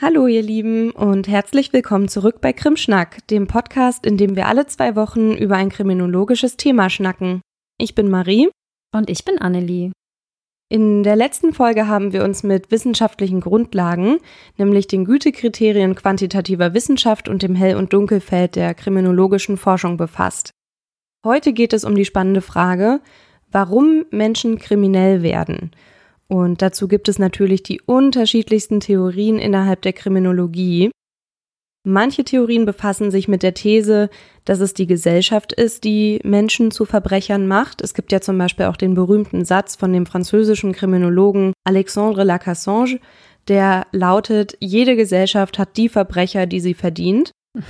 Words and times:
Hallo 0.00 0.26
ihr 0.26 0.42
Lieben 0.42 0.90
und 0.90 1.28
herzlich 1.28 1.72
willkommen 1.72 2.08
zurück 2.08 2.40
bei 2.40 2.52
Krimschnack, 2.52 3.24
dem 3.28 3.46
Podcast, 3.46 4.04
in 4.04 4.16
dem 4.16 4.34
wir 4.34 4.48
alle 4.48 4.66
zwei 4.66 4.96
Wochen 4.96 5.30
über 5.34 5.54
ein 5.54 5.68
kriminologisches 5.68 6.56
Thema 6.56 6.90
schnacken. 6.90 7.42
Ich 7.78 7.94
bin 7.94 8.10
Marie. 8.10 8.50
Und 8.92 9.08
ich 9.08 9.24
bin 9.24 9.38
Annelie. 9.38 9.92
In 10.68 11.04
der 11.04 11.14
letzten 11.14 11.52
Folge 11.52 11.86
haben 11.86 12.12
wir 12.12 12.24
uns 12.24 12.42
mit 12.42 12.72
wissenschaftlichen 12.72 13.40
Grundlagen, 13.40 14.18
nämlich 14.56 14.88
den 14.88 15.04
Gütekriterien 15.04 15.94
quantitativer 15.94 16.74
Wissenschaft 16.74 17.28
und 17.28 17.44
dem 17.44 17.54
Hell- 17.54 17.76
und 17.76 17.92
Dunkelfeld 17.92 18.56
der 18.56 18.74
kriminologischen 18.74 19.56
Forschung 19.56 19.96
befasst. 19.96 20.50
Heute 21.24 21.52
geht 21.52 21.72
es 21.72 21.84
um 21.84 21.94
die 21.94 22.04
spannende 22.04 22.40
Frage, 22.40 23.00
warum 23.52 24.06
Menschen 24.10 24.58
kriminell 24.58 25.22
werden– 25.22 25.70
und 26.28 26.62
dazu 26.62 26.88
gibt 26.88 27.08
es 27.08 27.18
natürlich 27.18 27.62
die 27.62 27.80
unterschiedlichsten 27.80 28.80
Theorien 28.80 29.38
innerhalb 29.38 29.82
der 29.82 29.92
Kriminologie. 29.92 30.90
Manche 31.86 32.24
Theorien 32.24 32.64
befassen 32.64 33.10
sich 33.10 33.28
mit 33.28 33.42
der 33.42 33.52
These, 33.52 34.08
dass 34.46 34.60
es 34.60 34.72
die 34.72 34.86
Gesellschaft 34.86 35.52
ist, 35.52 35.84
die 35.84 36.18
Menschen 36.24 36.70
zu 36.70 36.86
Verbrechern 36.86 37.46
macht. 37.46 37.82
Es 37.82 37.92
gibt 37.92 38.10
ja 38.10 38.22
zum 38.22 38.38
Beispiel 38.38 38.66
auch 38.66 38.78
den 38.78 38.94
berühmten 38.94 39.44
Satz 39.44 39.76
von 39.76 39.92
dem 39.92 40.06
französischen 40.06 40.72
Kriminologen 40.72 41.52
Alexandre 41.64 42.24
Lacassange, 42.24 43.00
der 43.48 43.86
lautet, 43.92 44.56
jede 44.60 44.96
Gesellschaft 44.96 45.58
hat 45.58 45.76
die 45.76 45.90
Verbrecher, 45.90 46.46
die 46.46 46.60
sie 46.60 46.74
verdient. 46.74 47.30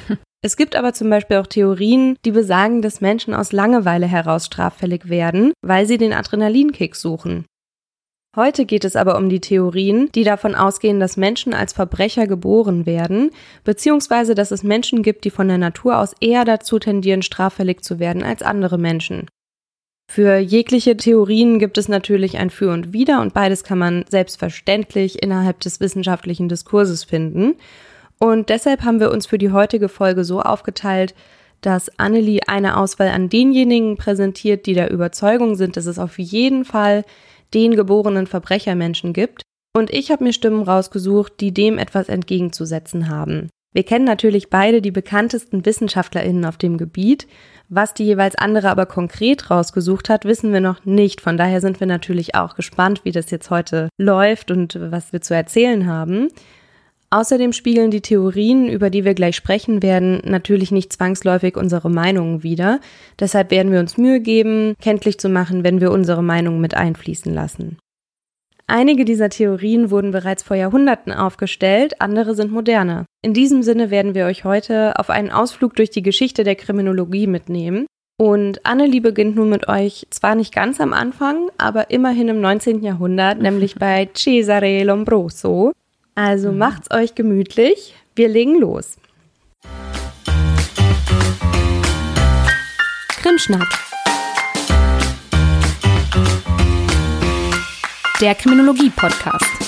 Es 0.44 0.58
gibt 0.58 0.76
aber 0.76 0.92
zum 0.92 1.08
Beispiel 1.08 1.38
auch 1.38 1.46
Theorien, 1.46 2.18
die 2.26 2.30
besagen, 2.30 2.82
dass 2.82 3.00
Menschen 3.00 3.32
aus 3.32 3.52
Langeweile 3.52 4.04
heraus 4.04 4.44
straffällig 4.44 5.08
werden, 5.08 5.54
weil 5.62 5.86
sie 5.86 5.96
den 5.96 6.12
Adrenalinkick 6.12 6.96
suchen. 6.96 7.46
Heute 8.36 8.64
geht 8.64 8.84
es 8.84 8.96
aber 8.96 9.16
um 9.16 9.28
die 9.28 9.40
Theorien, 9.40 10.10
die 10.12 10.24
davon 10.24 10.56
ausgehen, 10.56 10.98
dass 10.98 11.16
Menschen 11.16 11.54
als 11.54 11.72
Verbrecher 11.72 12.26
geboren 12.26 12.84
werden, 12.84 13.30
beziehungsweise 13.62 14.34
dass 14.34 14.50
es 14.50 14.64
Menschen 14.64 15.04
gibt, 15.04 15.24
die 15.24 15.30
von 15.30 15.46
der 15.46 15.58
Natur 15.58 15.98
aus 15.98 16.14
eher 16.20 16.44
dazu 16.44 16.80
tendieren, 16.80 17.22
straffällig 17.22 17.84
zu 17.84 18.00
werden 18.00 18.24
als 18.24 18.42
andere 18.42 18.76
Menschen. 18.76 19.28
Für 20.10 20.36
jegliche 20.36 20.96
Theorien 20.96 21.60
gibt 21.60 21.78
es 21.78 21.88
natürlich 21.88 22.36
ein 22.36 22.50
Für 22.50 22.72
und 22.72 22.92
Wider 22.92 23.20
und 23.20 23.34
beides 23.34 23.62
kann 23.62 23.78
man 23.78 24.04
selbstverständlich 24.08 25.22
innerhalb 25.22 25.60
des 25.60 25.78
wissenschaftlichen 25.80 26.48
Diskurses 26.48 27.04
finden. 27.04 27.54
Und 28.18 28.48
deshalb 28.48 28.82
haben 28.82 29.00
wir 29.00 29.12
uns 29.12 29.26
für 29.26 29.38
die 29.38 29.52
heutige 29.52 29.88
Folge 29.88 30.24
so 30.24 30.40
aufgeteilt, 30.40 31.14
dass 31.60 31.98
Annelie 31.98 32.40
eine 32.46 32.76
Auswahl 32.76 33.08
an 33.08 33.28
denjenigen 33.28 33.96
präsentiert, 33.96 34.66
die 34.66 34.74
der 34.74 34.90
Überzeugung 34.90 35.54
sind, 35.54 35.76
dass 35.76 35.86
es 35.86 35.98
auf 35.98 36.18
jeden 36.18 36.64
Fall 36.64 37.04
den 37.52 37.76
geborenen 37.76 38.26
Verbrechermenschen 38.26 39.12
gibt. 39.12 39.42
Und 39.76 39.92
ich 39.92 40.10
habe 40.10 40.24
mir 40.24 40.32
Stimmen 40.32 40.62
rausgesucht, 40.62 41.40
die 41.40 41.52
dem 41.52 41.78
etwas 41.78 42.08
entgegenzusetzen 42.08 43.08
haben. 43.08 43.50
Wir 43.74 43.82
kennen 43.82 44.04
natürlich 44.04 44.50
beide 44.50 44.80
die 44.80 44.92
bekanntesten 44.92 45.66
WissenschaftlerInnen 45.66 46.44
auf 46.44 46.56
dem 46.56 46.78
Gebiet. 46.78 47.26
Was 47.68 47.92
die 47.92 48.04
jeweils 48.04 48.36
andere 48.36 48.70
aber 48.70 48.86
konkret 48.86 49.50
rausgesucht 49.50 50.08
hat, 50.08 50.24
wissen 50.24 50.52
wir 50.52 50.60
noch 50.60 50.84
nicht. 50.84 51.20
Von 51.20 51.36
daher 51.36 51.60
sind 51.60 51.80
wir 51.80 51.88
natürlich 51.88 52.36
auch 52.36 52.54
gespannt, 52.54 53.04
wie 53.04 53.10
das 53.10 53.32
jetzt 53.32 53.50
heute 53.50 53.88
läuft 53.98 54.52
und 54.52 54.78
was 54.80 55.12
wir 55.12 55.22
zu 55.22 55.34
erzählen 55.34 55.86
haben. 55.86 56.28
Außerdem 57.14 57.52
spiegeln 57.52 57.92
die 57.92 58.00
Theorien, 58.00 58.68
über 58.68 58.90
die 58.90 59.04
wir 59.04 59.14
gleich 59.14 59.36
sprechen 59.36 59.84
werden, 59.84 60.20
natürlich 60.24 60.72
nicht 60.72 60.92
zwangsläufig 60.92 61.56
unsere 61.56 61.88
Meinungen 61.88 62.42
wider. 62.42 62.80
Deshalb 63.20 63.52
werden 63.52 63.70
wir 63.70 63.78
uns 63.78 63.96
Mühe 63.96 64.18
geben, 64.18 64.74
kenntlich 64.82 65.20
zu 65.20 65.28
machen, 65.28 65.62
wenn 65.62 65.80
wir 65.80 65.92
unsere 65.92 66.24
Meinungen 66.24 66.60
mit 66.60 66.76
einfließen 66.76 67.32
lassen. 67.32 67.78
Einige 68.66 69.04
dieser 69.04 69.28
Theorien 69.28 69.92
wurden 69.92 70.10
bereits 70.10 70.42
vor 70.42 70.56
Jahrhunderten 70.56 71.12
aufgestellt, 71.12 72.00
andere 72.00 72.34
sind 72.34 72.50
moderne. 72.50 73.04
In 73.22 73.32
diesem 73.32 73.62
Sinne 73.62 73.92
werden 73.92 74.16
wir 74.16 74.26
euch 74.26 74.42
heute 74.42 74.98
auf 74.98 75.08
einen 75.08 75.30
Ausflug 75.30 75.76
durch 75.76 75.90
die 75.90 76.02
Geschichte 76.02 76.42
der 76.42 76.56
Kriminologie 76.56 77.28
mitnehmen. 77.28 77.86
Und 78.18 78.66
Annelie 78.66 79.00
beginnt 79.00 79.36
nun 79.36 79.50
mit 79.50 79.68
euch 79.68 80.08
zwar 80.10 80.34
nicht 80.34 80.52
ganz 80.52 80.80
am 80.80 80.92
Anfang, 80.92 81.48
aber 81.58 81.90
immerhin 81.90 82.26
im 82.26 82.40
19. 82.40 82.82
Jahrhundert, 82.82 83.38
nämlich 83.40 83.74
bei 83.78 84.08
Cesare 84.14 84.82
Lombroso, 84.82 85.70
also 86.14 86.52
mhm. 86.52 86.58
macht's 86.58 86.90
euch 86.90 87.14
gemütlich. 87.14 87.94
Wir 88.14 88.28
legen 88.28 88.60
los. 88.60 88.96
Krimschnack. 93.22 93.68
Der 98.20 98.34
Kriminologie-Podcast. 98.34 99.63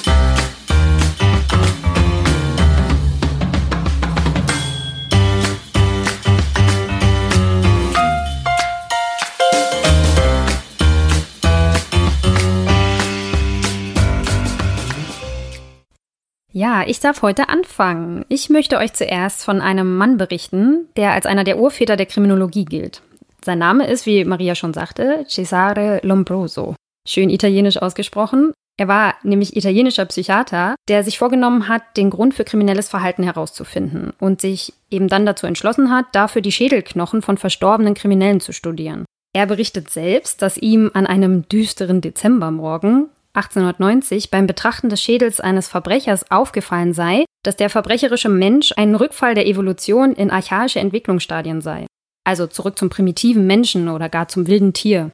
Ja, 16.57 16.85
ich 16.87 17.01
darf 17.01 17.21
heute 17.21 17.51
anfangen. 17.51 18.25
Ich 18.31 18.49
möchte 18.49 18.79
euch 18.79 18.95
zuerst 18.95 19.45
von 19.45 19.61
einem 19.61 19.99
Mann 19.99 20.17
berichten, 20.17 20.89
der 20.97 21.13
als 21.13 21.27
einer 21.27 21.45
der 21.45 21.59
Urväter 21.59 21.99
der 21.99 22.07
Kriminologie 22.07 22.65
gilt. 22.65 23.03
Sein 23.45 23.59
Name 23.59 23.87
ist, 23.87 24.07
wie 24.07 24.25
Maria 24.25 24.55
schon 24.55 24.73
sagte, 24.73 25.27
Cesare 25.29 26.01
Lombroso. 26.03 26.75
Schön 27.07 27.29
italienisch 27.29 27.77
ausgesprochen. 27.77 28.55
Er 28.79 28.89
war 28.89 29.17
nämlich 29.23 29.55
italienischer 29.55 30.07
Psychiater, 30.07 30.77
der 30.89 31.05
sich 31.05 31.19
vorgenommen 31.19 31.69
hat, 31.69 31.83
den 31.99 32.09
Grund 32.09 32.33
für 32.33 32.45
kriminelles 32.45 32.89
Verhalten 32.89 33.23
herauszufinden 33.23 34.15
und 34.19 34.41
sich 34.41 34.73
eben 34.91 35.09
dann 35.09 35.27
dazu 35.27 35.47
entschlossen 35.47 35.91
hat, 35.91 36.07
dafür 36.13 36.41
die 36.41 36.53
Schädelknochen 36.53 37.21
von 37.21 37.37
verstorbenen 37.37 37.93
Kriminellen 37.93 38.41
zu 38.41 38.53
studieren. 38.53 39.05
Er 39.35 39.45
berichtet 39.45 39.91
selbst, 39.91 40.41
dass 40.41 40.57
ihm 40.57 40.91
an 40.95 41.07
einem 41.07 41.47
düsteren 41.51 42.01
Dezembermorgen 42.01 43.11
1890 43.37 44.31
beim 44.31 44.47
Betrachten 44.47 44.89
des 44.89 45.03
Schädels 45.03 45.41
eines 45.41 45.69
Verbrechers 45.69 46.31
aufgefallen 46.31 46.95
sei, 46.95 47.25
dass 47.43 47.57
der 47.57 47.71
verbrecherische 47.71 48.29
Mensch 48.29 48.73
ein 48.77 48.95
Rückfall 48.95 49.35
der 49.35 49.47
Evolution 49.47 50.15
in 50.15 50.31
archaische 50.31 50.81
Entwicklungsstadien 50.81 51.61
sei. 51.61 51.87
Also 52.25 52.47
zurück 52.47 52.79
zum 52.79 52.91
primitiven 52.91 53.47
Menschen 53.47 53.89
oder 53.89 54.09
gar 54.09 54.29
zum 54.29 54.47
wilden 54.47 54.73
Tier. 54.73 55.13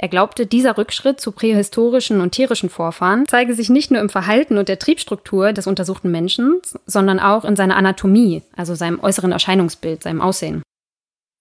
Er 0.00 0.08
glaubte, 0.08 0.46
dieser 0.46 0.78
Rückschritt 0.78 1.20
zu 1.20 1.32
prähistorischen 1.32 2.20
und 2.20 2.30
tierischen 2.30 2.70
Vorfahren 2.70 3.26
zeige 3.26 3.52
sich 3.52 3.68
nicht 3.68 3.90
nur 3.90 4.00
im 4.00 4.08
Verhalten 4.08 4.56
und 4.56 4.68
der 4.68 4.78
Triebstruktur 4.78 5.52
des 5.52 5.66
untersuchten 5.66 6.10
Menschen, 6.10 6.60
sondern 6.86 7.18
auch 7.18 7.44
in 7.44 7.56
seiner 7.56 7.76
Anatomie, 7.76 8.42
also 8.56 8.76
seinem 8.76 9.00
äußeren 9.00 9.32
Erscheinungsbild, 9.32 10.04
seinem 10.04 10.20
Aussehen. 10.20 10.62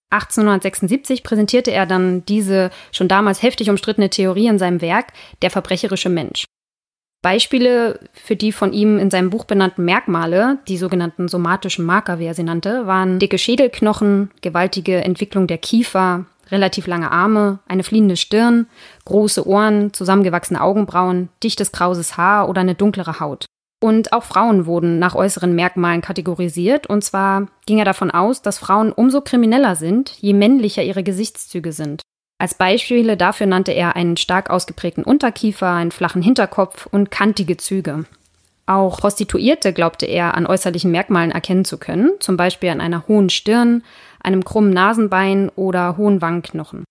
1876 0.10 1.24
präsentierte 1.24 1.72
er 1.72 1.86
dann 1.86 2.26
diese 2.26 2.72
schon 2.92 3.08
damals 3.08 3.44
heftig 3.44 3.70
umstrittene 3.70 4.10
Theorie 4.10 4.48
in 4.48 4.60
seinem 4.60 4.82
Werk 4.82 5.08
Der 5.42 5.52
verbrecherische 5.52 6.10
Mensch. 6.10 6.46
Beispiele 7.24 8.00
für 8.14 8.36
die 8.36 8.52
von 8.52 8.74
ihm 8.74 9.00
in 9.00 9.10
seinem 9.10 9.30
Buch 9.30 9.46
benannten 9.46 9.84
Merkmale, 9.84 10.60
die 10.68 10.78
sogenannten 10.78 11.28
somatischen 11.28 11.84
Marker, 11.84 12.20
wie 12.20 12.26
er 12.26 12.36
sie 12.36 12.44
nannte, 12.44 12.88
waren 12.88 13.20
dicke 13.20 13.38
Schädelknochen, 13.38 14.32
gewaltige 14.42 15.04
Entwicklung 15.04 15.48
der 15.48 15.58
Kiefer, 15.58 16.26
relativ 16.52 16.88
lange 16.88 17.12
Arme, 17.12 17.60
eine 17.68 17.84
fliehende 17.84 18.16
Stirn, 18.16 18.68
große 19.06 19.46
Ohren, 19.46 19.94
zusammengewachsene 19.94 20.62
Augenbrauen, 20.62 21.30
dichtes 21.44 21.72
krauses 21.72 22.18
Haar 22.18 22.48
oder 22.48 22.62
eine 22.62 22.76
dunklere 22.76 23.20
Haut. 23.20 23.46
Und 23.80 24.12
auch 24.12 24.24
Frauen 24.24 24.66
wurden 24.66 24.98
nach 24.98 25.14
äußeren 25.14 25.54
Merkmalen 25.54 26.02
kategorisiert. 26.02 26.88
Und 26.88 27.04
zwar 27.04 27.48
ging 27.66 27.80
er 27.80 27.86
davon 27.86 28.10
aus, 28.10 28.42
dass 28.42 28.58
Frauen 28.58 28.92
umso 28.92 29.22
krimineller 29.22 29.76
sind, 29.76 30.10
je 30.20 30.34
männlicher 30.34 30.84
ihre 30.84 31.04
Gesichtszüge 31.04 31.72
sind. 31.72 32.02
Als 32.40 32.54
Beispiele 32.54 33.18
dafür 33.18 33.48
nannte 33.48 33.72
er 33.72 33.96
einen 33.96 34.18
stark 34.18 34.50
ausgeprägten 34.50 35.04
Unterkiefer, 35.04 35.72
einen 35.72 35.92
flachen 35.92 36.22
Hinterkopf 36.22 36.88
und 36.92 37.12
kantige 37.12 37.58
Züge. 37.58 38.06
Auch 38.68 39.00
Prostituierte 39.00 39.74
glaubte 39.74 40.06
er 40.06 40.36
an 40.36 40.46
äußerlichen 40.46 40.92
Merkmalen 40.92 41.32
erkennen 41.32 41.66
zu 41.66 41.78
können, 41.78 42.12
zum 42.20 42.36
Beispiel 42.38 42.70
an 42.70 42.82
einer 42.82 43.08
hohen 43.08 43.30
Stirn, 43.30 43.84
einem 44.22 44.44
krummen 44.44 44.72
Nasenbein 44.72 45.50
oder 45.56 45.98
hohen 45.98 46.22
Wangenknochen. 46.22 46.84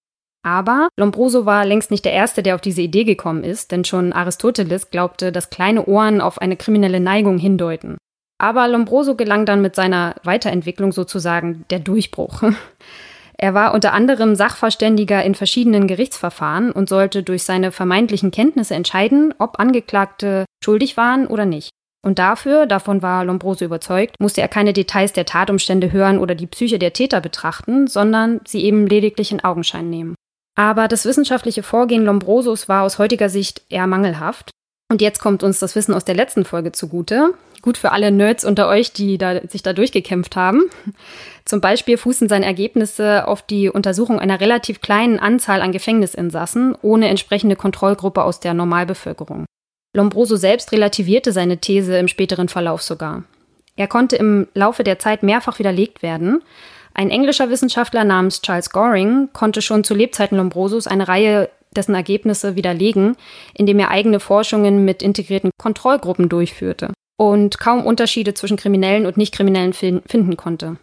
Aber 0.46 0.90
Lombroso 0.96 1.44
war 1.44 1.64
längst 1.64 1.90
nicht 1.90 2.04
der 2.04 2.12
Erste, 2.12 2.40
der 2.40 2.54
auf 2.54 2.60
diese 2.60 2.80
Idee 2.80 3.02
gekommen 3.02 3.42
ist, 3.42 3.72
denn 3.72 3.84
schon 3.84 4.12
Aristoteles 4.12 4.92
glaubte, 4.92 5.32
dass 5.32 5.50
kleine 5.50 5.86
Ohren 5.86 6.20
auf 6.20 6.40
eine 6.40 6.56
kriminelle 6.56 7.00
Neigung 7.00 7.36
hindeuten. 7.36 7.98
Aber 8.38 8.68
Lombroso 8.68 9.16
gelang 9.16 9.44
dann 9.44 9.60
mit 9.60 9.74
seiner 9.74 10.14
Weiterentwicklung 10.22 10.92
sozusagen 10.92 11.64
der 11.70 11.80
Durchbruch. 11.80 12.42
Er 13.38 13.52
war 13.52 13.74
unter 13.74 13.92
anderem 13.92 14.34
Sachverständiger 14.34 15.22
in 15.22 15.34
verschiedenen 15.34 15.86
Gerichtsverfahren 15.86 16.72
und 16.72 16.88
sollte 16.88 17.22
durch 17.22 17.42
seine 17.42 17.70
vermeintlichen 17.70 18.30
Kenntnisse 18.30 18.74
entscheiden, 18.74 19.34
ob 19.38 19.60
Angeklagte 19.60 20.46
schuldig 20.64 20.96
waren 20.96 21.26
oder 21.26 21.44
nicht. 21.44 21.68
Und 22.02 22.18
dafür, 22.18 22.64
davon 22.64 23.02
war 23.02 23.26
Lombroso 23.26 23.66
überzeugt, 23.66 24.14
musste 24.20 24.40
er 24.40 24.48
keine 24.48 24.72
Details 24.72 25.12
der 25.12 25.26
Tatumstände 25.26 25.92
hören 25.92 26.18
oder 26.18 26.34
die 26.34 26.46
Psyche 26.46 26.78
der 26.78 26.94
Täter 26.94 27.20
betrachten, 27.20 27.88
sondern 27.88 28.40
sie 28.46 28.64
eben 28.64 28.86
lediglich 28.86 29.32
in 29.32 29.44
Augenschein 29.44 29.90
nehmen. 29.90 30.14
Aber 30.56 30.88
das 30.88 31.04
wissenschaftliche 31.04 31.62
Vorgehen 31.62 32.04
Lombrosos 32.04 32.68
war 32.68 32.82
aus 32.82 32.98
heutiger 32.98 33.28
Sicht 33.28 33.62
eher 33.68 33.86
mangelhaft. 33.86 34.50
Und 34.90 35.02
jetzt 35.02 35.20
kommt 35.20 35.42
uns 35.42 35.58
das 35.58 35.76
Wissen 35.76 35.94
aus 35.94 36.04
der 36.04 36.14
letzten 36.14 36.44
Folge 36.44 36.72
zugute. 36.72 37.34
gut 37.62 37.76
für 37.76 37.90
alle 37.90 38.12
Nerds 38.12 38.44
unter 38.44 38.68
euch, 38.68 38.92
die 38.92 39.18
da, 39.18 39.40
sich 39.48 39.62
da 39.62 39.72
durchgekämpft 39.72 40.36
haben. 40.36 40.62
Zum 41.44 41.60
Beispiel 41.60 41.98
fußen 41.98 42.28
seine 42.28 42.46
Ergebnisse 42.46 43.26
auf 43.26 43.42
die 43.42 43.68
Untersuchung 43.68 44.20
einer 44.20 44.40
relativ 44.40 44.80
kleinen 44.80 45.18
Anzahl 45.18 45.62
an 45.62 45.72
Gefängnisinsassen 45.72 46.76
ohne 46.80 47.08
entsprechende 47.08 47.56
Kontrollgruppe 47.56 48.22
aus 48.22 48.38
der 48.38 48.54
Normalbevölkerung. 48.54 49.46
Lombroso 49.96 50.36
selbst 50.36 50.70
relativierte 50.70 51.32
seine 51.32 51.58
These 51.58 51.98
im 51.98 52.06
späteren 52.06 52.48
Verlauf 52.48 52.82
sogar. 52.82 53.24
Er 53.74 53.88
konnte 53.88 54.16
im 54.16 54.46
Laufe 54.54 54.84
der 54.84 54.98
Zeit 55.00 55.22
mehrfach 55.22 55.58
widerlegt 55.58 56.02
werden. 56.02 56.42
Ein 56.98 57.10
englischer 57.10 57.50
Wissenschaftler 57.50 58.04
namens 58.04 58.40
Charles 58.40 58.70
Goring 58.70 59.28
konnte 59.34 59.60
schon 59.60 59.84
zu 59.84 59.94
Lebzeiten 59.94 60.38
Lombrosos 60.38 60.86
eine 60.86 61.08
Reihe 61.08 61.50
dessen 61.76 61.94
Ergebnisse 61.94 62.56
widerlegen, 62.56 63.16
indem 63.52 63.78
er 63.80 63.90
eigene 63.90 64.18
Forschungen 64.18 64.86
mit 64.86 65.02
integrierten 65.02 65.50
Kontrollgruppen 65.58 66.30
durchführte 66.30 66.94
und 67.18 67.58
kaum 67.58 67.84
Unterschiede 67.84 68.32
zwischen 68.32 68.56
Kriminellen 68.56 69.04
und 69.04 69.18
Nichtkriminellen 69.18 69.74
finden 69.74 70.38
konnte. 70.38 70.78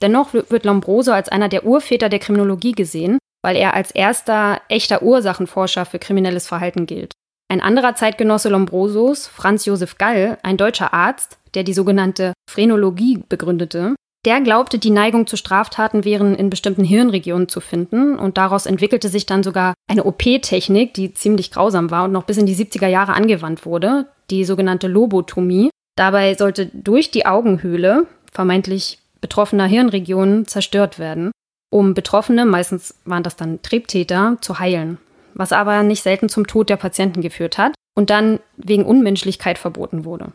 Dennoch 0.00 0.32
wird 0.32 0.64
Lombroso 0.64 1.12
als 1.12 1.28
einer 1.28 1.50
der 1.50 1.66
Urväter 1.66 2.08
der 2.08 2.20
Kriminologie 2.20 2.72
gesehen, 2.72 3.18
weil 3.42 3.56
er 3.56 3.74
als 3.74 3.90
erster 3.90 4.62
echter 4.70 5.02
Ursachenforscher 5.02 5.84
für 5.84 5.98
kriminelles 5.98 6.48
Verhalten 6.48 6.86
gilt. 6.86 7.12
Ein 7.50 7.60
anderer 7.60 7.94
Zeitgenosse 7.94 8.48
Lombrosos, 8.48 9.26
Franz 9.26 9.66
Josef 9.66 9.98
Gall, 9.98 10.38
ein 10.42 10.56
deutscher 10.56 10.94
Arzt, 10.94 11.36
der 11.52 11.64
die 11.64 11.74
sogenannte 11.74 12.32
Phrenologie 12.48 13.22
begründete, 13.28 13.94
der 14.26 14.40
glaubte, 14.42 14.78
die 14.78 14.90
Neigung 14.90 15.26
zu 15.26 15.36
Straftaten 15.36 16.04
wären 16.04 16.34
in 16.34 16.50
bestimmten 16.50 16.84
Hirnregionen 16.84 17.48
zu 17.48 17.60
finden 17.60 18.18
und 18.18 18.36
daraus 18.36 18.66
entwickelte 18.66 19.08
sich 19.08 19.24
dann 19.24 19.42
sogar 19.42 19.74
eine 19.88 20.04
OP-Technik, 20.04 20.92
die 20.92 21.14
ziemlich 21.14 21.50
grausam 21.50 21.90
war 21.90 22.04
und 22.04 22.12
noch 22.12 22.24
bis 22.24 22.36
in 22.36 22.46
die 22.46 22.54
70er 22.54 22.86
Jahre 22.86 23.14
angewandt 23.14 23.64
wurde, 23.64 24.06
die 24.30 24.44
sogenannte 24.44 24.88
Lobotomie. 24.88 25.70
Dabei 25.96 26.34
sollte 26.34 26.66
durch 26.66 27.10
die 27.10 27.26
Augenhöhle 27.26 28.06
vermeintlich 28.32 28.98
betroffener 29.20 29.66
Hirnregionen 29.66 30.46
zerstört 30.46 30.98
werden, 30.98 31.30
um 31.70 31.94
Betroffene, 31.94 32.44
meistens 32.44 32.94
waren 33.04 33.22
das 33.22 33.36
dann 33.36 33.62
Triebtäter, 33.62 34.36
zu 34.40 34.58
heilen, 34.58 34.98
was 35.34 35.52
aber 35.52 35.82
nicht 35.82 36.02
selten 36.02 36.28
zum 36.28 36.46
Tod 36.46 36.68
der 36.68 36.76
Patienten 36.76 37.22
geführt 37.22 37.58
hat 37.58 37.74
und 37.94 38.10
dann 38.10 38.40
wegen 38.56 38.84
Unmenschlichkeit 38.84 39.56
verboten 39.56 40.04
wurde. 40.04 40.32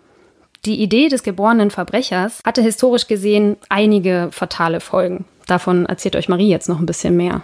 Die 0.66 0.82
Idee 0.82 1.10
des 1.10 1.22
geborenen 1.22 1.70
Verbrechers 1.70 2.40
hatte 2.44 2.64
historisch 2.64 3.06
gesehen 3.06 3.58
einige 3.70 4.30
fatale 4.32 4.80
Folgen. 4.80 5.26
Davon 5.46 5.86
erzählt 5.86 6.16
euch 6.16 6.28
Marie 6.28 6.50
jetzt 6.50 6.68
noch 6.70 6.80
ein 6.80 6.88
bisschen 6.88 7.16
mehr. 7.16 7.44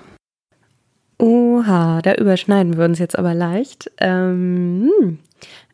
Oha, 1.19 2.01
da 2.01 2.15
überschneiden 2.15 2.77
wir 2.77 2.85
uns 2.85 2.97
jetzt 2.97 3.17
aber 3.17 3.35
leicht. 3.35 3.91
Ähm, 3.99 4.91
hm. 4.99 5.19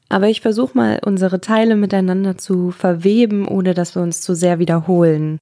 aber 0.09 0.27
ich 0.27 0.41
versuche 0.41 0.75
mal, 0.75 0.99
unsere 1.05 1.39
Teile 1.39 1.77
miteinander 1.77 2.37
zu 2.37 2.71
verweben, 2.71 3.47
ohne 3.47 3.73
dass 3.73 3.95
wir 3.95 4.01
uns 4.01 4.19
zu 4.19 4.35
sehr 4.35 4.59
wiederholen. 4.59 5.39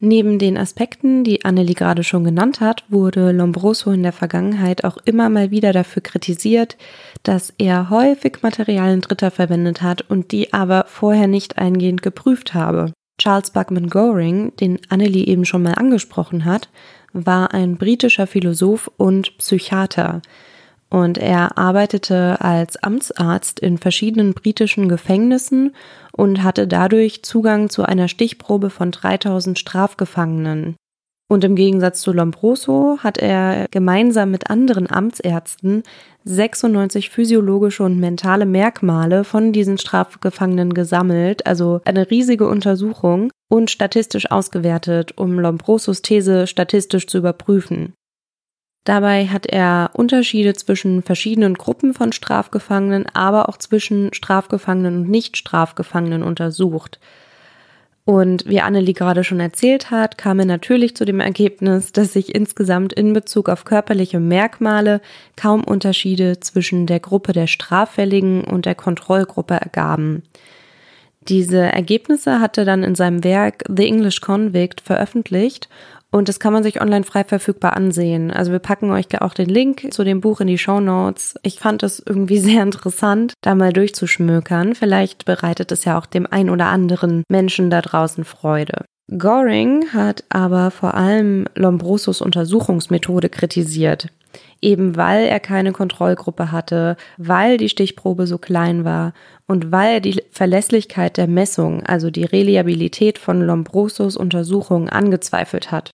Neben 0.00 0.38
den 0.38 0.56
Aspekten, 0.56 1.24
die 1.24 1.44
Annelie 1.44 1.74
gerade 1.74 2.04
schon 2.04 2.22
genannt 2.22 2.60
hat, 2.60 2.84
wurde 2.88 3.32
Lombroso 3.32 3.90
in 3.90 4.04
der 4.04 4.12
Vergangenheit 4.12 4.84
auch 4.84 4.96
immer 5.04 5.28
mal 5.28 5.50
wieder 5.50 5.72
dafür 5.72 6.02
kritisiert, 6.02 6.76
dass 7.24 7.52
er 7.58 7.90
häufig 7.90 8.38
Materialien 8.42 9.00
Dritter 9.00 9.32
verwendet 9.32 9.82
hat 9.82 10.02
und 10.02 10.30
die 10.30 10.52
aber 10.52 10.84
vorher 10.86 11.26
nicht 11.26 11.58
eingehend 11.58 12.02
geprüft 12.02 12.54
habe. 12.54 12.92
Charles 13.20 13.50
Buckman 13.50 13.90
Goring, 13.90 14.54
den 14.54 14.78
Annelie 14.88 15.26
eben 15.26 15.44
schon 15.44 15.64
mal 15.64 15.74
angesprochen 15.74 16.44
hat, 16.44 16.68
war 17.12 17.52
ein 17.52 17.76
britischer 17.76 18.28
Philosoph 18.28 18.88
und 18.96 19.36
Psychiater 19.38 20.22
und 20.90 21.18
er 21.18 21.58
arbeitete 21.58 22.40
als 22.40 22.82
Amtsarzt 22.82 23.60
in 23.60 23.78
verschiedenen 23.78 24.32
britischen 24.32 24.88
Gefängnissen 24.88 25.74
und 26.12 26.42
hatte 26.42 26.66
dadurch 26.66 27.22
Zugang 27.22 27.68
zu 27.68 27.82
einer 27.82 28.08
Stichprobe 28.08 28.70
von 28.70 28.90
3000 28.90 29.58
Strafgefangenen. 29.58 30.76
Und 31.30 31.44
im 31.44 31.56
Gegensatz 31.56 32.00
zu 32.00 32.12
Lombroso 32.12 32.98
hat 33.02 33.18
er 33.18 33.66
gemeinsam 33.70 34.30
mit 34.30 34.48
anderen 34.48 34.90
Amtsärzten 34.90 35.82
96 36.24 37.10
physiologische 37.10 37.82
und 37.82 38.00
mentale 38.00 38.46
Merkmale 38.46 39.24
von 39.24 39.52
diesen 39.52 39.76
Strafgefangenen 39.76 40.72
gesammelt, 40.72 41.46
also 41.46 41.82
eine 41.84 42.10
riesige 42.10 42.48
Untersuchung 42.48 43.30
und 43.50 43.70
statistisch 43.70 44.30
ausgewertet, 44.30 45.18
um 45.18 45.38
Lombrosos 45.38 46.00
These 46.00 46.46
statistisch 46.46 47.06
zu 47.06 47.18
überprüfen. 47.18 47.92
Dabei 48.84 49.26
hat 49.26 49.46
er 49.46 49.90
Unterschiede 49.92 50.54
zwischen 50.54 51.02
verschiedenen 51.02 51.54
Gruppen 51.54 51.92
von 51.92 52.12
Strafgefangenen, 52.12 53.06
aber 53.12 53.48
auch 53.48 53.58
zwischen 53.58 54.14
Strafgefangenen 54.14 55.02
und 55.02 55.10
Nicht-Strafgefangenen 55.10 56.22
untersucht. 56.22 56.98
Und 58.08 58.46
wie 58.46 58.62
Annelie 58.62 58.94
gerade 58.94 59.22
schon 59.22 59.38
erzählt 59.38 59.90
hat, 59.90 60.16
kam 60.16 60.38
er 60.38 60.46
natürlich 60.46 60.96
zu 60.96 61.04
dem 61.04 61.20
Ergebnis, 61.20 61.92
dass 61.92 62.14
sich 62.14 62.34
insgesamt 62.34 62.94
in 62.94 63.12
Bezug 63.12 63.50
auf 63.50 63.66
körperliche 63.66 64.18
Merkmale 64.18 65.02
kaum 65.36 65.62
Unterschiede 65.62 66.40
zwischen 66.40 66.86
der 66.86 67.00
Gruppe 67.00 67.34
der 67.34 67.46
Straffälligen 67.46 68.44
und 68.44 68.64
der 68.64 68.74
Kontrollgruppe 68.74 69.52
ergaben. 69.52 70.22
Diese 71.28 71.58
Ergebnisse 71.58 72.40
hat 72.40 72.56
er 72.56 72.64
dann 72.64 72.82
in 72.82 72.94
seinem 72.94 73.22
Werk 73.24 73.64
The 73.68 73.86
English 73.86 74.22
Convict 74.22 74.80
veröffentlicht 74.80 75.68
und 76.10 76.28
das 76.28 76.40
kann 76.40 76.54
man 76.54 76.62
sich 76.62 76.80
online 76.80 77.04
frei 77.04 77.24
verfügbar 77.24 77.76
ansehen. 77.76 78.30
Also 78.30 78.50
wir 78.50 78.60
packen 78.60 78.90
euch 78.90 79.06
auch 79.20 79.34
den 79.34 79.48
Link 79.48 79.92
zu 79.92 80.04
dem 80.04 80.20
Buch 80.20 80.40
in 80.40 80.46
die 80.46 80.56
Show 80.56 80.80
Notes. 80.80 81.34
Ich 81.42 81.58
fand 81.58 81.82
es 81.82 82.02
irgendwie 82.04 82.38
sehr 82.38 82.62
interessant, 82.62 83.34
da 83.42 83.54
mal 83.54 83.72
durchzuschmökern. 83.72 84.74
Vielleicht 84.74 85.26
bereitet 85.26 85.70
es 85.70 85.84
ja 85.84 85.98
auch 85.98 86.06
dem 86.06 86.26
ein 86.26 86.48
oder 86.48 86.66
anderen 86.66 87.24
Menschen 87.28 87.68
da 87.70 87.82
draußen 87.82 88.24
Freude. 88.24 88.84
Goring 89.16 89.86
hat 89.94 90.24
aber 90.28 90.70
vor 90.70 90.94
allem 90.94 91.46
Lombrosos 91.54 92.20
Untersuchungsmethode 92.20 93.30
kritisiert. 93.30 94.08
Eben 94.60 94.96
weil 94.96 95.26
er 95.26 95.40
keine 95.40 95.72
Kontrollgruppe 95.72 96.52
hatte, 96.52 96.96
weil 97.16 97.56
die 97.56 97.70
Stichprobe 97.70 98.26
so 98.26 98.36
klein 98.38 98.84
war 98.84 99.14
und 99.46 99.72
weil 99.72 99.94
er 99.94 100.00
die 100.00 100.22
Verlässlichkeit 100.30 101.16
der 101.16 101.26
Messung, 101.26 101.82
also 101.84 102.10
die 102.10 102.24
Reliabilität 102.24 103.18
von 103.18 103.40
Lombrosos 103.40 104.16
Untersuchungen 104.16 104.90
angezweifelt 104.90 105.70
hat. 105.70 105.90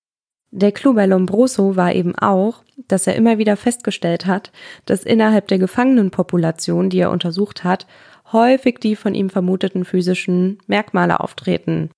Der 0.57 0.71
Clou 0.71 0.95
bei 0.95 1.05
Lombroso 1.05 1.75
war 1.75 1.93
eben 1.93 2.15
auch, 2.17 2.63
dass 2.87 3.09
er 3.09 3.17
immer 3.17 3.39
wieder 3.39 3.57
festgestellt 3.57 4.27
hat, 4.27 4.53
dass 4.87 5.03
innerhalb 5.03 5.49
der 5.49 5.59
Gefangenenpopulation, 5.59 6.91
die 6.91 7.01
er 7.01 7.11
untersucht 7.11 7.65
hat, 7.65 7.89
häufig 8.31 8.79
die 8.79 8.95
von 8.95 9.17
ihm 9.17 9.31
vermuteten 9.31 9.85
physischen 9.85 10.59
Merkmale 10.69 11.19
auftreten. 11.19 11.91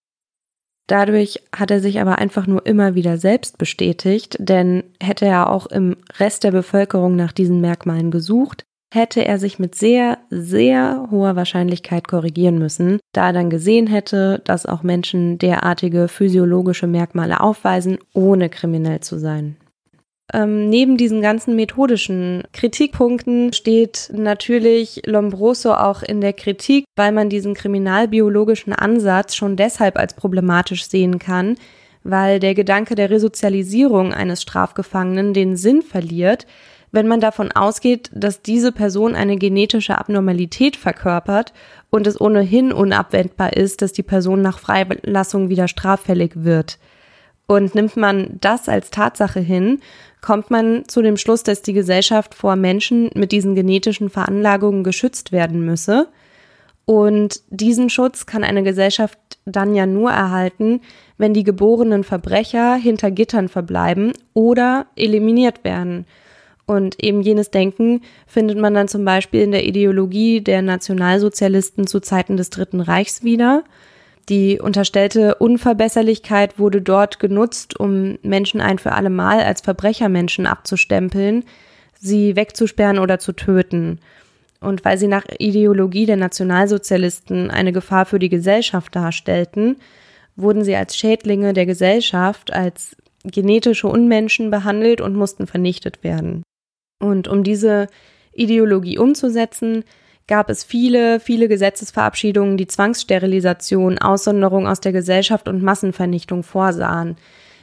Dadurch 0.86 1.42
hat 1.54 1.70
er 1.70 1.80
sich 1.80 2.00
aber 2.00 2.16
einfach 2.16 2.46
nur 2.46 2.64
immer 2.64 2.94
wieder 2.94 3.18
selbst 3.18 3.58
bestätigt, 3.58 4.38
denn 4.38 4.84
hätte 5.02 5.26
er 5.26 5.50
auch 5.50 5.66
im 5.66 5.98
Rest 6.18 6.42
der 6.42 6.52
Bevölkerung 6.52 7.14
nach 7.14 7.32
diesen 7.32 7.60
Merkmalen 7.60 8.10
gesucht, 8.10 8.64
hätte 8.96 9.24
er 9.24 9.38
sich 9.38 9.60
mit 9.60 9.76
sehr, 9.76 10.18
sehr 10.30 11.06
hoher 11.10 11.36
Wahrscheinlichkeit 11.36 12.08
korrigieren 12.08 12.58
müssen, 12.58 12.98
da 13.12 13.28
er 13.28 13.32
dann 13.32 13.50
gesehen 13.50 13.86
hätte, 13.86 14.40
dass 14.44 14.66
auch 14.66 14.82
Menschen 14.82 15.38
derartige 15.38 16.08
physiologische 16.08 16.88
Merkmale 16.88 17.40
aufweisen, 17.40 17.98
ohne 18.12 18.48
kriminell 18.48 19.00
zu 19.00 19.18
sein. 19.18 19.56
Ähm, 20.32 20.68
neben 20.68 20.96
diesen 20.96 21.22
ganzen 21.22 21.54
methodischen 21.54 22.42
Kritikpunkten 22.52 23.52
steht 23.52 24.10
natürlich 24.12 25.02
Lombroso 25.06 25.72
auch 25.74 26.02
in 26.02 26.20
der 26.20 26.32
Kritik, 26.32 26.84
weil 26.96 27.12
man 27.12 27.28
diesen 27.28 27.54
kriminalbiologischen 27.54 28.72
Ansatz 28.72 29.36
schon 29.36 29.56
deshalb 29.56 29.96
als 29.96 30.14
problematisch 30.14 30.88
sehen 30.88 31.20
kann, 31.20 31.56
weil 32.02 32.40
der 32.40 32.54
Gedanke 32.54 32.96
der 32.96 33.10
Resozialisierung 33.10 34.12
eines 34.12 34.42
Strafgefangenen 34.42 35.32
den 35.32 35.56
Sinn 35.56 35.82
verliert, 35.82 36.46
wenn 36.96 37.06
man 37.06 37.20
davon 37.20 37.52
ausgeht, 37.52 38.10
dass 38.14 38.40
diese 38.40 38.72
Person 38.72 39.14
eine 39.14 39.36
genetische 39.36 39.98
Abnormalität 39.98 40.76
verkörpert 40.76 41.52
und 41.90 42.06
es 42.06 42.18
ohnehin 42.18 42.72
unabwendbar 42.72 43.52
ist, 43.52 43.82
dass 43.82 43.92
die 43.92 44.02
Person 44.02 44.40
nach 44.40 44.58
Freilassung 44.58 45.50
wieder 45.50 45.68
straffällig 45.68 46.32
wird. 46.36 46.78
Und 47.46 47.74
nimmt 47.74 47.96
man 47.98 48.38
das 48.40 48.68
als 48.68 48.90
Tatsache 48.90 49.40
hin, 49.40 49.80
kommt 50.22 50.50
man 50.50 50.88
zu 50.88 51.02
dem 51.02 51.18
Schluss, 51.18 51.42
dass 51.42 51.60
die 51.60 51.74
Gesellschaft 51.74 52.34
vor 52.34 52.56
Menschen 52.56 53.10
mit 53.14 53.30
diesen 53.30 53.54
genetischen 53.54 54.08
Veranlagungen 54.08 54.82
geschützt 54.82 55.32
werden 55.32 55.66
müsse. 55.66 56.08
Und 56.86 57.42
diesen 57.50 57.90
Schutz 57.90 58.24
kann 58.24 58.42
eine 58.42 58.62
Gesellschaft 58.62 59.18
dann 59.44 59.74
ja 59.74 59.84
nur 59.84 60.12
erhalten, 60.12 60.80
wenn 61.18 61.34
die 61.34 61.44
geborenen 61.44 62.04
Verbrecher 62.04 62.74
hinter 62.74 63.10
Gittern 63.10 63.48
verbleiben 63.48 64.14
oder 64.32 64.86
eliminiert 64.96 65.62
werden. 65.62 66.06
Und 66.66 67.02
eben 67.02 67.20
jenes 67.20 67.50
Denken 67.50 68.02
findet 68.26 68.58
man 68.58 68.74
dann 68.74 68.88
zum 68.88 69.04
Beispiel 69.04 69.40
in 69.40 69.52
der 69.52 69.64
Ideologie 69.64 70.40
der 70.40 70.62
Nationalsozialisten 70.62 71.86
zu 71.86 72.00
Zeiten 72.00 72.36
des 72.36 72.50
Dritten 72.50 72.80
Reichs 72.80 73.22
wieder. 73.22 73.62
Die 74.28 74.58
unterstellte 74.58 75.36
Unverbesserlichkeit 75.36 76.58
wurde 76.58 76.82
dort 76.82 77.20
genutzt, 77.20 77.78
um 77.78 78.18
Menschen 78.22 78.60
ein 78.60 78.80
für 78.80 78.92
alle 78.92 79.10
Mal 79.10 79.40
als 79.40 79.60
Verbrechermenschen 79.60 80.46
abzustempeln, 80.46 81.44
sie 82.00 82.34
wegzusperren 82.34 82.98
oder 82.98 83.20
zu 83.20 83.32
töten. 83.32 84.00
Und 84.60 84.84
weil 84.84 84.98
sie 84.98 85.06
nach 85.06 85.24
Ideologie 85.38 86.06
der 86.06 86.16
Nationalsozialisten 86.16 87.52
eine 87.52 87.72
Gefahr 87.72 88.06
für 88.06 88.18
die 88.18 88.28
Gesellschaft 88.28 88.96
darstellten, 88.96 89.76
wurden 90.34 90.64
sie 90.64 90.74
als 90.74 90.96
Schädlinge 90.96 91.52
der 91.52 91.66
Gesellschaft, 91.66 92.52
als 92.52 92.96
genetische 93.22 93.86
Unmenschen 93.86 94.50
behandelt 94.50 95.00
und 95.00 95.14
mussten 95.14 95.46
vernichtet 95.46 96.02
werden. 96.02 96.42
Und 96.98 97.28
um 97.28 97.42
diese 97.42 97.88
Ideologie 98.32 98.98
umzusetzen, 98.98 99.84
gab 100.28 100.50
es 100.50 100.64
viele, 100.64 101.20
viele 101.20 101.48
Gesetzesverabschiedungen, 101.48 102.56
die 102.56 102.66
Zwangssterilisation, 102.66 103.98
Aussonderung 103.98 104.66
aus 104.66 104.80
der 104.80 104.92
Gesellschaft 104.92 105.48
und 105.48 105.62
Massenvernichtung 105.62 106.42
vorsahen. 106.42 107.16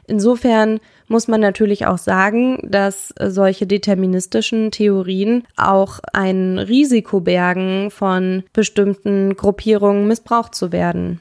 Insofern 0.05 0.79
muss 1.07 1.27
man 1.27 1.41
natürlich 1.41 1.85
auch 1.85 1.97
sagen, 1.97 2.59
dass 2.63 3.13
solche 3.19 3.67
deterministischen 3.67 4.71
Theorien 4.71 5.45
auch 5.55 5.99
ein 6.11 6.59
Risiko 6.59 7.21
bergen, 7.21 7.89
von 7.89 8.43
bestimmten 8.51 9.35
Gruppierungen 9.35 10.07
missbraucht 10.07 10.55
zu 10.55 10.71
werden. 10.71 11.19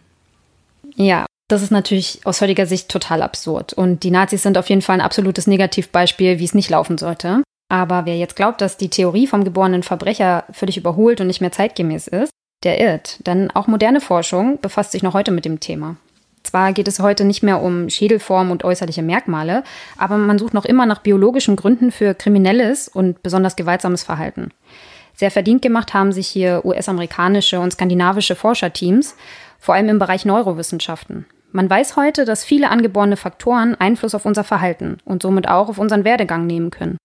Ja, 0.97 1.27
das 1.49 1.63
ist 1.63 1.71
natürlich 1.71 2.21
aus 2.25 2.41
heutiger 2.41 2.67
Sicht 2.67 2.89
total 2.89 3.23
absurd. 3.23 3.73
Und 3.73 4.03
die 4.03 4.11
Nazis 4.11 4.43
sind 4.43 4.59
auf 4.59 4.69
jeden 4.69 4.83
Fall 4.83 4.97
ein 4.97 5.05
absolutes 5.05 5.47
Negativbeispiel, 5.47 6.39
wie 6.39 6.45
es 6.45 6.55
nicht 6.55 6.71
laufen 6.71 6.99
sollte. 6.99 7.43
Aber 7.73 8.05
wer 8.05 8.19
jetzt 8.19 8.37
glaubt, 8.37 8.61
dass 8.61 8.77
die 8.77 8.91
Theorie 8.91 9.27
vom 9.27 9.45
geborenen 9.45 9.83
Verbrecher 9.83 10.45
völlig 10.53 10.77
überholt 10.77 11.23
und 11.23 11.27
nicht 11.27 11.41
mehr 11.41 11.53
zeitgemäß 11.53 12.07
ist, 12.07 12.31
der 12.65 12.79
irrt. 12.79 13.27
Denn 13.27 13.51
auch 13.51 13.67
moderne 13.67 14.03
Forschung 14.03 14.61
befasst 14.61 14.93
sich 14.93 15.03
noch 15.03 15.15
heute 15.15 15.31
mit 15.31 15.47
dem 15.47 15.59
Thema. 15.59 15.97
Zwar 16.43 16.75
geht 16.75 16.87
es 16.87 17.01
heute 17.01 17.25
nicht 17.25 17.43
mehr 17.43 17.63
um 17.63 17.89
Schädelform 17.89 18.51
und 18.51 18.63
äußerliche 18.63 19.01
Merkmale, 19.01 19.65
aber 19.97 20.19
man 20.19 20.39
sucht 20.39 20.53
noch 20.53 20.67
immer 20.67 20.85
nach 20.85 21.01
biologischen 21.01 21.57
Gründen 21.57 21.93
für 21.93 22.13
kriminelles 22.13 22.89
und 22.89 23.23
besonders 23.23 23.57
gewaltsames 23.57 24.03
Verhalten. 24.03 24.51
Sehr 25.15 25.31
verdient 25.31 25.63
gemacht 25.63 25.95
haben 25.95 26.13
sich 26.13 26.29
hier 26.29 26.67
US-amerikanische 26.67 27.59
und 27.59 27.73
skandinavische 27.73 28.35
Forscherteams, 28.35 29.17
vor 29.59 29.77
allem 29.77 29.89
im 29.89 29.99
Bereich 29.99 30.27
Neurowissenschaften. 30.27 31.25
Man 31.53 31.71
weiß 31.71 31.97
heute, 31.97 32.27
dass 32.27 32.45
viele 32.45 32.69
angeborene 32.69 33.17
Faktoren 33.17 33.75
Einfluss 33.77 34.15
auf 34.15 34.27
unser 34.27 34.45
Verhalten 34.45 34.99
und 35.07 35.23
somit 35.23 35.49
auch 35.49 35.71
auf 35.71 35.79
unseren 35.79 36.05
Werdegang 36.05 36.47
nehmen 36.47 36.71
können. 36.71 36.99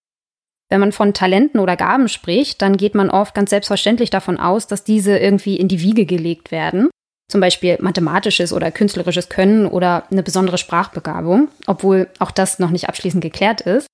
Wenn 0.69 0.79
man 0.81 0.91
von 0.91 1.13
Talenten 1.13 1.59
oder 1.59 1.77
Gaben 1.77 2.09
spricht, 2.09 2.61
dann 2.61 2.77
geht 2.77 2.93
man 2.93 3.09
oft 3.09 3.33
ganz 3.33 3.51
selbstverständlich 3.51 4.09
davon 4.09 4.37
aus, 4.37 4.67
dass 4.67 4.83
diese 4.83 5.17
irgendwie 5.17 5.55
in 5.55 5.67
die 5.67 5.81
Wiege 5.81 6.05
gelegt 6.05 6.51
werden 6.51 6.89
zum 7.29 7.41
Beispiel 7.41 7.77
mathematisches 7.81 8.53
oder 8.53 8.71
künstlerisches 8.71 9.29
Können 9.29 9.65
oder 9.65 10.05
eine 10.09 10.23
besondere 10.23 10.57
Sprachbegabung, 10.57 11.49
obwohl 11.65 12.07
auch 12.19 12.31
das 12.31 12.59
noch 12.59 12.69
nicht 12.69 12.87
abschließend 12.87 13.21
geklärt 13.21 13.61
ist. 13.61 13.87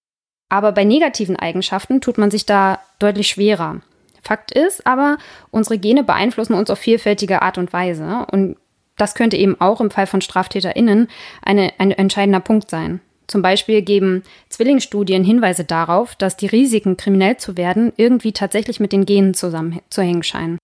Aber 0.49 0.71
bei 0.71 0.83
negativen 0.83 1.35
Eigenschaften 1.35 1.99
tut 1.99 2.17
man 2.17 2.29
sich 2.29 2.45
da 2.45 2.79
deutlich 2.99 3.27
schwerer. 3.27 3.81
Fakt 4.21 4.51
ist 4.51 4.85
aber, 4.85 5.17
unsere 5.49 5.79
Gene 5.79 6.03
beeinflussen 6.03 6.53
uns 6.53 6.69
auf 6.69 6.79
vielfältige 6.79 7.41
Art 7.41 7.57
und 7.57 7.73
Weise 7.73 8.27
und 8.31 8.57
das 8.97 9.15
könnte 9.15 9.35
eben 9.35 9.59
auch 9.59 9.81
im 9.81 9.89
Fall 9.89 10.05
von 10.05 10.21
StraftäterInnen 10.21 11.07
eine, 11.41 11.73
ein 11.79 11.89
entscheidender 11.89 12.39
Punkt 12.39 12.69
sein. 12.69 13.01
Zum 13.27 13.41
Beispiel 13.41 13.81
geben 13.81 14.23
Zwillingsstudien 14.49 15.23
Hinweise 15.23 15.63
darauf, 15.63 16.15
dass 16.15 16.37
die 16.37 16.47
Risiken, 16.47 16.97
kriminell 16.97 17.37
zu 17.37 17.57
werden, 17.57 17.93
irgendwie 17.97 18.33
tatsächlich 18.33 18.79
mit 18.79 18.91
den 18.91 19.05
Genen 19.05 19.33
zusammenzuhängen 19.33 20.23
scheinen. 20.23 20.57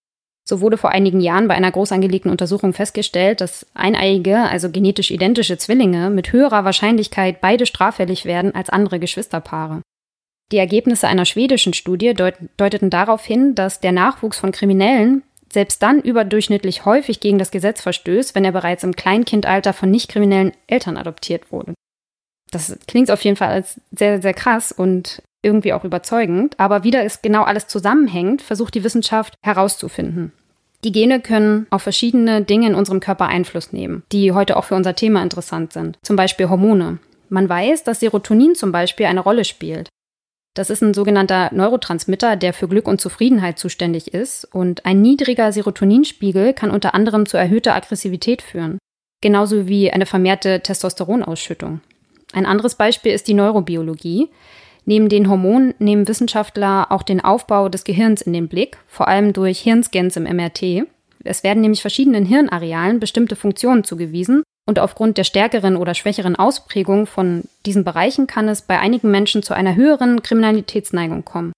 So 0.50 0.62
wurde 0.62 0.78
vor 0.78 0.90
einigen 0.90 1.20
Jahren 1.20 1.48
bei 1.48 1.54
einer 1.54 1.72
groß 1.72 1.92
angelegten 1.92 2.32
Untersuchung 2.32 2.74
festgestellt, 2.74 3.40
dass 3.40 3.68
eineiige, 3.76 4.38
also 4.38 4.72
genetisch 4.72 5.12
identische 5.12 5.60
Zwillinge 5.60 6.10
mit 6.10 6.32
höherer 6.32 6.66
Wahrscheinlichkeit 6.66 7.40
beide 7.40 7.68
straffällig 7.68 8.26
werden 8.26 8.56
als 8.56 8.72
andere 8.72 9.00
Geschwisterpaare. 9.00 9.82
Die 10.52 10.58
Ergebnisse 10.58 11.08
einer 11.08 11.26
schwedischen 11.26 11.76
Studie 11.76 12.16
deut 12.16 12.34
deuteten 12.58 12.90
darauf 12.90 13.24
hin, 13.24 13.54
dass 13.54 13.80
der 13.80 13.92
Nachwuchs 13.92 14.40
von 14.40 14.52
Kriminellen 14.52 15.22
selbst 15.54 15.84
dann 15.84 16.02
überdurchschnittlich 16.02 16.86
häufig 16.86 17.20
gegen 17.20 17.38
das 17.38 17.52
Gesetz 17.52 17.82
verstößt, 17.82 18.34
wenn 18.34 18.46
er 18.46 18.52
bereits 18.52 18.84
im 18.84 18.96
Kleinkindalter 18.96 19.74
von 19.74 19.92
nicht 19.92 20.10
kriminellen 20.10 20.54
Eltern 20.68 20.98
adoptiert 20.98 21.52
wurde. 21.52 21.74
Das 22.52 22.78
klingt 22.88 23.12
auf 23.12 23.24
jeden 23.24 23.36
Fall 23.36 23.50
als 23.50 23.80
sehr, 23.92 24.22
sehr 24.22 24.34
krass 24.34 24.72
und 24.72 25.22
irgendwie 25.42 25.74
auch 25.74 25.84
überzeugend, 25.84 26.60
aber 26.60 26.84
wie 26.84 26.94
es 26.94 27.22
genau 27.22 27.44
alles 27.44 27.68
zusammenhängt, 27.68 28.42
versucht 28.42 28.76
die 28.76 28.84
Wissenschaft 28.84 29.36
herauszufinden. 29.42 30.34
Die 30.84 30.92
Gene 30.92 31.20
können 31.20 31.68
auf 31.70 31.84
verschiedene 31.84 32.42
Dinge 32.42 32.68
in 32.68 32.76
unserem 32.76 33.00
Körper 33.00 33.28
Einfluss 33.28 33.74
nehmen, 33.74 34.04
die 34.12 34.32
heute 34.32 34.56
auch 34.58 34.66
für 34.66 34.76
unser 34.76 34.96
Thema 34.96 35.22
interessant 35.22 35.74
sind. 35.74 35.98
Zum 36.04 36.16
Beispiel 36.16 36.50
Hormone. 36.50 37.00
Man 37.28 37.50
weiß, 37.50 37.84
dass 37.84 38.00
Serotonin 38.00 38.56
zum 38.56 38.72
Beispiel 38.72 39.06
eine 39.06 39.20
Rolle 39.20 39.44
spielt. 39.44 39.90
Das 40.56 40.70
ist 40.70 40.82
ein 40.82 40.94
sogenannter 40.94 41.54
Neurotransmitter, 41.54 42.36
der 42.36 42.54
für 42.54 42.68
Glück 42.68 42.88
und 42.88 43.00
Zufriedenheit 43.00 43.60
zuständig 43.60 44.14
ist. 44.14 44.46
Und 44.46 44.86
ein 44.86 45.02
niedriger 45.02 45.52
Serotoninspiegel 45.52 46.54
kann 46.54 46.72
unter 46.72 46.94
anderem 46.96 47.26
zu 47.26 47.38
erhöhter 47.38 47.76
Aggressivität 47.76 48.42
führen. 48.42 48.80
Genauso 49.22 49.68
wie 49.68 49.92
eine 49.92 50.06
vermehrte 50.06 50.62
Testosteronausschüttung. 50.62 51.82
Ein 52.34 52.46
anderes 52.46 52.76
Beispiel 52.76 53.12
ist 53.12 53.28
die 53.28 53.34
Neurobiologie. 53.34 54.30
Neben 54.86 55.10
den 55.10 55.30
Hormonen 55.30 55.74
nehmen 55.80 56.08
Wissenschaftler 56.08 56.92
auch 56.92 57.04
den 57.04 57.24
Aufbau 57.24 57.70
des 57.70 57.84
Gehirns 57.84 58.22
in 58.22 58.34
den 58.34 58.48
Blick, 58.48 58.78
vor 58.88 59.08
allem 59.08 59.34
durch 59.34 59.60
Hirnscans 59.60 60.16
im 60.16 60.24
MRT. 60.24 60.88
Es 61.24 61.44
werden 61.44 61.62
nämlich 61.62 61.82
verschiedenen 61.82 62.26
Hirnarealen 62.26 63.00
bestimmte 63.00 63.36
Funktionen 63.36 63.84
zugewiesen 63.84 64.44
und 64.66 64.80
aufgrund 64.80 65.18
der 65.18 65.24
stärkeren 65.24 65.76
oder 65.76 65.96
schwächeren 65.96 66.36
Ausprägung 66.36 67.08
von 67.08 67.44
diesen 67.66 67.84
Bereichen 67.84 68.28
kann 68.28 68.48
es 68.48 68.62
bei 68.62 68.80
einigen 68.80 69.12
Menschen 69.12 69.44
zu 69.44 69.54
einer 69.54 69.76
höheren 69.76 70.22
Kriminalitätsneigung 70.22 71.26
kommen. 71.26 71.54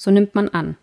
So 0.00 0.10
nimmt 0.10 0.34
man 0.34 0.48
an. 0.48 0.76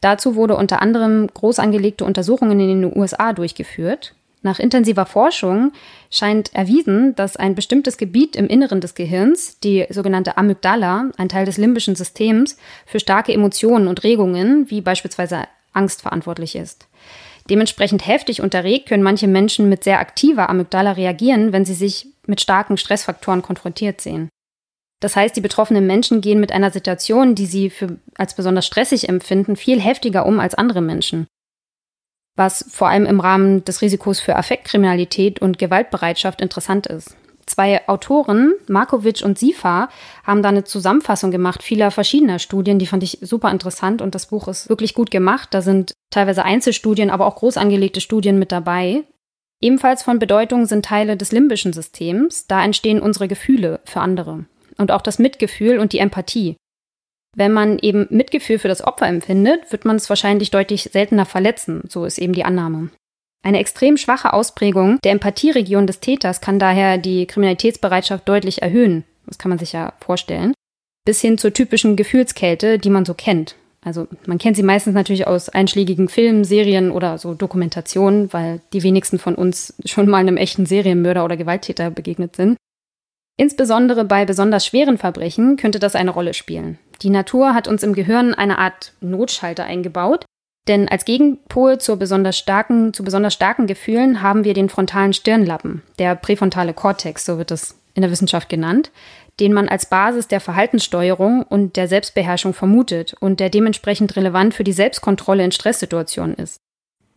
Dazu 0.00 0.34
wurde 0.34 0.56
unter 0.56 0.80
anderem 0.80 1.26
groß 1.28 1.58
angelegte 1.58 2.04
Untersuchungen 2.04 2.60
in 2.60 2.82
den 2.82 2.98
USA 2.98 3.32
durchgeführt. 3.32 4.14
Nach 4.42 4.58
intensiver 4.58 5.04
Forschung 5.04 5.72
scheint 6.10 6.54
erwiesen, 6.54 7.14
dass 7.14 7.36
ein 7.36 7.54
bestimmtes 7.54 7.98
Gebiet 7.98 8.36
im 8.36 8.46
Inneren 8.46 8.80
des 8.80 8.94
Gehirns, 8.94 9.58
die 9.60 9.86
sogenannte 9.90 10.38
Amygdala, 10.38 11.10
ein 11.18 11.28
Teil 11.28 11.44
des 11.44 11.58
limbischen 11.58 11.94
Systems, 11.94 12.56
für 12.86 13.00
starke 13.00 13.34
Emotionen 13.34 13.86
und 13.86 14.02
Regungen, 14.02 14.70
wie 14.70 14.80
beispielsweise 14.80 15.44
Angst, 15.74 16.00
verantwortlich 16.00 16.56
ist. 16.56 16.88
Dementsprechend 17.50 18.06
heftig 18.06 18.40
und 18.40 18.54
erregt 18.54 18.88
können 18.88 19.02
manche 19.02 19.26
Menschen 19.26 19.68
mit 19.68 19.84
sehr 19.84 20.00
aktiver 20.00 20.48
Amygdala 20.48 20.92
reagieren, 20.92 21.52
wenn 21.52 21.66
sie 21.66 21.74
sich 21.74 22.06
mit 22.26 22.40
starken 22.40 22.78
Stressfaktoren 22.78 23.42
konfrontiert 23.42 24.00
sehen. 24.00 24.30
Das 25.00 25.16
heißt, 25.16 25.36
die 25.36 25.40
betroffenen 25.40 25.86
Menschen 25.86 26.20
gehen 26.20 26.40
mit 26.40 26.52
einer 26.52 26.70
Situation, 26.70 27.34
die 27.34 27.46
sie 27.46 27.68
für 27.68 27.98
als 28.16 28.34
besonders 28.34 28.66
stressig 28.66 29.08
empfinden, 29.08 29.56
viel 29.56 29.80
heftiger 29.80 30.24
um 30.26 30.40
als 30.40 30.54
andere 30.54 30.80
Menschen 30.80 31.26
was 32.36 32.64
vor 32.70 32.88
allem 32.88 33.06
im 33.06 33.20
Rahmen 33.20 33.64
des 33.64 33.82
Risikos 33.82 34.20
für 34.20 34.36
Affektkriminalität 34.36 35.40
und 35.40 35.58
Gewaltbereitschaft 35.58 36.40
interessant 36.40 36.86
ist. 36.86 37.16
Zwei 37.46 37.86
Autoren, 37.88 38.54
Markovic 38.68 39.22
und 39.24 39.36
Sifa, 39.36 39.88
haben 40.24 40.42
da 40.42 40.50
eine 40.50 40.62
Zusammenfassung 40.62 41.32
gemacht 41.32 41.64
vieler 41.64 41.90
verschiedener 41.90 42.38
Studien, 42.38 42.78
die 42.78 42.86
fand 42.86 43.02
ich 43.02 43.18
super 43.22 43.50
interessant 43.50 44.02
und 44.02 44.14
das 44.14 44.26
Buch 44.26 44.46
ist 44.46 44.68
wirklich 44.68 44.94
gut 44.94 45.10
gemacht. 45.10 45.48
Da 45.50 45.60
sind 45.60 45.92
teilweise 46.10 46.44
Einzelstudien, 46.44 47.10
aber 47.10 47.26
auch 47.26 47.34
groß 47.34 47.56
angelegte 47.56 48.00
Studien 48.00 48.38
mit 48.38 48.52
dabei. 48.52 49.02
Ebenfalls 49.60 50.04
von 50.04 50.18
Bedeutung 50.18 50.64
sind 50.66 50.84
Teile 50.84 51.16
des 51.16 51.32
limbischen 51.32 51.72
Systems, 51.72 52.46
da 52.46 52.64
entstehen 52.64 53.02
unsere 53.02 53.26
Gefühle 53.26 53.80
für 53.84 54.00
andere 54.00 54.44
und 54.78 54.92
auch 54.92 55.02
das 55.02 55.18
Mitgefühl 55.18 55.78
und 55.78 55.92
die 55.92 55.98
Empathie. 55.98 56.56
Wenn 57.36 57.52
man 57.52 57.78
eben 57.78 58.06
Mitgefühl 58.10 58.58
für 58.58 58.68
das 58.68 58.82
Opfer 58.82 59.06
empfindet, 59.06 59.70
wird 59.70 59.84
man 59.84 59.96
es 59.96 60.08
wahrscheinlich 60.08 60.50
deutlich 60.50 60.90
seltener 60.92 61.26
verletzen, 61.26 61.82
so 61.88 62.04
ist 62.04 62.18
eben 62.18 62.32
die 62.32 62.44
Annahme. 62.44 62.90
Eine 63.42 63.58
extrem 63.58 63.96
schwache 63.96 64.32
Ausprägung 64.32 64.98
der 65.02 65.12
Empathieregion 65.12 65.86
des 65.86 66.00
Täters 66.00 66.40
kann 66.40 66.58
daher 66.58 66.98
die 66.98 67.26
Kriminalitätsbereitschaft 67.26 68.28
deutlich 68.28 68.62
erhöhen, 68.62 69.04
das 69.26 69.38
kann 69.38 69.48
man 69.48 69.58
sich 69.58 69.72
ja 69.72 69.92
vorstellen, 70.00 70.52
bis 71.06 71.20
hin 71.20 71.38
zur 71.38 71.52
typischen 71.52 71.96
Gefühlskälte, 71.96 72.78
die 72.78 72.90
man 72.90 73.04
so 73.04 73.14
kennt. 73.14 73.56
Also 73.82 74.08
man 74.26 74.38
kennt 74.38 74.56
sie 74.56 74.62
meistens 74.62 74.94
natürlich 74.94 75.26
aus 75.26 75.48
einschlägigen 75.48 76.08
Filmen, 76.08 76.44
Serien 76.44 76.90
oder 76.90 77.16
so 77.16 77.32
Dokumentationen, 77.32 78.30
weil 78.32 78.60
die 78.74 78.82
wenigsten 78.82 79.18
von 79.18 79.34
uns 79.34 79.74
schon 79.86 80.08
mal 80.08 80.18
einem 80.18 80.36
echten 80.36 80.66
Serienmörder 80.66 81.24
oder 81.24 81.38
Gewalttäter 81.38 81.90
begegnet 81.90 82.36
sind. 82.36 82.58
Insbesondere 83.40 84.04
bei 84.04 84.26
besonders 84.26 84.66
schweren 84.66 84.98
Verbrechen 84.98 85.56
könnte 85.56 85.78
das 85.78 85.94
eine 85.94 86.10
Rolle 86.10 86.34
spielen. 86.34 86.78
Die 87.00 87.08
Natur 87.08 87.54
hat 87.54 87.68
uns 87.68 87.82
im 87.82 87.94
Gehirn 87.94 88.34
eine 88.34 88.58
Art 88.58 88.92
Notschalter 89.00 89.64
eingebaut, 89.64 90.26
denn 90.68 90.90
als 90.90 91.06
Gegenpol 91.06 91.78
zur 91.78 91.96
besonders 91.96 92.36
starken, 92.36 92.92
zu 92.92 93.02
besonders 93.02 93.32
starken 93.32 93.66
Gefühlen 93.66 94.20
haben 94.20 94.44
wir 94.44 94.52
den 94.52 94.68
frontalen 94.68 95.14
Stirnlappen, 95.14 95.80
der 95.98 96.16
präfrontale 96.16 96.74
Kortex, 96.74 97.24
so 97.24 97.38
wird 97.38 97.50
es 97.50 97.80
in 97.94 98.02
der 98.02 98.10
Wissenschaft 98.10 98.50
genannt, 98.50 98.90
den 99.40 99.54
man 99.54 99.70
als 99.70 99.86
Basis 99.86 100.28
der 100.28 100.40
Verhaltenssteuerung 100.40 101.42
und 101.42 101.76
der 101.76 101.88
Selbstbeherrschung 101.88 102.52
vermutet 102.52 103.14
und 103.20 103.40
der 103.40 103.48
dementsprechend 103.48 104.16
relevant 104.16 104.52
für 104.52 104.64
die 104.64 104.74
Selbstkontrolle 104.74 105.46
in 105.46 105.52
Stresssituationen 105.52 106.36
ist. 106.36 106.60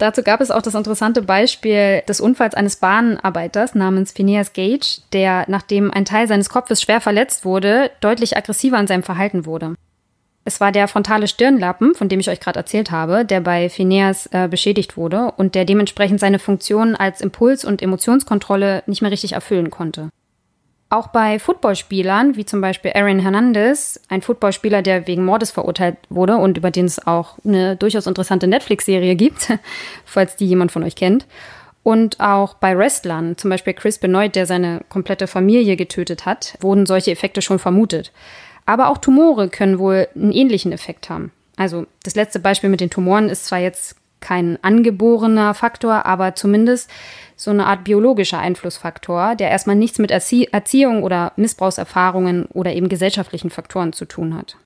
Dazu 0.03 0.21
gab 0.21 0.41
es 0.41 0.51
auch 0.51 0.61
das 0.61 0.75
interessante 0.75 1.21
Beispiel 1.21 2.03
des 2.09 2.19
Unfalls 2.19 2.55
eines 2.55 2.75
Bahnarbeiters 2.75 3.73
namens 3.73 4.11
Phineas 4.11 4.51
Gage, 4.51 4.99
der, 5.13 5.45
nachdem 5.47 5.91
ein 5.91 6.03
Teil 6.03 6.27
seines 6.27 6.49
Kopfes 6.49 6.81
schwer 6.81 6.99
verletzt 6.99 7.45
wurde, 7.45 7.89
deutlich 8.01 8.35
aggressiver 8.35 8.77
in 8.77 8.87
seinem 8.87 9.03
Verhalten 9.03 9.45
wurde. 9.45 9.75
Es 10.43 10.59
war 10.59 10.73
der 10.73 10.89
frontale 10.89 11.29
Stirnlappen, 11.29 11.95
von 11.95 12.09
dem 12.09 12.19
ich 12.19 12.29
euch 12.29 12.41
gerade 12.41 12.59
erzählt 12.59 12.91
habe, 12.91 13.23
der 13.23 13.39
bei 13.39 13.69
Phineas 13.69 14.27
äh, 14.33 14.49
beschädigt 14.49 14.97
wurde 14.97 15.31
und 15.37 15.55
der 15.55 15.63
dementsprechend 15.63 16.19
seine 16.19 16.37
Funktion 16.37 16.97
als 16.97 17.21
Impuls- 17.21 17.63
und 17.63 17.81
Emotionskontrolle 17.81 18.83
nicht 18.87 19.01
mehr 19.01 19.11
richtig 19.11 19.31
erfüllen 19.31 19.71
konnte. 19.71 20.09
Auch 20.93 21.07
bei 21.07 21.39
Footballspielern, 21.39 22.35
wie 22.35 22.45
zum 22.45 22.61
Beispiel 22.61 22.91
Aaron 22.93 23.17
Hernandez, 23.17 23.99
ein 24.09 24.21
Footballspieler, 24.21 24.83
der 24.83 25.07
wegen 25.07 25.25
Mordes 25.25 25.49
verurteilt 25.49 25.97
wurde 26.09 26.37
und 26.37 26.55
über 26.55 26.69
den 26.69 26.85
es 26.85 27.07
auch 27.07 27.39
eine 27.43 27.75
durchaus 27.75 28.05
interessante 28.05 28.45
Netflix-Serie 28.45 29.15
gibt, 29.15 29.57
falls 30.05 30.35
die 30.35 30.45
jemand 30.45 30.71
von 30.71 30.83
euch 30.83 30.95
kennt. 30.95 31.25
Und 31.81 32.19
auch 32.19 32.53
bei 32.53 32.77
Wrestlern, 32.77 33.39
zum 33.39 33.49
Beispiel 33.49 33.73
Chris 33.73 33.97
Benoit, 33.97 34.35
der 34.35 34.45
seine 34.45 34.81
komplette 34.87 35.25
Familie 35.25 35.77
getötet 35.77 36.27
hat, 36.27 36.59
wurden 36.61 36.85
solche 36.85 37.09
Effekte 37.09 37.41
schon 37.41 37.57
vermutet. 37.57 38.11
Aber 38.67 38.89
auch 38.89 38.99
Tumore 38.99 39.49
können 39.49 39.79
wohl 39.79 40.07
einen 40.13 40.31
ähnlichen 40.31 40.71
Effekt 40.71 41.09
haben. 41.09 41.31
Also 41.57 41.87
das 42.03 42.13
letzte 42.13 42.37
Beispiel 42.39 42.69
mit 42.69 42.81
den 42.81 42.91
Tumoren 42.91 43.29
ist 43.29 43.45
zwar 43.47 43.57
jetzt 43.57 43.95
kein 44.19 44.57
angeborener 44.63 45.55
Faktor, 45.55 46.05
aber 46.05 46.35
zumindest 46.35 46.89
so 47.43 47.51
eine 47.51 47.65
Art 47.65 47.83
biologischer 47.83 48.39
Einflussfaktor, 48.39 49.35
der 49.35 49.49
erstmal 49.49 49.75
nichts 49.75 49.99
mit 49.99 50.11
Erzie 50.11 50.47
Erziehung 50.51 51.03
oder 51.03 51.33
Missbrauchserfahrungen 51.35 52.45
oder 52.45 52.73
eben 52.73 52.89
gesellschaftlichen 52.89 53.49
Faktoren 53.49 53.93
zu 53.93 54.05
tun 54.05 54.35
hat. 54.35 54.57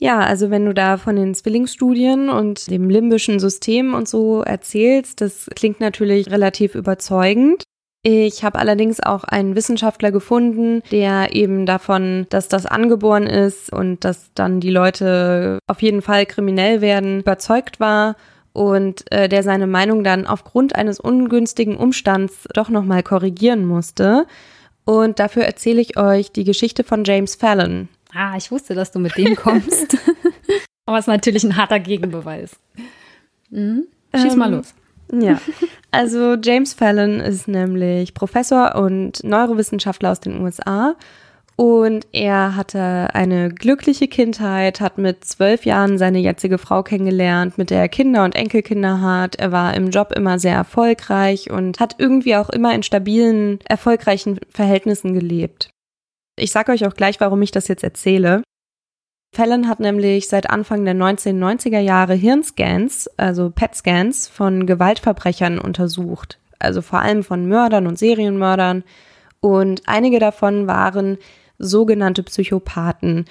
Ja, 0.00 0.20
also 0.20 0.50
wenn 0.50 0.64
du 0.64 0.72
da 0.72 0.96
von 0.96 1.16
den 1.16 1.34
Zwillingsstudien 1.34 2.28
und 2.28 2.70
dem 2.70 2.88
limbischen 2.88 3.40
System 3.40 3.94
und 3.94 4.08
so 4.08 4.42
erzählst, 4.42 5.20
das 5.20 5.50
klingt 5.56 5.80
natürlich 5.80 6.30
relativ 6.30 6.76
überzeugend. 6.76 7.64
Ich 8.04 8.44
habe 8.44 8.60
allerdings 8.60 9.00
auch 9.02 9.24
einen 9.24 9.56
Wissenschaftler 9.56 10.12
gefunden, 10.12 10.82
der 10.92 11.34
eben 11.34 11.66
davon, 11.66 12.26
dass 12.30 12.46
das 12.46 12.64
angeboren 12.64 13.26
ist 13.26 13.72
und 13.72 14.04
dass 14.04 14.30
dann 14.34 14.60
die 14.60 14.70
Leute 14.70 15.58
auf 15.66 15.82
jeden 15.82 16.00
Fall 16.00 16.24
kriminell 16.24 16.80
werden, 16.80 17.20
überzeugt 17.20 17.80
war 17.80 18.14
und 18.58 19.10
äh, 19.12 19.28
der 19.28 19.44
seine 19.44 19.68
Meinung 19.68 20.02
dann 20.02 20.26
aufgrund 20.26 20.74
eines 20.74 20.98
ungünstigen 20.98 21.76
Umstands 21.76 22.48
doch 22.54 22.70
nochmal 22.70 23.04
korrigieren 23.04 23.64
musste. 23.64 24.26
Und 24.84 25.20
dafür 25.20 25.44
erzähle 25.44 25.80
ich 25.80 25.96
euch 25.96 26.32
die 26.32 26.42
Geschichte 26.42 26.82
von 26.82 27.04
James 27.04 27.36
Fallon. 27.36 27.88
Ah, 28.12 28.36
ich 28.36 28.50
wusste, 28.50 28.74
dass 28.74 28.90
du 28.90 28.98
mit 28.98 29.16
dem 29.16 29.36
kommst. 29.36 29.96
Aber 30.86 30.98
es 30.98 31.04
ist 31.04 31.08
natürlich 31.08 31.44
ein 31.44 31.56
harter 31.56 31.78
Gegenbeweis. 31.78 32.56
Mhm. 33.50 33.86
Schieß 34.12 34.34
mal 34.34 34.48
ähm, 34.48 34.56
los. 34.56 34.74
Ja, 35.12 35.40
also 35.92 36.34
James 36.34 36.74
Fallon 36.74 37.20
ist 37.20 37.46
nämlich 37.46 38.12
Professor 38.12 38.74
und 38.74 39.22
Neurowissenschaftler 39.22 40.10
aus 40.10 40.20
den 40.20 40.40
USA 40.42 40.96
und 41.58 42.06
er 42.12 42.54
hatte 42.54 43.08
eine 43.14 43.48
glückliche 43.48 44.06
Kindheit, 44.06 44.80
hat 44.80 44.96
mit 44.96 45.24
zwölf 45.24 45.66
Jahren 45.66 45.98
seine 45.98 46.20
jetzige 46.20 46.56
Frau 46.56 46.84
kennengelernt, 46.84 47.58
mit 47.58 47.70
der 47.70 47.80
er 47.80 47.88
Kinder 47.88 48.22
und 48.22 48.36
Enkelkinder 48.36 49.00
hat. 49.00 49.34
Er 49.34 49.50
war 49.50 49.74
im 49.74 49.90
Job 49.90 50.12
immer 50.12 50.38
sehr 50.38 50.54
erfolgreich 50.54 51.50
und 51.50 51.80
hat 51.80 51.96
irgendwie 51.98 52.36
auch 52.36 52.48
immer 52.48 52.72
in 52.76 52.84
stabilen, 52.84 53.58
erfolgreichen 53.68 54.38
Verhältnissen 54.48 55.14
gelebt. 55.14 55.70
Ich 56.36 56.52
sage 56.52 56.70
euch 56.70 56.86
auch 56.86 56.94
gleich, 56.94 57.18
warum 57.18 57.42
ich 57.42 57.50
das 57.50 57.66
jetzt 57.66 57.82
erzähle. 57.82 58.44
Fallon 59.34 59.66
hat 59.66 59.80
nämlich 59.80 60.28
seit 60.28 60.48
Anfang 60.50 60.84
der 60.84 60.94
1990er 60.94 61.80
Jahre 61.80 62.14
Hirnscans, 62.14 63.10
also 63.16 63.50
PET-Scans 63.50 64.28
von 64.28 64.64
Gewaltverbrechern 64.64 65.58
untersucht. 65.58 66.38
Also 66.60 66.82
vor 66.82 67.00
allem 67.00 67.24
von 67.24 67.46
Mördern 67.46 67.88
und 67.88 67.98
Serienmördern. 67.98 68.84
Und 69.40 69.82
einige 69.86 70.20
davon 70.20 70.68
waren 70.68 71.18
sogenannte 71.58 72.22
Psychopathen. 72.22 73.24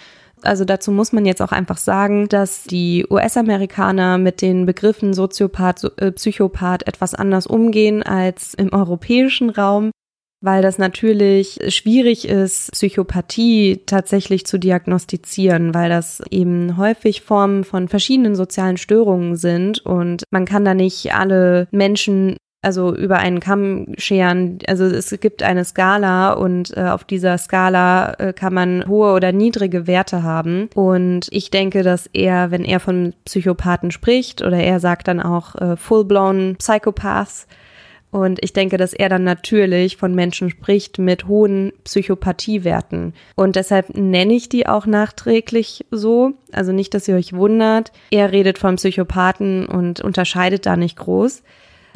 Also 0.44 0.66
dazu 0.66 0.92
muss 0.92 1.14
man 1.14 1.26
jetzt 1.26 1.42
auch 1.42 1.52
einfach 1.52 1.78
sagen, 1.78 2.30
dass 2.30 2.64
die 2.64 3.06
US-Amerikaner 3.10 4.18
mit 4.18 4.42
den 4.42 4.66
Begriffen 4.66 5.14
Soziopath, 5.14 5.92
äh, 5.98 6.12
Psychopath 6.12 6.88
etwas 6.88 7.16
anders 7.16 7.48
umgehen 7.48 8.04
als 8.04 8.54
im 8.54 8.72
europäischen 8.72 9.50
Raum 9.50 9.92
weil 10.42 10.62
das 10.62 10.78
natürlich 10.78 11.60
schwierig 11.70 12.28
ist, 12.28 12.72
Psychopathie 12.72 13.82
tatsächlich 13.86 14.46
zu 14.46 14.60
diagnostizieren, 14.60 15.74
weil 15.74 15.90
das 15.90 16.22
eben 16.30 16.78
häufig 16.78 17.22
Formen 17.22 17.64
von 17.64 17.88
verschiedenen 17.88 18.36
sozialen 18.36 18.78
Störungen 18.78 19.36
sind 19.36 19.80
und 19.86 20.24
man 20.30 20.46
kann 20.46 20.64
da 20.64 20.74
nicht 20.74 21.14
alle 21.14 21.68
Menschen 21.72 22.38
also 22.62 22.96
über 22.96 23.18
einen 23.18 23.40
Kamm 23.40 23.94
scheren. 23.98 24.60
Also 24.68 24.86
es 24.86 25.18
gibt 25.20 25.44
eine 25.44 25.64
Skala 25.64 26.34
und 26.34 26.76
äh, 26.76 26.82
auf 26.82 27.04
dieser 27.04 27.38
Skala 27.38 28.14
äh, 28.14 28.34
kann 28.34 28.54
man 28.54 28.88
hohe 28.88 29.14
oder 29.14 29.32
niedrige 29.32 29.88
Werte 29.88 30.24
haben. 30.24 30.70
Und 30.74 31.28
ich 31.32 31.52
denke, 31.52 31.84
dass 31.84 32.10
er, 32.14 32.52
wenn 32.52 32.66
er 32.66 32.80
von 32.80 33.14
Psychopathen 33.26 33.92
spricht 33.92 34.42
oder 34.42 34.58
er 34.58 34.80
sagt 34.80 35.08
dann 35.08 35.22
auch 35.22 35.56
äh, 35.56 35.78
full-blown 35.78 36.56
Psychopaths, 36.58 37.48
und 38.10 38.40
ich 38.42 38.54
denke, 38.54 38.78
dass 38.78 38.94
er 38.94 39.10
dann 39.10 39.26
natürlich 39.26 39.98
von 39.98 40.16
Menschen 40.16 40.50
spricht 40.50 40.98
mit 40.98 41.28
hohen 41.28 41.74
Psychopathiewerten. 41.84 43.14
Und 43.36 43.58
deshalb 43.58 43.96
nenne 43.98 44.34
ich 44.34 44.48
die 44.48 44.66
auch 44.66 44.86
nachträglich 44.86 45.86
so. 45.92 46.34
Also 46.54 46.72
nicht, 46.72 46.94
dass 46.94 47.08
ihr 47.08 47.16
euch 47.16 47.34
wundert. 47.34 47.92
Er 48.12 48.32
redet 48.32 48.58
von 48.58 48.78
Psychopathen 48.78 49.66
und 49.66 50.00
unterscheidet 50.00 50.66
da 50.66 50.78
nicht 50.78 50.98
groß. 50.98 51.44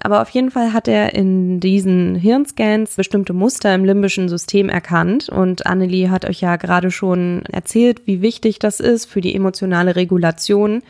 Aber 0.04 0.22
auf 0.22 0.30
jeden 0.30 0.52
Fall 0.52 0.74
hat 0.74 0.88
er 0.88 1.14
in 1.14 1.60
diesen 1.60 2.16
Hirnscans 2.16 2.96
bestimmte 2.96 3.34
Muster 3.34 3.74
im 3.74 3.86
limbischen 3.86 4.30
System 4.30 4.68
erkannt. 4.68 5.30
Und 5.30 5.66
Annelie 5.68 6.10
hat 6.10 6.26
euch 6.26 6.42
ja 6.42 6.56
gerade 6.56 6.92
schon 6.92 7.44
erzählt, 7.52 8.08
wie 8.08 8.22
wichtig 8.22 8.60
das 8.60 8.80
ist 8.80 9.06
für 9.06 9.22
die 9.22 9.36
emotionale 9.36 9.96
Regulation 9.96 10.82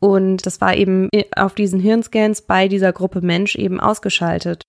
und 0.00 0.46
das 0.46 0.60
war 0.60 0.76
eben 0.76 1.08
auf 1.34 1.54
diesen 1.54 1.80
Hirnscans 1.80 2.42
bei 2.42 2.68
dieser 2.68 2.92
Gruppe 2.92 3.20
Mensch 3.20 3.56
eben 3.56 3.80
ausgeschaltet. 3.80 4.62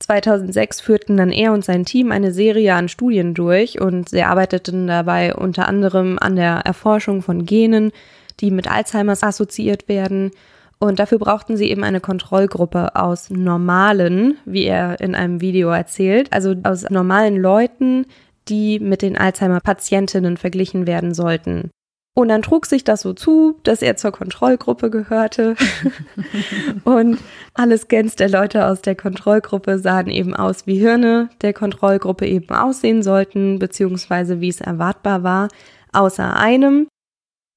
2006 0.00 0.80
führten 0.80 1.16
dann 1.16 1.30
er 1.30 1.52
und 1.52 1.64
sein 1.64 1.84
Team 1.84 2.10
eine 2.10 2.32
Serie 2.32 2.74
an 2.74 2.88
Studien 2.88 3.32
durch 3.32 3.80
und 3.80 4.08
sie 4.08 4.24
arbeiteten 4.24 4.86
dabei 4.86 5.34
unter 5.34 5.68
anderem 5.68 6.18
an 6.18 6.34
der 6.36 6.56
Erforschung 6.64 7.22
von 7.22 7.46
Genen, 7.46 7.92
die 8.40 8.50
mit 8.50 8.70
Alzheimers 8.70 9.22
assoziiert 9.22 9.88
werden. 9.88 10.32
Und 10.84 10.98
dafür 10.98 11.18
brauchten 11.18 11.56
sie 11.56 11.70
eben 11.70 11.82
eine 11.82 12.00
Kontrollgruppe 12.00 12.94
aus 12.94 13.30
normalen, 13.30 14.36
wie 14.44 14.64
er 14.64 15.00
in 15.00 15.14
einem 15.14 15.40
Video 15.40 15.70
erzählt, 15.70 16.30
also 16.30 16.54
aus 16.62 16.90
normalen 16.90 17.36
Leuten, 17.40 18.04
die 18.48 18.80
mit 18.80 19.00
den 19.00 19.16
Alzheimer-Patientinnen 19.16 20.36
verglichen 20.36 20.86
werden 20.86 21.14
sollten. 21.14 21.70
Und 22.14 22.28
dann 22.28 22.42
trug 22.42 22.66
sich 22.66 22.84
das 22.84 23.00
so 23.00 23.14
zu, 23.14 23.58
dass 23.62 23.80
er 23.80 23.96
zur 23.96 24.12
Kontrollgruppe 24.12 24.90
gehörte. 24.90 25.56
und 26.84 27.18
alle 27.54 27.78
Scans 27.78 28.14
der 28.16 28.28
Leute 28.28 28.66
aus 28.66 28.82
der 28.82 28.94
Kontrollgruppe 28.94 29.78
sahen 29.78 30.10
eben 30.10 30.36
aus, 30.36 30.66
wie 30.66 30.76
Hirne 30.76 31.30
der 31.40 31.54
Kontrollgruppe 31.54 32.26
eben 32.26 32.54
aussehen 32.54 33.02
sollten, 33.02 33.58
beziehungsweise 33.58 34.42
wie 34.42 34.50
es 34.50 34.60
erwartbar 34.60 35.22
war, 35.22 35.48
außer 35.94 36.36
einem. 36.36 36.88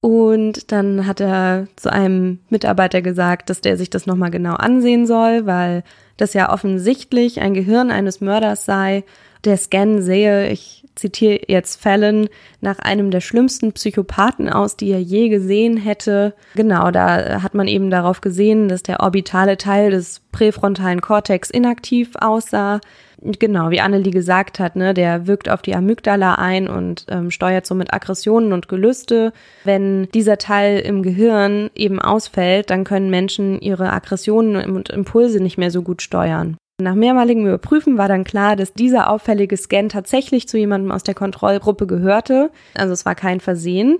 Und 0.00 0.70
dann 0.70 1.06
hat 1.06 1.20
er 1.20 1.66
zu 1.74 1.92
einem 1.92 2.38
Mitarbeiter 2.50 3.02
gesagt, 3.02 3.50
dass 3.50 3.60
der 3.60 3.76
sich 3.76 3.90
das 3.90 4.06
nochmal 4.06 4.30
genau 4.30 4.54
ansehen 4.54 5.06
soll, 5.06 5.44
weil 5.46 5.82
das 6.16 6.34
ja 6.34 6.52
offensichtlich 6.52 7.40
ein 7.40 7.54
Gehirn 7.54 7.90
eines 7.90 8.20
Mörders 8.20 8.64
sei. 8.64 9.04
Der 9.44 9.56
Scan 9.56 10.00
sehe, 10.00 10.50
ich 10.50 10.84
zitiere 10.94 11.40
jetzt 11.46 11.80
Fallon, 11.80 12.28
nach 12.60 12.78
einem 12.80 13.10
der 13.10 13.20
schlimmsten 13.20 13.72
Psychopathen 13.72 14.48
aus, 14.48 14.76
die 14.76 14.90
er 14.90 15.00
je 15.00 15.28
gesehen 15.28 15.76
hätte. 15.76 16.34
Genau, 16.54 16.90
da 16.90 17.42
hat 17.42 17.54
man 17.54 17.68
eben 17.68 17.90
darauf 17.90 18.20
gesehen, 18.20 18.68
dass 18.68 18.82
der 18.82 19.00
orbitale 19.00 19.56
Teil 19.56 19.90
des 19.90 20.20
präfrontalen 20.32 21.00
Kortex 21.00 21.50
inaktiv 21.50 22.10
aussah. 22.16 22.80
Genau, 23.20 23.70
wie 23.70 23.80
Annelie 23.80 24.12
gesagt 24.12 24.60
hat, 24.60 24.76
ne, 24.76 24.94
der 24.94 25.26
wirkt 25.26 25.48
auf 25.48 25.60
die 25.60 25.74
Amygdala 25.74 26.36
ein 26.36 26.68
und 26.68 27.04
ähm, 27.08 27.32
steuert 27.32 27.66
somit 27.66 27.92
Aggressionen 27.92 28.52
und 28.52 28.68
Gelüste. 28.68 29.32
Wenn 29.64 30.08
dieser 30.14 30.38
Teil 30.38 30.78
im 30.78 31.02
Gehirn 31.02 31.70
eben 31.74 32.00
ausfällt, 32.00 32.70
dann 32.70 32.84
können 32.84 33.10
Menschen 33.10 33.60
ihre 33.60 33.92
Aggressionen 33.92 34.70
und 34.70 34.90
Impulse 34.90 35.42
nicht 35.42 35.58
mehr 35.58 35.72
so 35.72 35.82
gut 35.82 36.00
steuern. 36.00 36.56
Nach 36.80 36.94
mehrmaligem 36.94 37.44
Überprüfen 37.44 37.98
war 37.98 38.06
dann 38.06 38.22
klar, 38.22 38.54
dass 38.54 38.72
dieser 38.72 39.10
auffällige 39.10 39.56
Scan 39.56 39.88
tatsächlich 39.88 40.48
zu 40.48 40.56
jemandem 40.56 40.92
aus 40.92 41.02
der 41.02 41.14
Kontrollgruppe 41.14 41.88
gehörte. 41.88 42.50
Also 42.74 42.92
es 42.92 43.04
war 43.04 43.16
kein 43.16 43.40
Versehen. 43.40 43.98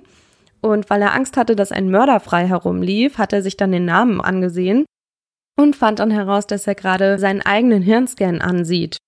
Und 0.60 0.90
weil 0.90 1.02
er 1.02 1.14
Angst 1.14 1.36
hatte, 1.36 1.56
dass 1.56 1.72
ein 1.72 1.90
Mörder 1.90 2.20
frei 2.20 2.46
herumlief, 2.46 3.18
hat 3.18 3.32
er 3.32 3.42
sich 3.42 3.56
dann 3.56 3.72
den 3.72 3.84
Namen 3.84 4.20
angesehen 4.20 4.84
und 5.58 5.74
fand 5.74 5.98
dann 5.98 6.12
heraus, 6.12 6.46
dass 6.46 6.68
er 6.68 6.76
gerade 6.76 7.18
seinen 7.18 7.42
eigenen 7.42 7.82
Hirnscan 7.82 8.40
ansieht. 8.40 8.98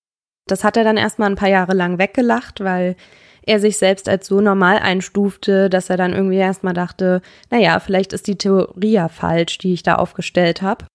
Das 0.51 0.63
hat 0.63 0.77
er 0.77 0.83
dann 0.83 0.97
erstmal 0.97 1.29
ein 1.29 1.35
paar 1.35 1.49
Jahre 1.49 1.73
lang 1.73 1.97
weggelacht, 1.97 2.61
weil 2.61 2.95
er 3.43 3.59
sich 3.59 3.77
selbst 3.77 4.07
als 4.07 4.27
so 4.27 4.41
normal 4.41 4.77
einstufte, 4.79 5.69
dass 5.69 5.89
er 5.89 5.97
dann 5.97 6.13
irgendwie 6.13 6.37
erstmal 6.37 6.73
dachte, 6.73 7.21
naja, 7.49 7.79
vielleicht 7.79 8.13
ist 8.13 8.27
die 8.27 8.37
Theorie 8.37 8.91
ja 8.91 9.07
falsch, 9.07 9.57
die 9.57 9.73
ich 9.73 9.83
da 9.83 9.95
aufgestellt 9.95 10.61
habe. 10.61 10.85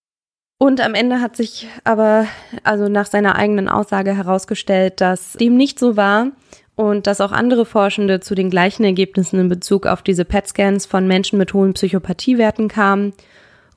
Und 0.59 0.81
am 0.81 0.95
Ende 0.95 1.21
hat 1.21 1.37
sich 1.37 1.69
aber, 1.85 2.27
also 2.65 2.89
nach 2.89 3.07
seiner 3.07 3.37
eigenen 3.37 3.69
Aussage 3.69 4.17
herausgestellt, 4.17 5.01
dass 5.01 5.33
dem 5.35 5.57
nicht 5.57 5.79
so 5.79 5.97
war 5.97 6.29
und 6.77 7.07
dass 7.07 7.21
auch 7.21 7.33
andere 7.33 7.67
Forschende 7.67 8.21
zu 8.21 8.35
den 8.35 8.49
gleichen 8.49 8.85
Ergebnissen 8.85 9.41
in 9.41 9.49
Bezug 9.49 9.87
auf 9.87 10.03
diese 10.03 10.25
PET-Scans 10.25 10.87
von 10.87 11.07
Menschen 11.07 11.39
mit 11.39 11.53
hohen 11.53 11.75
Psychopathiewerten 11.75 12.69
kamen. 12.69 13.13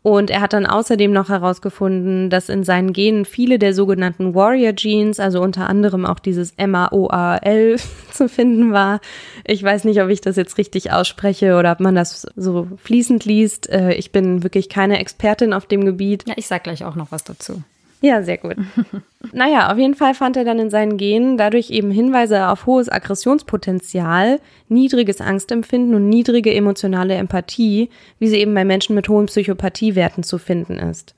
Und 0.02 0.30
er 0.30 0.40
hat 0.40 0.54
dann 0.54 0.66
außerdem 0.66 1.12
noch 1.12 1.28
herausgefunden, 1.28 2.30
dass 2.30 2.48
in 2.48 2.64
seinen 2.64 2.94
Genen 2.94 3.26
viele 3.26 3.60
der 3.60 3.74
sogenannten 3.74 4.34
Warrior 4.34 4.72
Genes, 4.72 5.20
also 5.20 5.42
unter 5.42 5.68
anderem 5.68 6.06
auch 6.06 6.20
dieses 6.20 6.54
MAOAL 6.58 7.76
zu 8.12 8.30
finden 8.30 8.72
war. 8.72 9.02
Ich 9.46 9.62
weiß 9.62 9.84
nicht, 9.84 10.02
ob 10.02 10.08
ich 10.10 10.22
das 10.22 10.38
jetzt 10.38 10.58
richtig 10.58 10.94
ausspreche 10.94 11.58
oder 11.58 11.74
ob 11.74 11.82
man 11.82 11.96
das 11.96 12.28
so 12.38 12.68
fließend 12.78 13.26
liest. 13.26 13.70
Äh, 13.70 13.94
ich 13.94 14.14
bin 14.14 14.42
wirklich 14.44 14.70
keine 14.70 15.00
Expertin 15.00 15.52
auf 15.52 15.66
dem 15.66 15.84
Gebiet. 15.84 16.24
Ja, 16.28 16.36
ich 16.38 16.48
sag 16.48 16.64
gleich 16.64 16.86
auch 16.86 16.96
noch 16.96 17.12
was 17.12 17.26
dazu. 17.26 17.62
Ja, 18.02 18.24
sehr 18.24 18.38
gut. 18.38 18.56
naja, 19.34 19.72
auf 19.72 19.78
jeden 19.78 19.96
Fall 19.96 20.14
fand 20.14 20.38
er 20.38 20.46
dann 20.46 20.60
in 20.60 20.70
seinen 20.70 20.98
Genen 20.98 21.38
dadurch 21.38 21.70
eben 21.70 21.92
Hinweise 21.92 22.48
auf 22.48 22.66
hohes 22.66 22.90
Aggressionspotenzial, 22.90 24.40
niedriges 24.70 25.20
Angstempfinden 25.20 25.96
und 25.96 26.08
niedrige 26.08 26.54
emotionale 26.54 27.16
Empathie, 27.16 27.90
wie 28.18 28.28
sie 28.28 28.38
eben 28.38 28.54
bei 28.54 28.64
Menschen 28.64 28.96
mit 28.96 29.10
hohen 29.10 29.26
Psychopathiewerten 29.26 30.24
zu 30.24 30.38
finden 30.38 30.78
ist. 30.78 31.14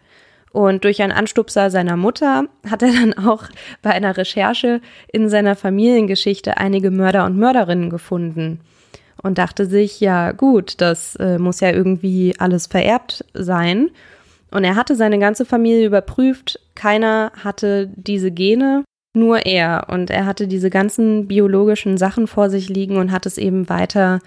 Und 0.51 0.83
durch 0.83 1.01
einen 1.01 1.13
Anstupser 1.13 1.69
seiner 1.69 1.95
Mutter 1.95 2.45
hat 2.69 2.81
er 2.81 2.91
dann 2.91 3.13
auch 3.13 3.45
bei 3.81 3.91
einer 3.91 4.17
Recherche 4.17 4.81
in 5.07 5.29
seiner 5.29 5.55
Familiengeschichte 5.55 6.57
einige 6.57 6.91
Mörder 6.91 7.25
und 7.25 7.37
Mörderinnen 7.37 7.89
gefunden 7.89 8.59
und 9.21 9.37
dachte 9.37 9.65
sich, 9.65 9.99
ja 9.99 10.31
gut, 10.31 10.81
das 10.81 11.15
äh, 11.17 11.37
muss 11.37 11.59
ja 11.59 11.69
irgendwie 11.71 12.35
alles 12.37 12.67
vererbt 12.67 13.23
sein 13.33 13.91
und 14.51 14.63
er 14.63 14.75
hatte 14.75 14.95
seine 14.95 15.19
ganze 15.19 15.45
Familie 15.45 15.85
überprüft. 15.85 16.59
Keiner 16.75 17.31
hatte 17.43 17.89
diese 17.95 18.31
Gene, 18.31 18.83
nur 19.13 19.45
er. 19.45 19.87
Und 19.89 20.09
er 20.09 20.25
hatte 20.25 20.47
diese 20.47 20.69
ganzen 20.69 21.27
biologischen 21.27 21.97
Sachen 21.97 22.27
vor 22.27 22.49
sich 22.49 22.69
liegen 22.69 22.97
und 22.97 23.11
hat 23.11 23.25
es 23.25 23.37
eben 23.37 23.69
weiter 23.69 24.19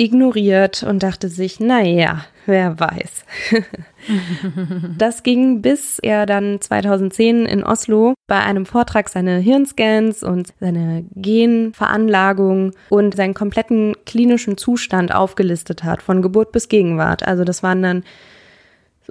ignoriert 0.00 0.84
und 0.84 1.02
dachte 1.02 1.28
sich, 1.28 1.58
naja, 1.58 2.24
wer 2.46 2.78
weiß. 2.78 3.24
das 4.96 5.24
ging, 5.24 5.60
bis 5.60 5.98
er 5.98 6.24
dann 6.24 6.60
2010 6.60 7.46
in 7.46 7.64
Oslo 7.64 8.14
bei 8.28 8.38
einem 8.38 8.64
Vortrag 8.64 9.08
seine 9.08 9.38
Hirnscans 9.38 10.22
und 10.22 10.52
seine 10.60 11.04
Genveranlagung 11.16 12.72
und 12.90 13.16
seinen 13.16 13.34
kompletten 13.34 13.96
klinischen 14.06 14.56
Zustand 14.56 15.12
aufgelistet 15.12 15.82
hat, 15.82 16.00
von 16.00 16.22
Geburt 16.22 16.52
bis 16.52 16.68
Gegenwart. 16.68 17.26
Also 17.26 17.42
das 17.42 17.64
waren 17.64 17.82
dann 17.82 18.04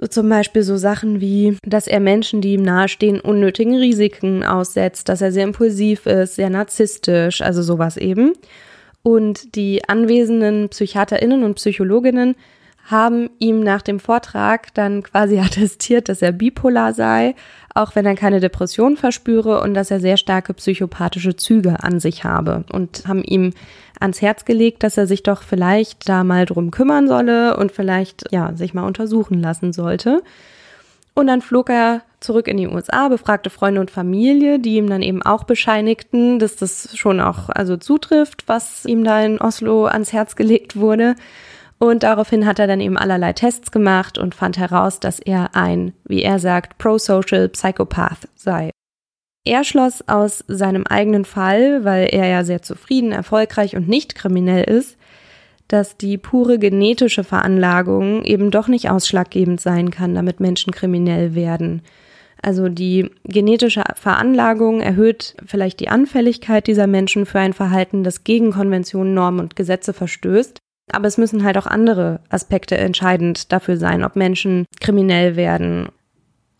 so 0.00 0.06
zum 0.06 0.28
Beispiel 0.28 0.62
so 0.62 0.76
Sachen 0.76 1.20
wie, 1.20 1.58
dass 1.62 1.88
er 1.88 2.00
Menschen, 2.00 2.40
die 2.40 2.54
ihm 2.54 2.62
nahestehen, 2.62 3.20
unnötigen 3.20 3.76
Risiken 3.76 4.44
aussetzt, 4.44 5.08
dass 5.08 5.20
er 5.20 5.32
sehr 5.32 5.44
impulsiv 5.44 6.06
ist, 6.06 6.36
sehr 6.36 6.50
narzisstisch, 6.50 7.42
also 7.42 7.62
sowas 7.62 7.96
eben. 7.96 8.32
Und 9.02 9.56
die 9.56 9.88
anwesenden 9.88 10.68
PsychiaterInnen 10.68 11.42
und 11.42 11.54
Psychologinnen 11.54 12.36
haben 12.84 13.28
ihm 13.38 13.60
nach 13.60 13.82
dem 13.82 14.00
Vortrag 14.00 14.72
dann 14.74 15.02
quasi 15.02 15.38
attestiert, 15.40 16.08
dass 16.08 16.22
er 16.22 16.32
bipolar 16.32 16.94
sei, 16.94 17.34
auch 17.74 17.94
wenn 17.96 18.06
er 18.06 18.14
keine 18.14 18.40
Depression 18.40 18.96
verspüre 18.96 19.60
und 19.60 19.74
dass 19.74 19.90
er 19.90 20.00
sehr 20.00 20.16
starke 20.16 20.54
psychopathische 20.54 21.36
Züge 21.36 21.82
an 21.82 22.00
sich 22.00 22.24
habe 22.24 22.64
und 22.72 23.06
haben 23.06 23.22
ihm 23.24 23.52
ans 24.00 24.22
Herz 24.22 24.44
gelegt, 24.44 24.82
dass 24.82 24.96
er 24.96 25.06
sich 25.06 25.22
doch 25.22 25.42
vielleicht 25.42 26.08
da 26.08 26.24
mal 26.24 26.46
drum 26.46 26.70
kümmern 26.70 27.08
solle 27.08 27.56
und 27.56 27.72
vielleicht 27.72 28.24
ja 28.30 28.54
sich 28.54 28.74
mal 28.74 28.86
untersuchen 28.86 29.40
lassen 29.40 29.72
sollte. 29.72 30.22
Und 31.14 31.26
dann 31.26 31.42
flog 31.42 31.68
er 31.68 32.02
zurück 32.20 32.46
in 32.46 32.56
die 32.56 32.68
USA, 32.68 33.08
befragte 33.08 33.50
Freunde 33.50 33.80
und 33.80 33.90
Familie, 33.90 34.60
die 34.60 34.76
ihm 34.76 34.88
dann 34.88 35.02
eben 35.02 35.22
auch 35.22 35.44
bescheinigten, 35.44 36.38
dass 36.38 36.56
das 36.56 36.96
schon 36.96 37.20
auch 37.20 37.48
also 37.48 37.76
zutrifft, 37.76 38.44
was 38.46 38.84
ihm 38.84 39.02
da 39.02 39.20
in 39.22 39.40
Oslo 39.40 39.86
ans 39.86 40.12
Herz 40.12 40.36
gelegt 40.36 40.76
wurde. 40.76 41.16
Und 41.78 42.02
daraufhin 42.02 42.46
hat 42.46 42.58
er 42.58 42.66
dann 42.66 42.80
eben 42.80 42.96
allerlei 42.96 43.32
Tests 43.32 43.70
gemacht 43.70 44.18
und 44.18 44.34
fand 44.34 44.58
heraus, 44.58 45.00
dass 45.00 45.20
er 45.20 45.54
ein, 45.54 45.92
wie 46.04 46.22
er 46.22 46.38
sagt, 46.38 46.78
pro-social 46.78 47.48
Psychopath 47.48 48.28
sei. 48.34 48.70
Er 49.44 49.64
schloss 49.64 50.06
aus 50.08 50.44
seinem 50.46 50.84
eigenen 50.86 51.24
Fall, 51.24 51.84
weil 51.84 52.08
er 52.12 52.26
ja 52.26 52.44
sehr 52.44 52.62
zufrieden, 52.62 53.12
erfolgreich 53.12 53.76
und 53.76 53.88
nicht 53.88 54.14
kriminell 54.14 54.64
ist, 54.64 54.98
dass 55.68 55.96
die 55.96 56.18
pure 56.18 56.58
genetische 56.58 57.24
Veranlagung 57.24 58.24
eben 58.24 58.50
doch 58.50 58.68
nicht 58.68 58.90
ausschlaggebend 58.90 59.60
sein 59.60 59.90
kann, 59.90 60.14
damit 60.14 60.40
Menschen 60.40 60.72
kriminell 60.72 61.34
werden. 61.34 61.82
Also 62.40 62.68
die 62.68 63.10
genetische 63.24 63.82
Veranlagung 63.94 64.80
erhöht 64.80 65.36
vielleicht 65.44 65.80
die 65.80 65.88
Anfälligkeit 65.88 66.66
dieser 66.66 66.86
Menschen 66.86 67.26
für 67.26 67.40
ein 67.40 67.52
Verhalten, 67.52 68.04
das 68.04 68.24
gegen 68.24 68.52
Konventionen, 68.52 69.12
Normen 69.12 69.40
und 69.40 69.56
Gesetze 69.56 69.92
verstößt. 69.92 70.58
Aber 70.90 71.06
es 71.06 71.18
müssen 71.18 71.44
halt 71.44 71.58
auch 71.58 71.66
andere 71.66 72.20
Aspekte 72.30 72.78
entscheidend 72.78 73.52
dafür 73.52 73.76
sein, 73.76 74.04
ob 74.04 74.16
Menschen 74.16 74.64
kriminell 74.80 75.36
werden. 75.36 75.88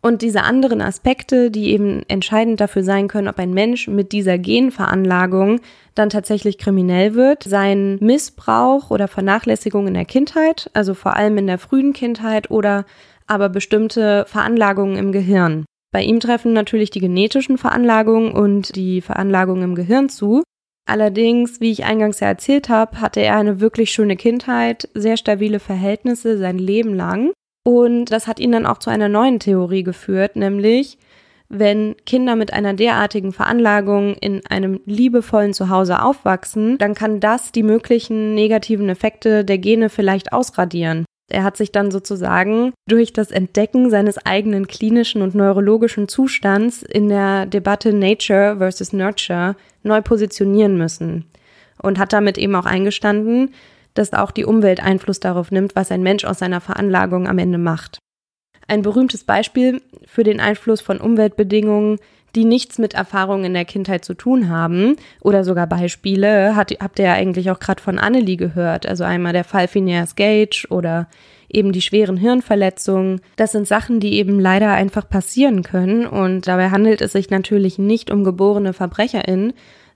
Und 0.01 0.23
diese 0.23 0.43
anderen 0.43 0.81
Aspekte, 0.81 1.51
die 1.51 1.71
eben 1.73 2.03
entscheidend 2.07 2.61
dafür 2.61 2.85
sein 2.85 3.09
können, 3.09 3.27
ob 3.27 3.39
ein 3.39 3.53
Mensch 3.53 3.89
mit 3.89 4.13
dieser 4.13 4.39
Genveranlagung 4.39 5.61
dann 5.97 6.09
tatsächlich 6.09 6.57
kriminell 6.57 7.15
wird, 7.15 7.43
seien 7.43 7.99
Missbrauch 8.01 8.91
oder 8.91 9.09
Vernachlässigung 9.09 9.89
in 9.89 9.95
der 9.95 10.05
Kindheit, 10.05 10.71
also 10.73 10.95
vor 10.95 11.17
allem 11.17 11.37
in 11.39 11.49
der 11.49 11.59
frühen 11.59 11.93
Kindheit 11.93 12.51
oder 12.51 12.85
aber 13.27 13.49
bestimmte 13.49 14.25
Veranlagungen 14.29 14.97
im 14.97 15.11
Gehirn. 15.11 15.65
Bei 15.93 16.03
ihm 16.03 16.21
treffen 16.21 16.53
natürlich 16.53 16.91
die 16.91 17.01
genetischen 17.01 17.59
Veranlagungen 17.59 18.33
und 18.33 18.77
die 18.77 19.01
Veranlagungen 19.01 19.65
im 19.65 19.75
Gehirn 19.75 20.09
zu. 20.09 20.43
Allerdings, 20.87 21.61
wie 21.61 21.71
ich 21.71 21.85
eingangs 21.85 22.21
ja 22.21 22.29
erzählt 22.29 22.69
habe, 22.69 23.01
hatte 23.01 23.21
er 23.21 23.37
eine 23.37 23.61
wirklich 23.61 23.91
schöne 23.91 24.17
Kindheit, 24.17 24.89
sehr 24.95 25.17
stabile 25.17 25.61
Verhältnisse 25.61 26.39
sein 26.39 26.59
Leben 26.59 26.95
lang. 26.95 27.33
Und 27.69 28.07
das 28.07 28.27
hat 28.27 28.41
ihn 28.41 28.53
dann 28.53 28.65
auch 28.65 28.79
zu 28.79 28.89
einer 28.89 29.11
neuen 29.11 29.41
Theorie 29.41 29.83
geführt, 29.83 30.37
nämlich 30.37 30.97
wenn 31.51 31.97
Kinder 32.07 32.35
mit 32.35 32.51
einer 32.55 32.73
derartigen 32.73 33.31
Veranlagung 33.31 34.15
in 34.15 34.41
einem 34.47 34.81
liebevollen 34.87 35.53
Zuhause 35.53 36.01
aufwachsen, 36.01 36.79
dann 36.79 36.95
kann 36.95 37.21
das 37.21 37.53
die 37.53 37.63
möglichen 37.63 38.35
negativen 38.35 38.89
Effekte 38.89 39.45
der 39.45 39.59
Gene 39.59 39.91
vielleicht 39.91 40.33
ausradieren. 40.33 41.05
Er 41.31 41.45
hat 41.45 41.59
sich 41.59 41.71
dann 41.71 41.91
sozusagen 41.91 42.73
durch 42.89 43.13
das 43.13 43.31
Entdecken 43.31 43.91
seines 43.91 44.17
eigenen 44.25 44.67
klinischen 44.67 45.21
und 45.21 45.35
neurologischen 45.35 46.09
Zustands 46.09 46.83
in 46.83 47.11
der 47.11 47.45
Debatte 47.45 47.93
Nature 47.93 48.57
versus 48.57 48.95
Nurture 48.95 49.57
neu 49.83 50.01
positionieren 50.01 50.79
müssen 50.79 51.27
und 51.83 51.99
hat 51.99 52.15
damit 52.15 52.39
eben 52.39 52.55
auch 52.55 52.65
eingestanden, 52.65 53.51
dass 53.99 54.13
auch 54.13 54.31
die 54.31 54.45
Umwelt 54.45 54.83
Einfluss 54.83 55.21
darauf 55.21 55.51
nimmt, 55.51 55.75
was 55.75 55.91
ein 55.91 56.03
Mensch 56.03 56.25
aus 56.25 56.39
seiner 56.39 56.61
Veranlagung 56.61 57.27
am 57.27 57.39
Ende 57.39 57.59
macht. 57.59 57.99
Ein 58.67 58.83
berühmtes 58.83 59.25
Beispiel 59.25 59.83
für 60.07 60.25
den 60.25 60.41
Einfluss 60.41 60.81
von 60.81 61.01
Umweltbedingungen, 61.01 61.99
die 62.35 62.45
nichts 62.45 62.79
mit 62.79 62.95
Erfahrungen 62.95 63.45
in 63.45 63.55
der 63.55 63.65
Kindheit 63.65 64.05
zu 64.05 64.15
tun 64.15 64.51
haben, 64.51 64.97
oder 65.23 65.43
sogar 65.43 65.67
Beispiele, 65.67 66.55
hat, 66.55 66.71
habt 66.81 66.99
ihr 66.99 67.07
ja 67.07 67.15
eigentlich 67.15 67.51
auch 67.51 67.59
gerade 67.59 67.83
von 67.83 67.99
Annelie 67.99 68.37
gehört. 68.37 68.87
Also 68.87 69.05
einmal 69.05 69.33
der 69.33 69.45
Fall 69.45 69.67
Phineas 69.67 70.15
Gage 70.15 70.67
oder 70.69 71.09
eben 71.49 71.73
die 71.73 71.81
schweren 71.81 72.19
Hirnverletzungen. 72.19 73.23
Das 73.37 73.53
sind 73.53 73.67
Sachen, 73.67 74.01
die 74.01 74.15
eben 74.19 74.39
leider 74.39 74.73
einfach 74.73 75.09
passieren 75.09 75.63
können. 75.63 76.07
Und 76.07 76.47
dabei 76.47 76.71
handelt 76.71 77.01
es 77.01 77.13
sich 77.13 77.31
natürlich 77.31 77.79
nicht 77.79 78.11
um 78.11 78.23
geborene 78.23 78.75
VerbrecherInnen, 78.75 79.55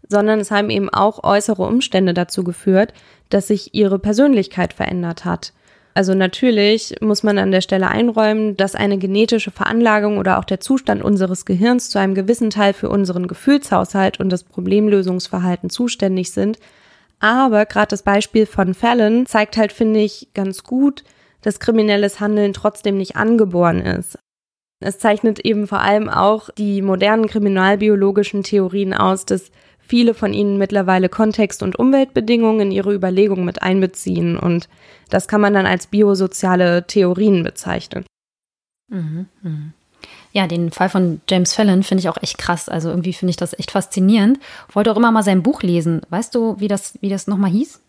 sondern 0.08 0.40
es 0.40 0.50
haben 0.50 0.70
eben 0.70 0.88
auch 0.90 1.24
äußere 1.24 1.62
Umstände 1.62 2.14
dazu 2.14 2.44
geführt, 2.44 2.92
dass 3.30 3.48
sich 3.48 3.74
ihre 3.74 3.98
Persönlichkeit 3.98 4.72
verändert 4.72 5.24
hat. 5.24 5.52
Also 5.94 6.14
natürlich 6.14 6.96
muss 7.00 7.22
man 7.22 7.38
an 7.38 7.50
der 7.50 7.60
Stelle 7.60 7.88
einräumen, 7.88 8.56
dass 8.56 8.74
eine 8.74 8.96
genetische 8.96 9.50
Veranlagung 9.50 10.18
oder 10.18 10.38
auch 10.38 10.44
der 10.44 10.60
Zustand 10.60 11.02
unseres 11.02 11.44
Gehirns 11.44 11.90
zu 11.90 11.98
einem 11.98 12.14
gewissen 12.14 12.48
Teil 12.50 12.72
für 12.72 12.88
unseren 12.88 13.26
Gefühlshaushalt 13.26 14.18
und 14.18 14.30
das 14.30 14.44
Problemlösungsverhalten 14.44 15.68
zuständig 15.68 16.30
sind. 16.30 16.58
Aber 17.20 17.66
gerade 17.66 17.88
das 17.88 18.02
Beispiel 18.02 18.46
von 18.46 18.74
Fallon 18.74 19.26
zeigt 19.26 19.56
halt, 19.56 19.72
finde 19.72 20.00
ich, 20.00 20.28
ganz 20.34 20.64
gut, 20.64 21.04
dass 21.42 21.60
kriminelles 21.60 22.20
Handeln 22.20 22.52
trotzdem 22.52 22.96
nicht 22.96 23.16
angeboren 23.16 23.80
ist. 23.80 24.18
Es 24.80 24.98
zeichnet 24.98 25.40
eben 25.40 25.66
vor 25.66 25.80
allem 25.80 26.08
auch 26.08 26.50
die 26.50 26.82
modernen 26.82 27.26
kriminalbiologischen 27.28 28.42
Theorien 28.42 28.94
aus, 28.94 29.26
dass 29.26 29.50
viele 29.86 30.14
von 30.14 30.32
ihnen 30.32 30.58
mittlerweile 30.58 31.08
Kontext- 31.08 31.62
und 31.62 31.78
Umweltbedingungen 31.78 32.68
in 32.68 32.72
ihre 32.72 32.94
Überlegungen 32.94 33.44
mit 33.44 33.62
einbeziehen. 33.62 34.38
Und 34.38 34.68
das 35.10 35.28
kann 35.28 35.40
man 35.40 35.54
dann 35.54 35.66
als 35.66 35.86
biosoziale 35.86 36.86
Theorien 36.86 37.42
bezeichnen. 37.42 38.04
Mhm, 38.88 39.26
mh. 39.42 39.50
Ja, 40.32 40.46
den 40.46 40.70
Fall 40.70 40.88
von 40.88 41.20
James 41.28 41.54
Fallon 41.54 41.82
finde 41.82 42.00
ich 42.00 42.08
auch 42.08 42.16
echt 42.22 42.38
krass. 42.38 42.68
Also 42.68 42.88
irgendwie 42.88 43.12
finde 43.12 43.30
ich 43.30 43.36
das 43.36 43.58
echt 43.58 43.70
faszinierend. 43.70 44.38
Wollte 44.72 44.90
auch 44.90 44.96
immer 44.96 45.12
mal 45.12 45.22
sein 45.22 45.42
Buch 45.42 45.62
lesen. 45.62 46.00
Weißt 46.08 46.34
du, 46.34 46.58
wie 46.58 46.68
das, 46.68 46.94
wie 47.00 47.10
das 47.10 47.26
nochmal 47.26 47.50
hieß? 47.50 47.80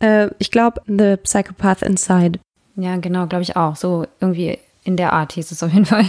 Äh, 0.00 0.28
ich 0.38 0.50
glaube, 0.50 0.80
The 0.86 1.16
Psychopath 1.22 1.82
Inside. 1.82 2.40
Ja, 2.76 2.96
genau, 2.96 3.26
glaube 3.26 3.42
ich 3.42 3.56
auch. 3.56 3.76
So 3.76 4.06
irgendwie 4.20 4.58
in 4.84 4.96
der 4.96 5.12
Art 5.12 5.32
hieß 5.32 5.50
es 5.52 5.62
auf 5.62 5.72
jeden 5.72 5.86
Fall. 5.86 6.06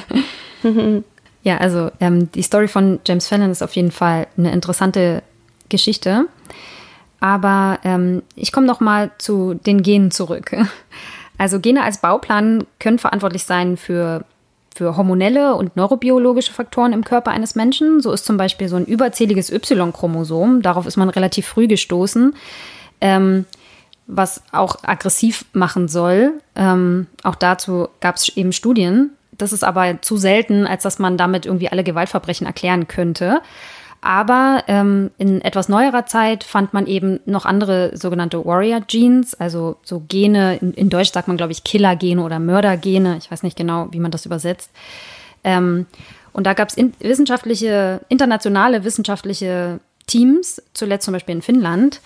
Ja, 1.43 1.57
also 1.57 1.89
ähm, 1.99 2.31
die 2.31 2.43
Story 2.43 2.67
von 2.67 2.99
James 3.05 3.27
Fallon 3.27 3.49
ist 3.49 3.63
auf 3.63 3.75
jeden 3.75 3.91
Fall 3.91 4.27
eine 4.37 4.51
interessante 4.51 5.23
Geschichte. 5.71 6.27
Aber 7.19 7.79
ähm, 7.83 8.23
ich 8.35 8.51
komme 8.51 8.67
noch 8.67 8.79
mal 8.79 9.11
zu 9.17 9.53
den 9.53 9.81
Genen 9.81 10.11
zurück. 10.11 10.55
Also 11.37 11.59
Gene 11.59 11.83
als 11.83 11.97
Bauplan 11.97 12.65
können 12.79 12.99
verantwortlich 12.99 13.45
sein 13.45 13.75
für, 13.75 14.25
für 14.75 14.95
hormonelle 14.95 15.55
und 15.55 15.75
neurobiologische 15.75 16.53
Faktoren 16.53 16.93
im 16.93 17.03
Körper 17.03 17.31
eines 17.31 17.55
Menschen. 17.55 17.99
So 17.99 18.11
ist 18.11 18.25
zum 18.25 18.37
Beispiel 18.37 18.69
so 18.69 18.75
ein 18.75 18.85
überzähliges 18.85 19.51
Y-Chromosom, 19.51 20.61
darauf 20.61 20.85
ist 20.85 20.97
man 20.97 21.09
relativ 21.09 21.47
früh 21.47 21.65
gestoßen, 21.65 22.35
ähm, 22.99 23.45
was 24.05 24.43
auch 24.51 24.83
aggressiv 24.83 25.45
machen 25.53 25.87
soll. 25.87 26.33
Ähm, 26.55 27.07
auch 27.23 27.33
dazu 27.33 27.87
gab 28.01 28.17
es 28.17 28.29
eben 28.37 28.53
Studien. 28.53 29.09
Das 29.31 29.51
ist 29.51 29.63
aber 29.63 29.99
zu 30.03 30.17
selten, 30.17 30.67
als 30.67 30.83
dass 30.83 30.99
man 30.99 31.17
damit 31.17 31.47
irgendwie 31.47 31.69
alle 31.69 31.83
Gewaltverbrechen 31.83 32.45
erklären 32.45 32.87
könnte. 32.87 33.41
Aber 34.01 34.63
ähm, 34.67 35.11
in 35.19 35.41
etwas 35.41 35.69
neuerer 35.69 36.07
Zeit 36.07 36.43
fand 36.43 36.73
man 36.73 36.87
eben 36.87 37.19
noch 37.25 37.45
andere 37.45 37.95
sogenannte 37.95 38.43
Warrior-Genes, 38.43 39.35
also 39.35 39.77
so 39.83 40.03
Gene, 40.07 40.57
in, 40.57 40.73
in 40.73 40.89
Deutsch 40.89 41.11
sagt 41.11 41.27
man, 41.27 41.37
glaube 41.37 41.51
ich, 41.51 41.63
Killer-Gene 41.63 42.23
oder 42.23 42.39
Mörder-Gene. 42.39 43.17
Ich 43.17 43.29
weiß 43.29 43.43
nicht 43.43 43.55
genau, 43.55 43.89
wie 43.91 43.99
man 43.99 44.09
das 44.09 44.25
übersetzt. 44.25 44.71
Ähm, 45.43 45.85
und 46.33 46.47
da 46.47 46.53
gab 46.53 46.69
es 46.69 46.75
in, 46.75 46.93
wissenschaftliche, 46.99 48.01
internationale 48.09 48.83
wissenschaftliche 48.83 49.79
Teams, 50.11 50.61
zuletzt 50.73 51.05
zum 51.05 51.13
Beispiel 51.13 51.35
in 51.35 51.41
Finnland, 51.41 52.01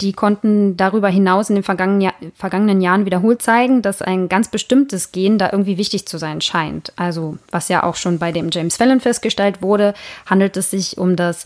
die 0.00 0.14
konnten 0.14 0.78
darüber 0.78 1.10
hinaus 1.10 1.50
in 1.50 1.56
den 1.56 1.62
vergangenen, 1.62 2.00
Jahr, 2.00 2.14
vergangenen 2.34 2.80
Jahren 2.80 3.04
wiederholt 3.04 3.42
zeigen, 3.42 3.82
dass 3.82 4.00
ein 4.00 4.30
ganz 4.30 4.48
bestimmtes 4.48 5.12
Gen 5.12 5.36
da 5.36 5.50
irgendwie 5.52 5.76
wichtig 5.76 6.08
zu 6.08 6.16
sein 6.16 6.40
scheint. 6.40 6.94
Also, 6.96 7.36
was 7.50 7.68
ja 7.68 7.82
auch 7.82 7.96
schon 7.96 8.18
bei 8.18 8.32
dem 8.32 8.48
James 8.50 8.78
Fallon 8.78 9.00
festgestellt 9.00 9.60
wurde, 9.60 9.92
handelt 10.24 10.56
es 10.56 10.70
sich 10.70 10.96
um 10.96 11.16
das 11.16 11.44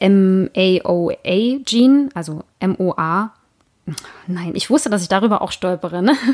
MAOA-Gene, 0.00 0.48
also 2.14 2.42
MOA. 2.60 3.34
Nein, 4.26 4.52
ich 4.54 4.70
wusste, 4.70 4.88
dass 4.88 5.02
ich 5.02 5.08
darüber 5.08 5.42
auch 5.42 5.52
stolpere. 5.52 6.00
Ne? 6.02 6.16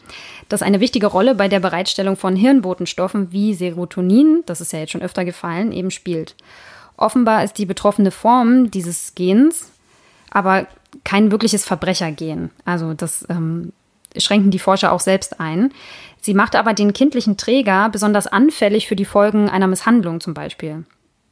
das 0.48 0.62
eine 0.62 0.80
wichtige 0.80 1.08
Rolle 1.08 1.36
bei 1.36 1.50
der 1.50 1.60
Bereitstellung 1.60 2.16
von 2.16 2.38
Hirnbotenstoffen 2.38 3.34
wie 3.34 3.54
Serotonin, 3.54 4.44
das 4.46 4.62
ist 4.62 4.72
ja 4.72 4.80
jetzt 4.80 4.92
schon 4.92 5.02
öfter 5.02 5.26
gefallen, 5.26 5.74
eben 5.74 5.92
spielt. 5.92 6.38
Offenbar 6.96 7.44
ist 7.44 7.58
die 7.58 7.66
betroffene 7.66 8.12
Form 8.12 8.72
dieses 8.72 9.14
Gens 9.14 9.74
aber 10.30 10.68
kein 11.04 11.32
wirkliches 11.32 11.66
Verbrechergen. 11.66 12.52
Also, 12.66 12.94
das 12.94 13.26
ähm, 13.30 13.74
schränken 14.16 14.52
die 14.52 14.60
Forscher 14.60 14.92
auch 14.92 15.00
selbst 15.00 15.40
ein. 15.40 15.72
Sie 16.22 16.34
macht 16.34 16.56
aber 16.56 16.74
den 16.74 16.94
kindlichen 16.94 17.38
Träger 17.38 17.90
besonders 17.90 18.28
anfällig 18.28 18.88
für 18.88 18.96
die 18.96 19.06
Folgen 19.06 19.50
einer 19.50 19.68
Misshandlung 19.68 20.20
zum 20.20 20.34
Beispiel. 20.34 20.84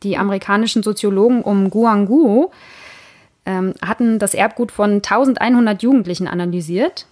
Die 0.06 0.18
amerikanischen 0.18 0.84
Soziologen 0.84 1.42
um 1.42 1.72
Guangguo 1.72 2.52
ähm, 3.46 3.74
hatten 3.82 4.20
das 4.20 4.36
Erbgut 4.36 4.72
von 4.72 5.02
1100 5.02 5.82
Jugendlichen 5.82 6.28
analysiert, 6.28 7.08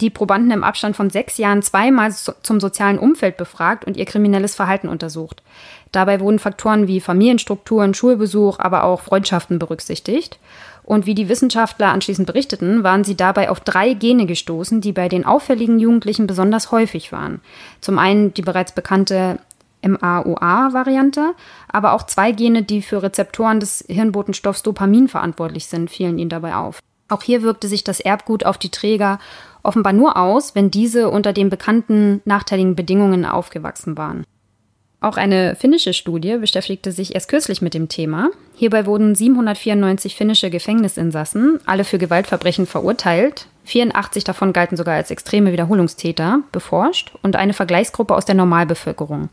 die 0.00 0.08
Probanden 0.08 0.52
im 0.52 0.62
Abstand 0.62 0.94
von 0.94 1.10
sechs 1.10 1.36
Jahren 1.36 1.62
zweimal 1.62 2.12
so, 2.12 2.32
zum 2.42 2.60
sozialen 2.60 2.98
Umfeld 2.98 3.36
befragt 3.36 3.84
und 3.84 3.96
ihr 3.96 4.04
kriminelles 4.04 4.54
Verhalten 4.54 4.88
untersucht. 4.88 5.42
Dabei 5.90 6.20
wurden 6.20 6.38
Faktoren 6.38 6.86
wie 6.86 7.00
Familienstrukturen, 7.00 7.92
Schulbesuch, 7.92 8.60
aber 8.60 8.84
auch 8.84 9.00
Freundschaften 9.00 9.58
berücksichtigt. 9.58 10.38
Und 10.84 11.06
wie 11.06 11.14
die 11.14 11.28
Wissenschaftler 11.28 11.88
anschließend 11.88 12.26
berichteten, 12.26 12.84
waren 12.84 13.02
sie 13.02 13.16
dabei 13.16 13.50
auf 13.50 13.60
drei 13.60 13.94
Gene 13.94 14.26
gestoßen, 14.26 14.80
die 14.80 14.92
bei 14.92 15.08
den 15.08 15.26
auffälligen 15.26 15.80
Jugendlichen 15.80 16.28
besonders 16.28 16.70
häufig 16.70 17.10
waren. 17.10 17.40
Zum 17.80 17.98
einen 17.98 18.32
die 18.32 18.42
bereits 18.42 18.72
bekannte 18.72 19.38
MAOA-Variante, 19.82 21.34
aber 21.68 21.92
auch 21.92 22.04
zwei 22.06 22.32
Gene, 22.32 22.62
die 22.62 22.82
für 22.82 23.02
Rezeptoren 23.02 23.60
des 23.60 23.84
Hirnbotenstoffs 23.88 24.62
Dopamin 24.62 25.08
verantwortlich 25.08 25.66
sind, 25.66 25.90
fielen 25.90 26.18
ihnen 26.18 26.30
dabei 26.30 26.56
auf. 26.56 26.80
Auch 27.08 27.22
hier 27.22 27.42
wirkte 27.42 27.68
sich 27.68 27.84
das 27.84 28.00
Erbgut 28.00 28.44
auf 28.44 28.58
die 28.58 28.70
Träger 28.70 29.18
offenbar 29.62 29.92
nur 29.92 30.16
aus, 30.16 30.54
wenn 30.54 30.70
diese 30.70 31.10
unter 31.10 31.32
den 31.32 31.50
bekannten 31.50 32.20
nachteiligen 32.24 32.76
Bedingungen 32.76 33.24
aufgewachsen 33.24 33.96
waren. 33.96 34.24
Auch 35.00 35.16
eine 35.16 35.54
finnische 35.54 35.92
Studie 35.92 36.38
beschäftigte 36.38 36.90
sich 36.90 37.14
erst 37.14 37.28
kürzlich 37.28 37.62
mit 37.62 37.72
dem 37.72 37.88
Thema. 37.88 38.30
Hierbei 38.56 38.84
wurden 38.84 39.14
794 39.14 40.16
finnische 40.16 40.50
Gefängnisinsassen, 40.50 41.60
alle 41.66 41.84
für 41.84 41.98
Gewaltverbrechen 41.98 42.66
verurteilt, 42.66 43.46
84 43.68 44.24
davon 44.24 44.52
galten 44.52 44.76
sogar 44.76 44.94
als 44.94 45.10
extreme 45.10 45.52
Wiederholungstäter, 45.52 46.40
beforscht 46.50 47.12
und 47.22 47.36
eine 47.36 47.52
Vergleichsgruppe 47.52 48.16
aus 48.16 48.24
der 48.24 48.34
Normalbevölkerung. 48.34 49.28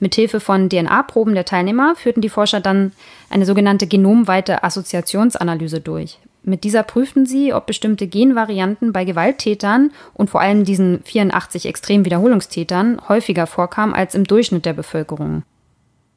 Mithilfe 0.00 0.40
von 0.40 0.68
DNA-Proben 0.68 1.34
der 1.34 1.44
Teilnehmer 1.44 1.94
führten 1.96 2.20
die 2.20 2.28
Forscher 2.28 2.60
dann 2.60 2.92
eine 3.30 3.46
sogenannte 3.46 3.86
genomweite 3.86 4.62
Assoziationsanalyse 4.62 5.80
durch. 5.80 6.18
Mit 6.44 6.64
dieser 6.64 6.82
prüften 6.82 7.26
sie, 7.26 7.52
ob 7.52 7.66
bestimmte 7.66 8.06
Genvarianten 8.06 8.92
bei 8.92 9.04
Gewalttätern 9.04 9.90
und 10.14 10.30
vor 10.30 10.40
allem 10.40 10.64
diesen 10.64 11.02
84 11.02 11.66
extremen 11.66 12.04
Wiederholungstätern 12.04 13.00
häufiger 13.08 13.46
vorkamen 13.46 13.94
als 13.94 14.14
im 14.14 14.24
Durchschnitt 14.24 14.64
der 14.64 14.72
Bevölkerung. 14.72 15.42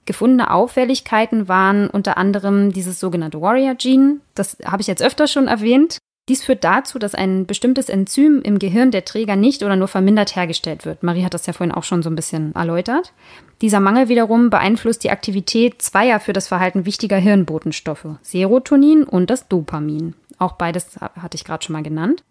Gefundene 0.05 0.51
Auffälligkeiten 0.51 1.47
waren 1.47 1.89
unter 1.89 2.17
anderem 2.17 2.71
dieses 2.71 2.99
sogenannte 2.99 3.41
Warrior-Gene, 3.41 4.17
das 4.35 4.57
habe 4.65 4.81
ich 4.81 4.87
jetzt 4.87 5.03
öfter 5.03 5.27
schon 5.27 5.47
erwähnt, 5.47 5.97
dies 6.29 6.43
führt 6.43 6.63
dazu, 6.63 6.99
dass 6.99 7.15
ein 7.15 7.45
bestimmtes 7.45 7.89
Enzym 7.89 8.41
im 8.43 8.59
Gehirn 8.59 8.91
der 8.91 9.05
Träger 9.05 9.35
nicht 9.35 9.63
oder 9.63 9.75
nur 9.75 9.87
vermindert 9.87 10.35
hergestellt 10.35 10.85
wird. 10.85 11.03
Marie 11.03 11.25
hat 11.25 11.33
das 11.33 11.45
ja 11.45 11.53
vorhin 11.53 11.73
auch 11.73 11.83
schon 11.83 12.03
so 12.03 12.09
ein 12.09 12.15
bisschen 12.15 12.53
erläutert. 12.55 13.11
Dieser 13.61 13.79
Mangel 13.79 14.07
wiederum 14.07 14.49
beeinflusst 14.49 15.03
die 15.03 15.09
Aktivität 15.09 15.81
zweier 15.81 16.19
für 16.19 16.33
das 16.33 16.47
Verhalten 16.47 16.85
wichtiger 16.85 17.17
Hirnbotenstoffe, 17.17 18.07
Serotonin 18.21 19.03
und 19.03 19.29
das 19.29 19.47
Dopamin. 19.47 20.13
Auch 20.37 20.53
beides 20.53 20.97
hatte 21.01 21.35
ich 21.35 21.43
gerade 21.43 21.65
schon 21.65 21.73
mal 21.73 21.83
genannt. 21.83 22.23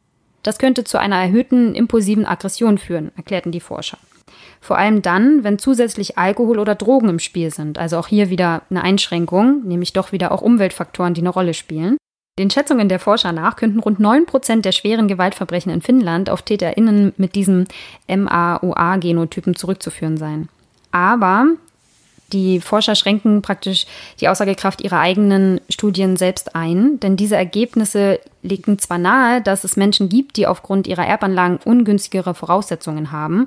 Das 0.42 0.58
könnte 0.58 0.84
zu 0.84 0.98
einer 0.98 1.16
erhöhten 1.16 1.74
impulsiven 1.74 2.26
Aggression 2.26 2.78
führen, 2.78 3.12
erklärten 3.16 3.52
die 3.52 3.60
Forscher. 3.60 3.98
Vor 4.60 4.78
allem 4.78 5.02
dann, 5.02 5.44
wenn 5.44 5.58
zusätzlich 5.58 6.16
Alkohol 6.16 6.58
oder 6.58 6.74
Drogen 6.74 7.08
im 7.08 7.18
Spiel 7.18 7.50
sind. 7.50 7.78
Also 7.78 7.98
auch 7.98 8.06
hier 8.06 8.30
wieder 8.30 8.62
eine 8.70 8.82
Einschränkung, 8.82 9.62
nämlich 9.66 9.92
doch 9.92 10.12
wieder 10.12 10.32
auch 10.32 10.42
Umweltfaktoren, 10.42 11.14
die 11.14 11.20
eine 11.20 11.30
Rolle 11.30 11.54
spielen. 11.54 11.96
Den 12.38 12.50
Schätzungen 12.50 12.88
der 12.88 13.00
Forscher 13.00 13.32
nach 13.32 13.56
könnten 13.56 13.80
rund 13.80 14.00
9% 14.00 14.62
der 14.62 14.72
schweren 14.72 15.08
Gewaltverbrechen 15.08 15.72
in 15.72 15.82
Finnland 15.82 16.30
auf 16.30 16.42
TäterInnen 16.42 17.12
mit 17.16 17.34
diesem 17.34 17.66
MAOA-Genotypen 18.08 19.56
zurückzuführen 19.56 20.16
sein. 20.16 20.48
Aber 20.90 21.46
die 22.32 22.60
Forscher 22.60 22.94
schränken 22.94 23.42
praktisch 23.42 23.86
die 24.20 24.28
Aussagekraft 24.28 24.80
ihrer 24.80 25.00
eigenen 25.00 25.60
Studien 25.68 26.16
selbst 26.16 26.54
ein, 26.54 27.00
denn 27.00 27.16
diese 27.16 27.36
Ergebnisse 27.36 28.20
legen 28.42 28.78
zwar 28.78 28.98
nahe, 28.98 29.42
dass 29.42 29.64
es 29.64 29.76
Menschen 29.76 30.08
gibt, 30.08 30.36
die 30.36 30.46
aufgrund 30.46 30.86
ihrer 30.86 31.06
Erbanlagen 31.06 31.58
ungünstigere 31.64 32.34
Voraussetzungen 32.34 33.10
haben 33.10 33.46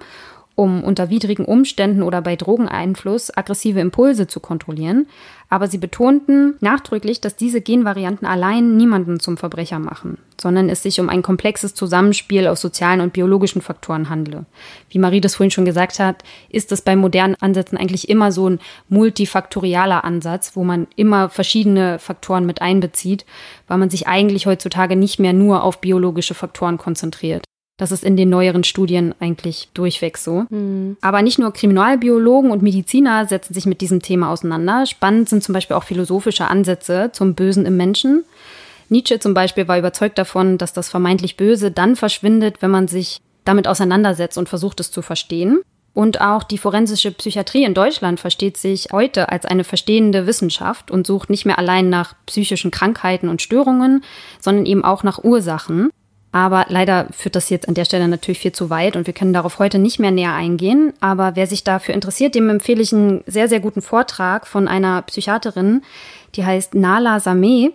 um 0.56 0.84
unter 0.84 1.10
widrigen 1.10 1.46
Umständen 1.46 2.04
oder 2.04 2.22
bei 2.22 2.36
Drogeneinfluss 2.36 3.36
aggressive 3.36 3.80
Impulse 3.80 4.28
zu 4.28 4.40
kontrollieren, 4.40 5.08
aber 5.50 5.68
sie 5.68 5.78
betonten 5.78 6.56
nachdrücklich, 6.62 7.22
dass 7.22 7.36
diese 7.36 7.62
Genvarianten 7.62 8.28
allein 8.28 8.78
niemanden 8.78 9.20
zum 9.20 9.38
Verbrecher 9.38 9.80
machen, 9.80 10.18
sondern 10.40 10.70
es 10.70 10.84
sich 10.84 11.00
um 11.00 11.10
ein 11.10 11.22
komplexes 11.22 11.74
Zusammenspiel 11.74 12.48
aus 12.48 12.62
sozialen 12.62 13.02
und 13.02 13.14
biologischen 13.14 13.62
Faktoren 13.62 14.10
handle. 14.10 14.46
Wie 14.90 15.00
Marie 15.00 15.22
das 15.22 15.36
vorhin 15.36 15.52
schon 15.52 15.66
gesagt 15.66 16.00
hat, 16.00 16.24
ist 16.50 16.72
es 16.72 16.82
bei 16.82 16.96
modernen 16.96 17.36
Ansätzen 17.40 17.78
eigentlich 17.78 18.10
immer 18.10 18.32
so 18.32 18.50
ein 18.50 18.60
multifaktorialer 18.90 20.04
Ansatz, 20.04 20.56
wo 20.56 20.64
man 20.64 20.88
immer 20.96 21.30
verschiedene 21.30 22.00
Faktoren 22.00 22.46
mit 22.46 22.62
einbezieht, 22.62 23.26
weil 23.68 23.78
man 23.78 23.90
sich 23.90 24.08
eigentlich 24.08 24.46
heutzutage 24.46 24.96
nicht 24.96 25.20
mehr 25.20 25.34
nur 25.34 25.64
auf 25.64 25.82
biologische 25.82 26.36
Faktoren 26.36 26.78
konzentriert. 26.78 27.44
Das 27.78 27.92
ist 27.92 28.04
in 28.04 28.16
den 28.16 28.30
neueren 28.30 28.64
Studien 28.64 29.16
eigentlich 29.20 29.70
durchweg 29.74 30.18
so. 30.18 30.46
Mhm. 30.50 30.98
Aber 31.02 31.22
nicht 31.22 31.40
nur 31.40 31.52
Kriminalbiologen 31.52 32.52
und 32.52 32.62
Mediziner 32.62 33.26
setzen 33.26 33.54
sich 33.54 33.66
mit 33.66 33.82
diesem 33.82 34.02
Thema 34.02 34.30
auseinander. 34.30 34.86
Spannend 34.86 35.30
sind 35.30 35.44
zum 35.44 35.54
Beispiel 35.54 35.76
auch 35.76 35.84
philosophische 35.84 36.48
Ansätze 36.48 37.10
zum 37.14 37.34
Bösen 37.34 37.66
im 37.66 37.76
Menschen. 37.76 38.24
Nietzsche 38.90 39.20
zum 39.20 39.34
Beispiel 39.34 39.68
war 39.68 39.80
überzeugt 39.80 40.18
davon, 40.20 40.60
dass 40.60 40.74
das 40.74 40.90
vermeintlich 40.90 41.36
Böse 41.36 41.72
dann 41.72 41.96
verschwindet, 41.96 42.62
wenn 42.62 42.70
man 42.70 42.88
sich 42.88 43.22
damit 43.44 43.68
auseinandersetzt 43.68 44.38
und 44.38 44.50
versucht 44.50 44.80
es 44.80 44.92
zu 44.92 45.02
verstehen. 45.02 45.62
Und 45.96 46.22
auch 46.22 46.44
die 46.44 46.58
forensische 46.58 47.12
Psychiatrie 47.12 47.64
in 47.64 47.76
Deutschland 47.76 48.20
versteht 48.20 48.58
sich 48.58 48.88
heute 48.92 49.30
als 49.30 49.46
eine 49.46 49.64
verstehende 49.64 50.26
Wissenschaft 50.26 50.90
und 50.90 51.06
sucht 51.06 51.30
nicht 51.30 51.46
mehr 51.46 51.60
allein 51.60 51.90
nach 51.90 52.16
psychischen 52.26 52.72
Krankheiten 52.72 53.30
und 53.30 53.42
Störungen, 53.44 54.04
sondern 54.40 54.66
eben 54.66 54.84
auch 54.84 55.04
nach 55.04 55.24
Ursachen. 55.24 55.92
Aber 56.34 56.66
leider 56.68 57.08
führt 57.12 57.36
das 57.36 57.52
jetzt 57.52 57.68
an 57.70 57.76
der 57.76 57.86
Stelle 57.86 58.08
natürlich 58.08 58.40
viel 58.40 58.52
zu 58.52 58.72
weit 58.72 58.96
und 58.96 59.06
wir 59.06 59.14
können 59.14 59.34
darauf 59.34 59.60
heute 59.60 59.78
nicht 59.78 60.00
mehr 60.00 60.10
näher 60.10 60.34
eingehen. 60.34 60.92
Aber 61.00 61.36
wer 61.36 61.46
sich 61.46 61.64
dafür 61.64 61.94
interessiert, 61.94 62.34
dem 62.34 62.50
empfehle 62.50 62.82
ich 62.82 62.92
einen 62.92 63.24
sehr, 63.28 63.48
sehr 63.48 63.60
guten 63.60 63.84
Vortrag 63.84 64.48
von 64.48 64.68
einer 64.68 65.04
Psychiaterin, 65.04 65.84
die 66.36 66.44
heißt 66.44 66.74
Nala 66.74 67.20
Sameh, 67.20 67.72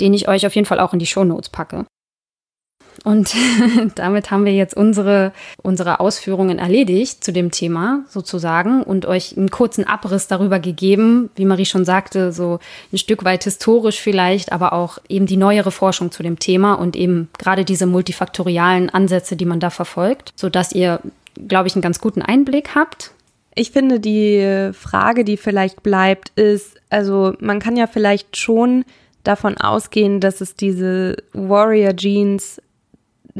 den 0.00 0.12
ich 0.12 0.28
euch 0.28 0.46
auf 0.46 0.54
jeden 0.54 0.66
Fall 0.66 0.80
auch 0.80 0.92
in 0.92 0.98
die 0.98 1.06
Shownotes 1.06 1.48
packe. 1.48 1.86
Und 3.04 3.34
damit 3.94 4.30
haben 4.30 4.44
wir 4.44 4.52
jetzt 4.52 4.76
unsere, 4.76 5.32
unsere 5.62 6.00
Ausführungen 6.00 6.58
erledigt 6.58 7.22
zu 7.22 7.32
dem 7.32 7.50
Thema 7.50 8.04
sozusagen 8.08 8.82
und 8.82 9.06
euch 9.06 9.36
einen 9.36 9.50
kurzen 9.50 9.84
Abriss 9.84 10.26
darüber 10.26 10.58
gegeben, 10.58 11.30
wie 11.36 11.44
Marie 11.44 11.66
schon 11.66 11.84
sagte, 11.84 12.32
so 12.32 12.58
ein 12.92 12.98
Stück 12.98 13.24
weit 13.24 13.44
historisch 13.44 14.00
vielleicht, 14.00 14.52
aber 14.52 14.72
auch 14.72 14.98
eben 15.08 15.26
die 15.26 15.36
neuere 15.36 15.70
Forschung 15.70 16.10
zu 16.10 16.22
dem 16.22 16.38
Thema 16.38 16.74
und 16.74 16.96
eben 16.96 17.28
gerade 17.38 17.64
diese 17.64 17.86
multifaktorialen 17.86 18.90
Ansätze, 18.90 19.36
die 19.36 19.46
man 19.46 19.60
da 19.60 19.70
verfolgt, 19.70 20.32
sodass 20.36 20.72
ihr, 20.72 21.00
glaube 21.46 21.68
ich, 21.68 21.74
einen 21.74 21.82
ganz 21.82 22.00
guten 22.00 22.22
Einblick 22.22 22.74
habt. 22.74 23.12
Ich 23.54 23.72
finde, 23.72 23.98
die 24.00 24.70
Frage, 24.72 25.24
die 25.24 25.36
vielleicht 25.36 25.82
bleibt, 25.82 26.30
ist, 26.36 26.76
also 26.90 27.34
man 27.40 27.58
kann 27.58 27.76
ja 27.76 27.86
vielleicht 27.86 28.36
schon 28.36 28.84
davon 29.24 29.58
ausgehen, 29.58 30.20
dass 30.20 30.40
es 30.40 30.54
diese 30.54 31.16
Warrior 31.32 31.92
Genes, 31.92 32.62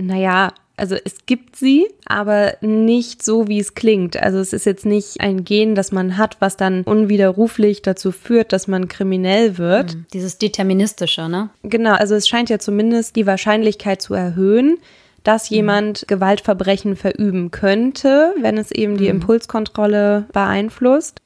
naja, 0.06 0.52
also 0.78 0.96
es 1.04 1.26
gibt 1.26 1.56
sie, 1.56 1.88
aber 2.06 2.54
nicht 2.60 3.24
so, 3.24 3.48
wie 3.48 3.58
es 3.58 3.74
klingt. 3.74 4.16
Also 4.16 4.38
es 4.38 4.52
ist 4.52 4.64
jetzt 4.64 4.86
nicht 4.86 5.20
ein 5.20 5.44
Gen, 5.44 5.74
das 5.74 5.92
man 5.92 6.16
hat, 6.16 6.36
was 6.40 6.56
dann 6.56 6.82
unwiderruflich 6.82 7.82
dazu 7.82 8.12
führt, 8.12 8.52
dass 8.52 8.68
man 8.68 8.88
kriminell 8.88 9.58
wird. 9.58 9.94
Mhm. 9.94 10.06
Dieses 10.12 10.38
Deterministische, 10.38 11.28
ne? 11.28 11.50
Genau, 11.64 11.94
also 11.94 12.14
es 12.14 12.28
scheint 12.28 12.48
ja 12.48 12.58
zumindest 12.58 13.16
die 13.16 13.26
Wahrscheinlichkeit 13.26 14.00
zu 14.00 14.14
erhöhen, 14.14 14.78
dass 15.24 15.50
mhm. 15.50 15.56
jemand 15.56 16.04
Gewaltverbrechen 16.06 16.96
verüben 16.96 17.50
könnte, 17.50 18.34
wenn 18.40 18.56
es 18.56 18.70
eben 18.70 18.96
die 18.96 19.04
mhm. 19.04 19.16
Impulskontrolle 19.16 20.26
beeinflusst. 20.32 21.20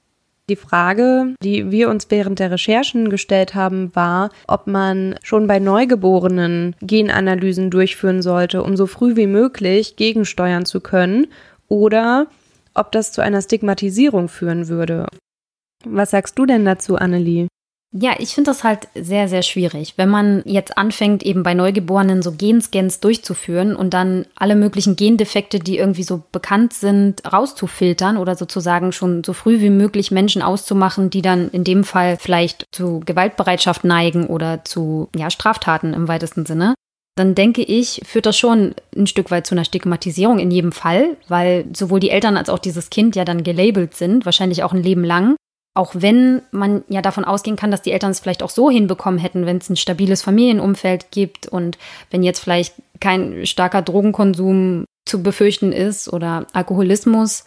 Die 0.53 0.57
Frage, 0.57 1.35
die 1.43 1.71
wir 1.71 1.89
uns 1.89 2.11
während 2.11 2.39
der 2.39 2.51
Recherchen 2.51 3.09
gestellt 3.09 3.55
haben, 3.55 3.97
war, 3.97 4.29
ob 4.47 4.67
man 4.67 5.15
schon 5.23 5.47
bei 5.47 5.59
Neugeborenen 5.59 6.77
Genanalysen 6.83 7.71
durchführen 7.71 8.21
sollte, 8.21 8.63
um 8.63 8.77
so 8.77 8.87
früh 8.87 9.17
wie 9.17 9.27
möglich 9.27 9.97
gegensteuern 9.97 10.67
zu 10.67 10.83
können, 10.83 11.29
oder 11.69 12.27
ob 12.75 12.93
das 12.93 13.13
zu 13.13 13.23
einer 13.23 13.41
Stigmatisierung 13.41 14.29
führen 14.29 14.69
würde. 14.69 15.07
Was 15.87 16.11
sagst 16.11 16.39
du 16.39 16.45
denn 16.45 16.67
dazu, 16.67 16.97
Annelie? 16.97 17.49
Ja, 17.95 18.15
ich 18.19 18.35
finde 18.35 18.51
das 18.51 18.65
halt 18.65 18.89
sehr, 18.95 19.29
sehr 19.29 19.43
schwierig, 19.43 19.95
wenn 19.99 20.09
man 20.09 20.43
jetzt 20.47 20.79
anfängt, 20.79 21.23
eben 21.23 21.43
bei 21.43 21.53
Neugeborenen 21.53 22.23
so 22.23 22.33
Genscans 22.33 23.01
durchzuführen 23.01 23.77
und 23.77 23.93
dann 23.93 24.25
alle 24.35 24.57
möglichen 24.57 24.97
Gendefekte, 24.97 25.59
die 25.59 25.77
irgendwie 25.77 26.03
so 26.03 26.23
bekannt 26.33 26.73
sind, 26.73 27.23
rauszufiltern 27.31 28.17
oder 28.17 28.35
sozusagen 28.35 28.93
schon 28.93 29.23
so 29.25 29.35
früh 29.35 29.61
wie 29.61 29.69
möglich 29.69 30.11
Menschen 30.11 30.41
auszumachen, 30.41 31.11
die 31.11 31.21
dann 31.21 31.51
in 31.51 31.65
dem 31.65 31.85
Fall 31.85 32.17
vielleicht 32.19 32.65
zu 32.73 33.01
Gewaltbereitschaft 33.05 33.85
neigen 33.85 34.27
oder 34.27 34.65
zu 34.65 35.11
ja, 35.15 35.29
Straftaten 35.29 35.93
im 35.93 36.09
weitesten 36.09 36.47
Sinne. 36.47 36.75
Dann 37.15 37.35
denke 37.35 37.61
ich, 37.61 38.01
führt 38.07 38.25
das 38.25 38.39
schon 38.39 38.75
ein 38.97 39.07
Stück 39.07 39.31
weit 39.31 39.47
zu 39.47 39.55
einer 39.55 39.67
Stigmatisierung 39.67 40.39
in 40.39 40.51
jedem 40.51 40.73
Fall, 40.73 41.19
weil 41.29 41.67
sowohl 41.75 42.01
die 42.01 42.09
Eltern 42.09 42.39
als 42.39 42.49
auch 42.49 42.59
dieses 42.59 42.89
Kind 42.89 43.17
ja 43.17 43.27
dann 43.27 43.43
gelabelt 43.43 43.95
sind, 43.95 44.25
wahrscheinlich 44.25 44.63
auch 44.63 44.73
ein 44.73 44.83
Leben 44.83 45.05
lang. 45.05 45.37
Auch 45.75 45.93
wenn 45.95 46.43
man 46.51 46.85
ja 46.89 47.01
davon 47.01 47.25
ausgehen 47.25 47.57
kann, 47.57 47.71
dass 47.71 47.83
die 47.83 47.93
Eltern 47.93 48.11
es 48.11 48.21
vielleicht 48.21 48.43
auch 48.43 48.51
so 48.51 48.71
hinbekommen 48.71 49.19
hätten, 49.19 49.47
wenn 49.47 49.57
es 49.57 49.71
ein 49.71 49.77
stabiles 49.77 50.23
Familienumfeld 50.23 51.11
gibt 51.11 51.47
und 51.47 51.79
wenn 52.11 52.23
jetzt 52.23 52.41
vielleicht 52.41 52.75
kein 53.01 53.47
starker 53.47 53.81
Drogenkonsum 53.81 54.85
zu 55.07 55.23
befürchten 55.23 55.73
ist 55.73 56.13
oder 56.13 56.47
Alkoholismus 56.53 57.45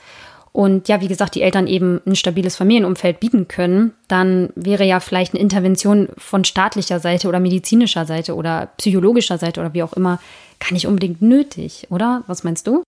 und 0.55 0.87
ja, 0.87 1.01
wie 1.01 1.09
gesagt, 1.09 1.35
die 1.35 1.41
Eltern 1.41 1.67
eben 1.67 1.99
ein 2.05 2.15
stabiles 2.15 2.55
Familienumfeld 2.55 3.19
bieten 3.19 3.49
können, 3.49 3.91
dann 4.07 4.53
wäre 4.55 4.85
ja 4.85 5.01
vielleicht 5.01 5.33
eine 5.33 5.41
Intervention 5.41 6.07
von 6.17 6.45
staatlicher 6.45 7.01
Seite 7.01 7.27
oder 7.27 7.41
medizinischer 7.41 8.05
Seite 8.05 8.35
oder 8.35 8.69
psychologischer 8.77 9.37
Seite 9.37 9.59
oder 9.59 9.73
wie 9.73 9.83
auch 9.83 9.91
immer 9.91 10.17
gar 10.61 10.71
nicht 10.71 10.87
unbedingt 10.87 11.21
nötig, 11.21 11.87
oder? 11.89 12.23
Was 12.27 12.45
meinst 12.45 12.67
du? 12.67 12.83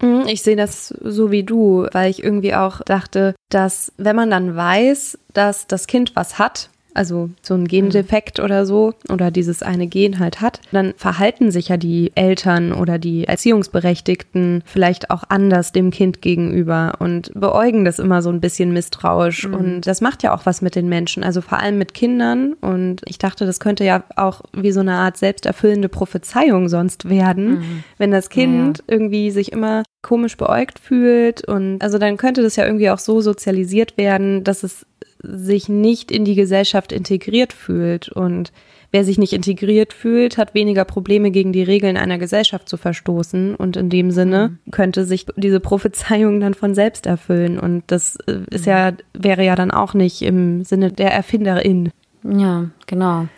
Mhm, 0.00 0.24
ich 0.26 0.42
sehe 0.42 0.56
das 0.56 0.88
so 0.88 1.30
wie 1.30 1.44
du, 1.44 1.86
weil 1.92 2.10
ich 2.10 2.22
irgendwie 2.22 2.54
auch 2.54 2.80
dachte, 2.82 3.34
dass 3.48 3.92
wenn 3.96 4.16
man 4.16 4.30
dann 4.30 4.56
weiß, 4.56 5.18
dass 5.32 5.66
das 5.66 5.86
Kind 5.86 6.14
was 6.16 6.38
hat, 6.38 6.70
also 6.96 7.30
so 7.42 7.54
ein 7.54 7.68
Gendefekt 7.68 8.40
oder 8.40 8.66
so, 8.66 8.94
oder 9.10 9.30
dieses 9.30 9.62
eine 9.62 9.86
Gen 9.86 10.18
halt 10.18 10.40
hat, 10.40 10.60
dann 10.72 10.94
verhalten 10.96 11.50
sich 11.50 11.68
ja 11.68 11.76
die 11.76 12.12
Eltern 12.14 12.72
oder 12.72 12.98
die 12.98 13.24
Erziehungsberechtigten 13.24 14.62
vielleicht 14.64 15.10
auch 15.10 15.24
anders 15.28 15.72
dem 15.72 15.90
Kind 15.90 16.22
gegenüber 16.22 16.94
und 16.98 17.32
beäugen 17.34 17.84
das 17.84 17.98
immer 17.98 18.22
so 18.22 18.30
ein 18.30 18.40
bisschen 18.40 18.72
misstrauisch. 18.72 19.46
Mhm. 19.46 19.54
Und 19.54 19.80
das 19.86 20.00
macht 20.00 20.22
ja 20.22 20.34
auch 20.34 20.46
was 20.46 20.62
mit 20.62 20.74
den 20.74 20.88
Menschen, 20.88 21.24
also 21.24 21.40
vor 21.40 21.58
allem 21.58 21.78
mit 21.78 21.94
Kindern. 21.94 22.54
Und 22.54 23.02
ich 23.06 23.18
dachte, 23.18 23.46
das 23.46 23.60
könnte 23.60 23.84
ja 23.84 24.04
auch 24.16 24.42
wie 24.52 24.72
so 24.72 24.80
eine 24.80 24.94
Art 24.94 25.16
selbsterfüllende 25.16 25.88
Prophezeiung 25.88 26.68
sonst 26.68 27.08
werden, 27.08 27.48
mhm. 27.48 27.84
wenn 27.98 28.10
das 28.10 28.30
Kind 28.30 28.78
ja, 28.78 28.84
ja. 28.88 28.94
irgendwie 28.94 29.30
sich 29.30 29.52
immer 29.52 29.82
komisch 30.02 30.36
beäugt 30.36 30.78
fühlt. 30.78 31.46
Und 31.46 31.82
also 31.82 31.98
dann 31.98 32.16
könnte 32.16 32.42
das 32.42 32.56
ja 32.56 32.64
irgendwie 32.64 32.90
auch 32.90 32.98
so 32.98 33.20
sozialisiert 33.20 33.98
werden, 33.98 34.44
dass 34.44 34.62
es 34.62 34.86
sich 35.22 35.68
nicht 35.68 36.10
in 36.10 36.24
die 36.24 36.34
Gesellschaft 36.34 36.92
integriert 36.92 37.52
fühlt. 37.52 38.08
Und 38.08 38.52
wer 38.90 39.04
sich 39.04 39.18
nicht 39.18 39.32
integriert 39.32 39.92
fühlt, 39.92 40.38
hat 40.38 40.54
weniger 40.54 40.84
Probleme, 40.84 41.30
gegen 41.30 41.52
die 41.52 41.62
Regeln 41.62 41.96
einer 41.96 42.18
Gesellschaft 42.18 42.68
zu 42.68 42.76
verstoßen. 42.76 43.54
Und 43.54 43.76
in 43.76 43.90
dem 43.90 44.10
Sinne 44.10 44.58
mhm. 44.64 44.70
könnte 44.70 45.04
sich 45.04 45.26
diese 45.36 45.60
Prophezeiung 45.60 46.40
dann 46.40 46.54
von 46.54 46.74
selbst 46.74 47.06
erfüllen. 47.06 47.58
Und 47.58 47.84
das 47.88 48.16
äh, 48.26 48.40
ist 48.50 48.66
ja, 48.66 48.92
wäre 49.12 49.44
ja 49.44 49.56
dann 49.56 49.70
auch 49.70 49.94
nicht 49.94 50.22
im 50.22 50.64
Sinne 50.64 50.92
der 50.92 51.12
Erfinderin. 51.12 51.90
Ja, 52.24 52.70
genau. 52.86 53.28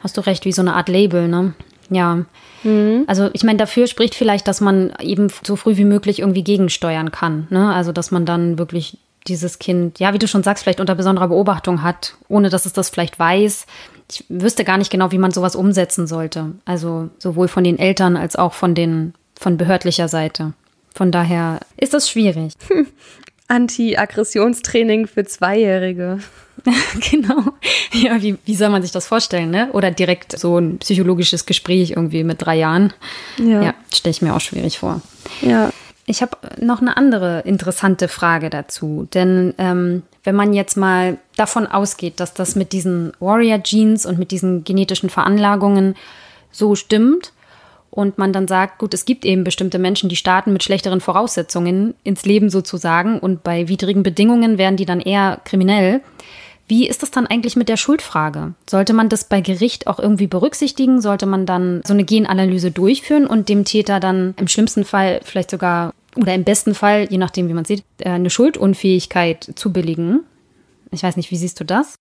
Hast 0.00 0.16
du 0.16 0.20
recht, 0.20 0.44
wie 0.44 0.52
so 0.52 0.62
eine 0.62 0.74
Art 0.74 0.88
Label, 0.88 1.28
ne? 1.28 1.54
Ja. 1.90 2.24
Mhm. 2.64 3.04
Also 3.06 3.30
ich 3.32 3.44
meine, 3.44 3.58
dafür 3.58 3.86
spricht 3.86 4.14
vielleicht, 4.14 4.48
dass 4.48 4.60
man 4.60 4.92
eben 5.00 5.28
so 5.42 5.56
früh 5.56 5.76
wie 5.76 5.84
möglich 5.84 6.20
irgendwie 6.20 6.44
gegensteuern 6.44 7.10
kann. 7.10 7.46
Ne? 7.50 7.72
Also 7.72 7.92
dass 7.92 8.10
man 8.10 8.26
dann 8.26 8.58
wirklich 8.58 8.98
dieses 9.26 9.58
Kind, 9.58 9.98
ja, 9.98 10.14
wie 10.14 10.18
du 10.18 10.28
schon 10.28 10.42
sagst, 10.42 10.62
vielleicht 10.62 10.80
unter 10.80 10.94
besonderer 10.94 11.28
Beobachtung 11.28 11.82
hat, 11.82 12.14
ohne 12.28 12.50
dass 12.50 12.66
es 12.66 12.72
das 12.72 12.88
vielleicht 12.90 13.18
weiß. 13.18 13.66
Ich 14.10 14.24
wüsste 14.28 14.64
gar 14.64 14.78
nicht 14.78 14.90
genau, 14.90 15.12
wie 15.12 15.18
man 15.18 15.32
sowas 15.32 15.56
umsetzen 15.56 16.06
sollte. 16.06 16.52
Also 16.64 17.10
sowohl 17.18 17.48
von 17.48 17.64
den 17.64 17.78
Eltern 17.78 18.16
als 18.16 18.36
auch 18.36 18.54
von 18.54 18.74
den 18.74 19.14
von 19.38 19.56
behördlicher 19.56 20.08
Seite. 20.08 20.54
Von 20.94 21.12
daher 21.12 21.60
ist 21.76 21.94
das 21.94 22.08
schwierig. 22.08 22.54
Anti-Aggressionstraining 23.48 25.06
für 25.06 25.24
Zweijährige. 25.24 26.18
genau. 27.10 27.44
Ja, 27.92 28.20
wie, 28.20 28.36
wie 28.44 28.54
soll 28.54 28.68
man 28.68 28.82
sich 28.82 28.92
das 28.92 29.06
vorstellen, 29.06 29.50
ne? 29.50 29.70
Oder 29.72 29.90
direkt 29.90 30.38
so 30.38 30.58
ein 30.58 30.78
psychologisches 30.78 31.46
Gespräch 31.46 31.90
irgendwie 31.90 32.24
mit 32.24 32.42
drei 32.42 32.56
Jahren. 32.56 32.92
Ja, 33.38 33.62
ja 33.62 33.74
stelle 33.92 34.10
ich 34.10 34.22
mir 34.22 34.34
auch 34.34 34.40
schwierig 34.40 34.78
vor. 34.78 35.00
Ja. 35.40 35.70
Ich 36.10 36.22
habe 36.22 36.38
noch 36.58 36.80
eine 36.80 36.96
andere 36.96 37.40
interessante 37.40 38.08
Frage 38.08 38.48
dazu. 38.48 39.06
Denn 39.12 39.52
ähm, 39.58 40.04
wenn 40.24 40.34
man 40.34 40.54
jetzt 40.54 40.78
mal 40.78 41.18
davon 41.36 41.66
ausgeht, 41.66 42.18
dass 42.18 42.32
das 42.32 42.56
mit 42.56 42.72
diesen 42.72 43.12
Warrior-Genes 43.20 44.06
und 44.06 44.18
mit 44.18 44.30
diesen 44.30 44.64
genetischen 44.64 45.10
Veranlagungen 45.10 45.96
so 46.50 46.74
stimmt 46.76 47.34
und 47.90 48.16
man 48.16 48.32
dann 48.32 48.48
sagt, 48.48 48.78
gut, 48.78 48.94
es 48.94 49.04
gibt 49.04 49.26
eben 49.26 49.44
bestimmte 49.44 49.78
Menschen, 49.78 50.08
die 50.08 50.16
starten 50.16 50.54
mit 50.54 50.62
schlechteren 50.62 51.02
Voraussetzungen 51.02 51.92
ins 52.04 52.24
Leben 52.24 52.48
sozusagen 52.48 53.18
und 53.18 53.42
bei 53.42 53.68
widrigen 53.68 54.02
Bedingungen 54.02 54.56
werden 54.56 54.78
die 54.78 54.86
dann 54.86 55.00
eher 55.00 55.42
kriminell. 55.44 56.00
Wie 56.68 56.88
ist 56.88 57.02
das 57.02 57.10
dann 57.10 57.26
eigentlich 57.26 57.56
mit 57.56 57.68
der 57.68 57.76
Schuldfrage? 57.76 58.54
Sollte 58.68 58.94
man 58.94 59.10
das 59.10 59.24
bei 59.24 59.42
Gericht 59.42 59.86
auch 59.86 59.98
irgendwie 59.98 60.26
berücksichtigen? 60.26 61.02
Sollte 61.02 61.26
man 61.26 61.44
dann 61.44 61.82
so 61.86 61.92
eine 61.92 62.04
Genanalyse 62.04 62.70
durchführen 62.70 63.26
und 63.26 63.48
dem 63.48 63.64
Täter 63.64 64.00
dann 64.00 64.34
im 64.38 64.48
schlimmsten 64.48 64.84
Fall 64.84 65.20
vielleicht 65.24 65.50
sogar 65.50 65.92
oder 66.20 66.34
im 66.34 66.44
besten 66.44 66.74
Fall, 66.74 67.06
je 67.10 67.18
nachdem, 67.18 67.48
wie 67.48 67.54
man 67.54 67.64
sieht, 67.64 67.84
äh, 67.98 68.10
eine 68.10 68.30
Schuldunfähigkeit 68.30 69.52
zu 69.54 69.72
billigen. 69.72 70.24
Ich 70.90 71.02
weiß 71.02 71.16
nicht, 71.16 71.30
wie 71.30 71.36
siehst 71.36 71.60
du 71.60 71.64
das? 71.64 71.94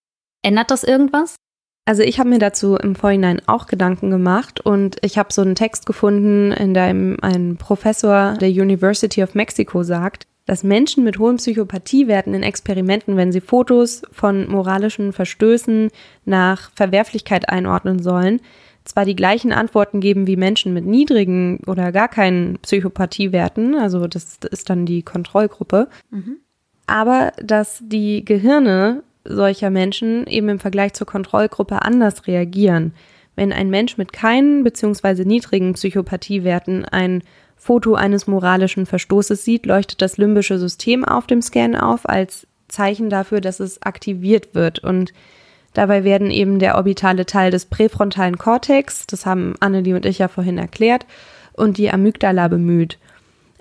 Ändert 0.43 0.71
das 0.71 0.83
irgendwas? 0.83 1.35
Also 1.85 2.03
ich 2.03 2.19
habe 2.19 2.29
mir 2.29 2.39
dazu 2.39 2.75
im 2.75 2.95
Vorhinein 2.95 3.41
auch 3.47 3.65
Gedanken 3.67 4.09
gemacht 4.09 4.59
und 4.59 4.97
ich 5.03 5.17
habe 5.17 5.31
so 5.31 5.41
einen 5.41 5.55
Text 5.55 5.85
gefunden, 5.85 6.51
in 6.51 6.73
dem 6.73 7.17
ein 7.21 7.55
Professor 7.55 8.33
der 8.33 8.49
University 8.49 9.23
of 9.23 9.35
Mexico 9.35 9.83
sagt, 9.83 10.27
dass 10.45 10.63
Menschen 10.63 11.03
mit 11.03 11.17
hohen 11.17 11.37
Psychopathiewerten 11.37 12.33
in 12.33 12.43
Experimenten, 12.43 13.15
wenn 13.15 13.31
sie 13.31 13.41
Fotos 13.41 14.01
von 14.11 14.49
moralischen 14.49 15.13
Verstößen 15.13 15.89
nach 16.25 16.71
Verwerflichkeit 16.73 17.47
einordnen 17.47 17.99
sollen, 18.01 18.41
zwar 18.87 19.05
die 19.05 19.15
gleichen 19.15 19.51
Antworten 19.51 19.99
geben 19.99 20.27
wie 20.27 20.37
Menschen 20.37 20.73
mit 20.73 20.85
niedrigen 20.85 21.59
oder 21.67 21.91
gar 21.91 22.07
keinen 22.07 22.57
Psychopathiewerten, 22.59 23.75
also 23.75 24.07
das 24.07 24.37
ist 24.49 24.69
dann 24.69 24.85
die 24.85 25.03
Kontrollgruppe, 25.03 25.89
mhm. 26.09 26.37
aber 26.85 27.33
dass 27.41 27.81
die 27.83 28.23
Gehirne 28.23 29.03
solcher 29.25 29.69
Menschen 29.69 30.25
eben 30.27 30.49
im 30.49 30.59
Vergleich 30.59 30.93
zur 30.93 31.05
Kontrollgruppe 31.05 31.81
anders 31.81 32.27
reagieren. 32.27 32.93
Wenn 33.35 33.51
ein 33.51 33.69
Mensch 33.69 33.97
mit 33.97 34.13
keinen 34.13 34.63
bzw. 34.63 35.25
niedrigen 35.25 35.73
Psychopathiewerten 35.73 36.85
ein 36.85 37.23
Foto 37.55 37.95
eines 37.95 38.25
moralischen 38.25 38.85
Verstoßes 38.85 39.43
sieht, 39.43 39.65
leuchtet 39.65 40.01
das 40.01 40.17
limbische 40.17 40.57
System 40.57 41.03
auf 41.03 41.27
dem 41.27 41.41
Scan 41.41 41.75
auf 41.75 42.07
als 42.07 42.47
Zeichen 42.67 43.09
dafür, 43.09 43.41
dass 43.41 43.59
es 43.59 43.81
aktiviert 43.81 44.55
wird 44.55 44.79
und 44.79 45.13
Dabei 45.77 46.03
werden 46.03 46.31
eben 46.31 46.57
der 46.57 46.75
orbitale 46.75 47.27
Teil 47.27 47.51
des 47.51 47.67
präfrontalen 47.67 48.39
Kortex, 48.39 49.05
das 49.05 49.27
haben 49.27 49.53
Annelie 49.59 49.93
und 49.93 50.07
ich 50.07 50.17
ja 50.17 50.27
vorhin 50.27 50.57
erklärt, 50.57 51.05
und 51.53 51.77
die 51.77 51.91
Amygdala 51.91 52.47
bemüht. 52.47 52.97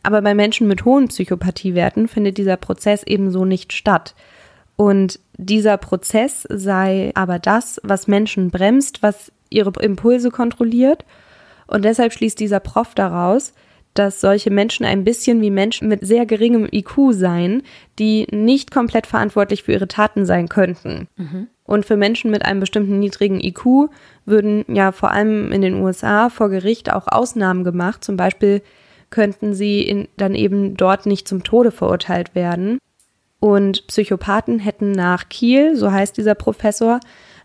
Aber 0.02 0.22
bei 0.22 0.34
Menschen 0.34 0.66
mit 0.66 0.86
hohen 0.86 1.08
Psychopathiewerten 1.08 2.08
findet 2.08 2.38
dieser 2.38 2.56
Prozess 2.56 3.02
ebenso 3.02 3.44
nicht 3.44 3.74
statt. 3.74 4.14
Und 4.76 5.20
dieser 5.36 5.76
Prozess 5.76 6.46
sei 6.48 7.12
aber 7.12 7.38
das, 7.38 7.82
was 7.82 8.08
Menschen 8.08 8.50
bremst, 8.50 9.02
was 9.02 9.30
ihre 9.50 9.72
Impulse 9.82 10.30
kontrolliert. 10.30 11.04
Und 11.66 11.84
deshalb 11.84 12.14
schließt 12.14 12.40
dieser 12.40 12.60
Prof 12.60 12.94
daraus, 12.94 13.52
dass 13.92 14.22
solche 14.22 14.50
Menschen 14.50 14.86
ein 14.86 15.04
bisschen 15.04 15.42
wie 15.42 15.50
Menschen 15.50 15.86
mit 15.88 16.00
sehr 16.06 16.24
geringem 16.24 16.66
IQ 16.72 17.12
seien, 17.12 17.62
die 17.98 18.26
nicht 18.30 18.70
komplett 18.70 19.06
verantwortlich 19.06 19.64
für 19.64 19.72
ihre 19.72 19.88
Taten 19.88 20.24
sein 20.24 20.48
könnten. 20.48 21.08
Mhm. 21.16 21.48
Und 21.66 21.84
für 21.84 21.96
Menschen 21.96 22.30
mit 22.30 22.44
einem 22.44 22.60
bestimmten 22.60 22.98
niedrigen 22.98 23.40
IQ 23.40 23.90
würden 24.24 24.64
ja 24.68 24.92
vor 24.92 25.10
allem 25.10 25.52
in 25.52 25.62
den 25.62 25.74
USA 25.74 26.28
vor 26.28 26.48
Gericht 26.48 26.92
auch 26.92 27.06
Ausnahmen 27.08 27.64
gemacht. 27.64 28.04
Zum 28.04 28.16
Beispiel 28.16 28.62
könnten 29.10 29.54
sie 29.54 29.82
in, 29.82 30.08
dann 30.16 30.34
eben 30.34 30.76
dort 30.76 31.06
nicht 31.06 31.28
zum 31.28 31.42
Tode 31.42 31.70
verurteilt 31.70 32.34
werden. 32.34 32.78
Und 33.40 33.86
Psychopathen 33.88 34.58
hätten 34.58 34.92
nach 34.92 35.28
Kiel, 35.28 35.76
so 35.76 35.92
heißt 35.92 36.16
dieser 36.16 36.34
Professor, 36.34 37.00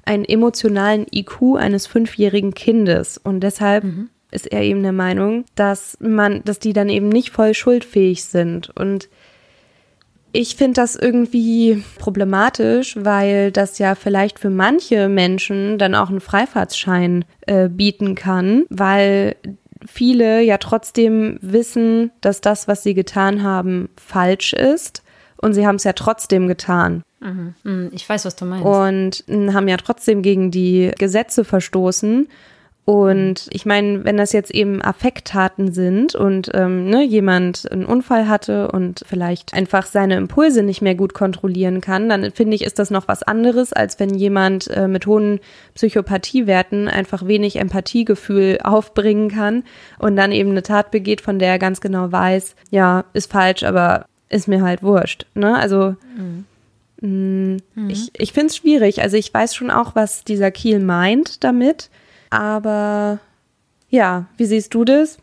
einen 0.06 0.26
emotionalen 0.26 1.06
IQ 1.12 1.58
eines 1.58 1.86
fünfjährigen 1.88 2.54
Kindes. 2.54 3.18
Und 3.18 3.42
deshalb 3.42 3.84
mhm. 3.84 4.10
ist 4.32 4.52
er 4.52 4.62
eben 4.62 4.82
der 4.82 4.94
Meinung, 4.94 5.46
dass 5.56 5.98
man, 6.00 6.44
dass 6.44 6.60
die 6.60 6.74
dann 6.74 6.90
eben 6.90 7.10
nicht 7.10 7.32
voll 7.32 7.54
schuldfähig 7.54 8.24
sind. 8.24 8.70
Und 8.76 9.10
ich 10.34 10.56
finde 10.56 10.82
das 10.82 10.96
irgendwie 10.96 11.84
problematisch, 12.00 12.96
weil 12.98 13.52
das 13.52 13.80
ja 13.80 13.96
vielleicht 13.96 14.40
für 14.40 14.50
manche 14.50 15.10
Menschen 15.10 15.78
dann 15.78 15.96
auch 15.96 16.10
einen 16.10 16.22
Freifahrtsschein 16.22 17.26
äh, 17.48 17.68
bieten 17.68 18.16
kann, 18.16 18.66
weil 18.70 19.36
viele 19.86 20.42
ja 20.42 20.58
trotzdem 20.58 21.38
wissen, 21.42 22.12
dass 22.22 22.42
das, 22.42 22.68
was 22.68 22.84
sie 22.84 22.94
getan 22.94 23.44
haben, 23.44 23.90
falsch 23.98 24.54
ist 24.54 25.04
und 25.38 25.54
sie 25.54 25.66
haben 25.66 25.76
es 25.76 25.84
ja 25.84 25.94
trotzdem 25.94 26.48
getan. 26.48 27.04
Mhm. 27.20 27.54
mhm. 27.64 27.90
Ich 27.94 28.08
weiß, 28.08 28.26
was 28.26 28.36
du 28.36 28.46
meinst. 28.46 29.28
Und 29.28 29.54
haben 29.54 29.68
ja 29.68 29.78
trotzdem 29.78 30.22
gegen 30.22 30.52
die 30.52 30.92
Gesetze 30.98 31.44
verstoßen. 31.44 32.28
Und 32.84 33.48
ich 33.52 33.68
meine, 33.68 34.04
wenn 34.06 34.18
das 34.18 34.34
jetzt 34.34 34.50
eben 34.50 34.82
Affekttaten 34.82 35.72
sind 35.72 36.16
und 36.16 36.50
ähm, 36.56 36.90
ne, 36.90 37.04
jemand 37.04 37.72
einen 37.72 37.86
Unfall 37.86 38.28
hatte 38.28 38.72
und 38.72 39.04
vielleicht 39.08 39.54
einfach 39.54 39.86
seine 39.86 40.16
Impulse 40.16 40.64
nicht 40.64 40.82
mehr 40.82 40.96
gut 40.96 41.14
kontrollieren 41.14 41.80
kann, 41.80 42.10
dann 42.10 42.32
finde 42.32 42.56
ich, 42.56 42.64
ist 42.64 42.80
das 42.80 42.90
noch 42.90 43.08
was 43.08 43.22
anderes, 43.22 43.72
als 43.72 44.00
wenn 44.00 44.16
jemand 44.16 44.68
äh, 44.72 44.88
mit 44.88 45.06
hohen 45.06 45.40
Psychopathiewerten 45.76 46.88
einfach 46.88 47.28
wenig 47.28 47.58
Empathiegefühl 47.58 48.58
aufbringen 48.64 49.30
kann 49.30 49.64
und 50.00 50.16
dann 50.16 50.32
eben 50.32 50.50
eine 50.50 50.64
Tat 50.64 50.90
begeht, 50.90 51.22
von 51.22 51.38
der 51.38 51.50
er 51.50 51.60
ganz 51.60 51.82
genau 51.82 52.12
weiß, 52.12 52.56
ja, 52.72 53.06
ist 53.14 53.32
falsch, 53.32 53.62
aber 53.62 54.06
ist 54.30 54.48
mir 54.48 54.64
halt 54.64 54.82
wurscht. 54.82 55.28
Ne? 55.36 55.56
Also 55.56 55.96
mhm. 56.18 56.46
mh, 57.02 57.60
mhm. 57.76 57.90
ich, 57.90 58.10
ich 58.18 58.34
finde 58.34 58.48
es 58.48 58.58
schwierig. 58.58 59.04
Also 59.04 59.18
ich 59.18 59.32
weiß 59.32 59.54
schon 59.54 59.70
auch, 59.70 59.94
was 59.94 60.24
dieser 60.24 60.50
Kiel 60.50 60.80
meint 60.80 61.44
damit. 61.44 61.92
Aber 62.32 63.20
ja, 63.92 64.26
wie 64.38 64.46
siehst 64.46 64.74
du 64.74 64.84
das? 64.84 65.20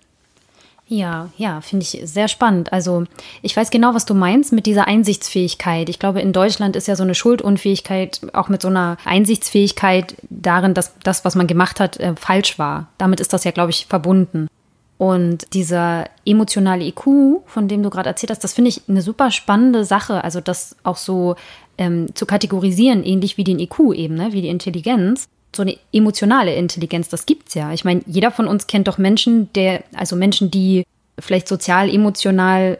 Ja, 0.91 1.29
ja, 1.37 1.61
finde 1.61 1.83
ich 1.83 2.01
sehr 2.05 2.29
spannend. 2.29 2.73
Also 2.73 3.05
ich 3.43 3.55
weiß 3.55 3.71
genau, 3.71 3.95
was 3.95 4.07
du 4.07 4.15
meinst 4.15 4.53
mit 4.53 4.65
dieser 4.65 4.87
Einsichtsfähigkeit. 4.87 5.91
Ich 5.91 5.99
glaube, 5.99 6.21
in 6.21 6.33
Deutschland 6.33 6.77
ist 6.77 6.89
ja 6.89 6.97
so 6.97 7.03
eine 7.03 7.15
Schuldunfähigkeit 7.15 8.21
auch 8.33 8.49
mit 8.49 8.63
so 8.63 8.69
einer 8.69 8.97
Einsichtsfähigkeit 9.05 10.15
darin, 10.31 10.73
dass 10.73 10.99
das, 11.01 11.27
was 11.27 11.35
man 11.35 11.47
gemacht 11.47 11.79
hat, 11.79 11.99
äh, 11.99 12.15
falsch 12.17 12.59
war. 12.59 12.89
Damit 12.97 13.21
ist 13.21 13.35
das 13.35 13.45
ja, 13.45 13.51
glaube 13.51 13.71
ich, 13.71 13.87
verbunden. 13.87 14.49
Und 14.97 15.53
dieser 15.53 16.07
emotionale 16.25 16.85
IQ, 16.85 17.43
von 17.47 17.69
dem 17.69 17.83
du 17.83 17.91
gerade 17.91 18.09
erzählt 18.09 18.31
hast, 18.31 18.43
das 18.43 18.55
finde 18.55 18.71
ich 18.71 18.83
eine 18.89 19.03
super 19.03 19.31
spannende 19.31 19.85
Sache. 19.85 20.25
Also 20.25 20.41
das 20.41 20.75
auch 20.85 20.97
so 20.97 21.37
ähm, 21.77 22.15
zu 22.15 22.25
kategorisieren, 22.25 23.05
ähnlich 23.05 23.37
wie 23.37 23.45
den 23.45 23.61
IQ 23.61 23.93
eben, 23.95 24.15
ne? 24.15 24.33
wie 24.33 24.43
die 24.43 24.49
Intelligenz. 24.49 25.29
So 25.55 25.63
eine 25.63 25.77
emotionale 25.93 26.55
Intelligenz, 26.55 27.09
das 27.09 27.27
gibt's 27.27 27.55
ja. 27.55 27.73
Ich 27.73 27.85
meine, 27.85 28.03
jeder 28.07 28.31
von 28.31 28.47
uns 28.47 28.67
kennt 28.67 28.89
doch 28.89 28.99
Menschen, 28.99 29.53
der, 29.55 29.83
also 29.95 30.15
Menschen, 30.15 30.51
die 30.51 30.85
vielleicht 31.19 31.49
sozial, 31.49 31.89
emotional 31.89 32.79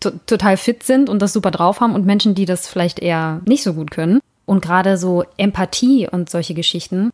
to 0.00 0.10
total 0.26 0.56
fit 0.56 0.82
sind 0.82 1.08
und 1.08 1.20
das 1.20 1.32
super 1.32 1.50
drauf 1.50 1.80
haben 1.80 1.94
und 1.94 2.06
Menschen, 2.06 2.34
die 2.34 2.44
das 2.44 2.68
vielleicht 2.68 2.98
eher 2.98 3.40
nicht 3.46 3.62
so 3.62 3.74
gut 3.74 3.90
können. 3.90 4.20
Und 4.44 4.60
gerade 4.60 4.96
so 4.96 5.24
Empathie 5.36 6.08
und 6.08 6.30
solche 6.30 6.54
Geschichten, 6.54 7.10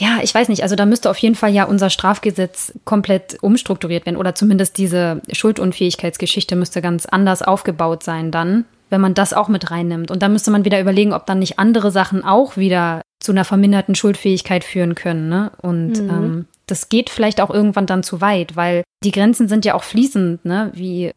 ja, 0.00 0.18
ich 0.22 0.32
weiß 0.32 0.48
nicht, 0.48 0.62
also 0.62 0.76
da 0.76 0.86
müsste 0.86 1.10
auf 1.10 1.18
jeden 1.18 1.34
Fall 1.34 1.52
ja 1.52 1.64
unser 1.64 1.90
Strafgesetz 1.90 2.72
komplett 2.84 3.38
umstrukturiert 3.42 4.06
werden 4.06 4.16
oder 4.16 4.34
zumindest 4.34 4.78
diese 4.78 5.20
Schuldunfähigkeitsgeschichte 5.32 6.54
müsste 6.54 6.80
ganz 6.80 7.06
anders 7.06 7.42
aufgebaut 7.42 8.04
sein 8.04 8.30
dann, 8.30 8.64
wenn 8.90 9.00
man 9.00 9.14
das 9.14 9.32
auch 9.32 9.48
mit 9.48 9.72
reinnimmt. 9.72 10.12
Und 10.12 10.22
dann 10.22 10.32
müsste 10.32 10.52
man 10.52 10.64
wieder 10.64 10.80
überlegen, 10.80 11.12
ob 11.12 11.26
dann 11.26 11.40
nicht 11.40 11.58
andere 11.58 11.90
Sachen 11.90 12.24
auch 12.24 12.56
wieder 12.56 13.00
zu 13.20 13.32
einer 13.32 13.44
verminderten 13.44 13.94
Schuldfähigkeit 13.94 14.64
führen 14.64 14.94
können. 14.94 15.28
Ne? 15.28 15.50
Und 15.60 16.02
mhm. 16.02 16.10
ähm, 16.10 16.46
das 16.66 16.88
geht 16.88 17.10
vielleicht 17.10 17.40
auch 17.40 17.50
irgendwann 17.50 17.86
dann 17.86 18.02
zu 18.02 18.20
weit, 18.20 18.56
weil 18.56 18.84
die 19.02 19.10
Grenzen 19.10 19.48
sind 19.48 19.64
ja 19.64 19.74
auch 19.74 19.84
fließend, 19.84 20.44
ne? 20.44 20.70
Wie 20.74 21.12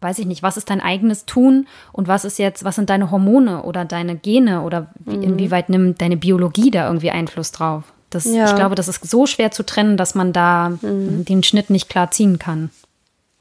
weiß 0.00 0.18
ich 0.18 0.26
nicht, 0.26 0.42
was 0.42 0.56
ist 0.56 0.68
dein 0.68 0.80
eigenes 0.80 1.24
Tun 1.24 1.66
und 1.92 2.08
was 2.08 2.24
ist 2.24 2.38
jetzt, 2.38 2.62
was 2.62 2.76
sind 2.76 2.90
deine 2.90 3.10
Hormone 3.10 3.62
oder 3.62 3.84
deine 3.86 4.16
Gene 4.16 4.60
oder 4.60 4.88
wie, 5.00 5.16
mhm. 5.16 5.22
inwieweit 5.22 5.70
nimmt 5.70 6.00
deine 6.00 6.18
Biologie 6.18 6.70
da 6.70 6.86
irgendwie 6.86 7.10
Einfluss 7.10 7.52
drauf? 7.52 7.84
Das, 8.10 8.26
ja. 8.26 8.46
Ich 8.46 8.54
glaube, 8.54 8.74
das 8.74 8.86
ist 8.86 9.08
so 9.08 9.26
schwer 9.26 9.50
zu 9.50 9.64
trennen, 9.64 9.96
dass 9.96 10.14
man 10.14 10.32
da 10.32 10.70
mhm. 10.82 11.24
den 11.24 11.42
Schnitt 11.42 11.70
nicht 11.70 11.88
klar 11.88 12.10
ziehen 12.10 12.38
kann. 12.38 12.70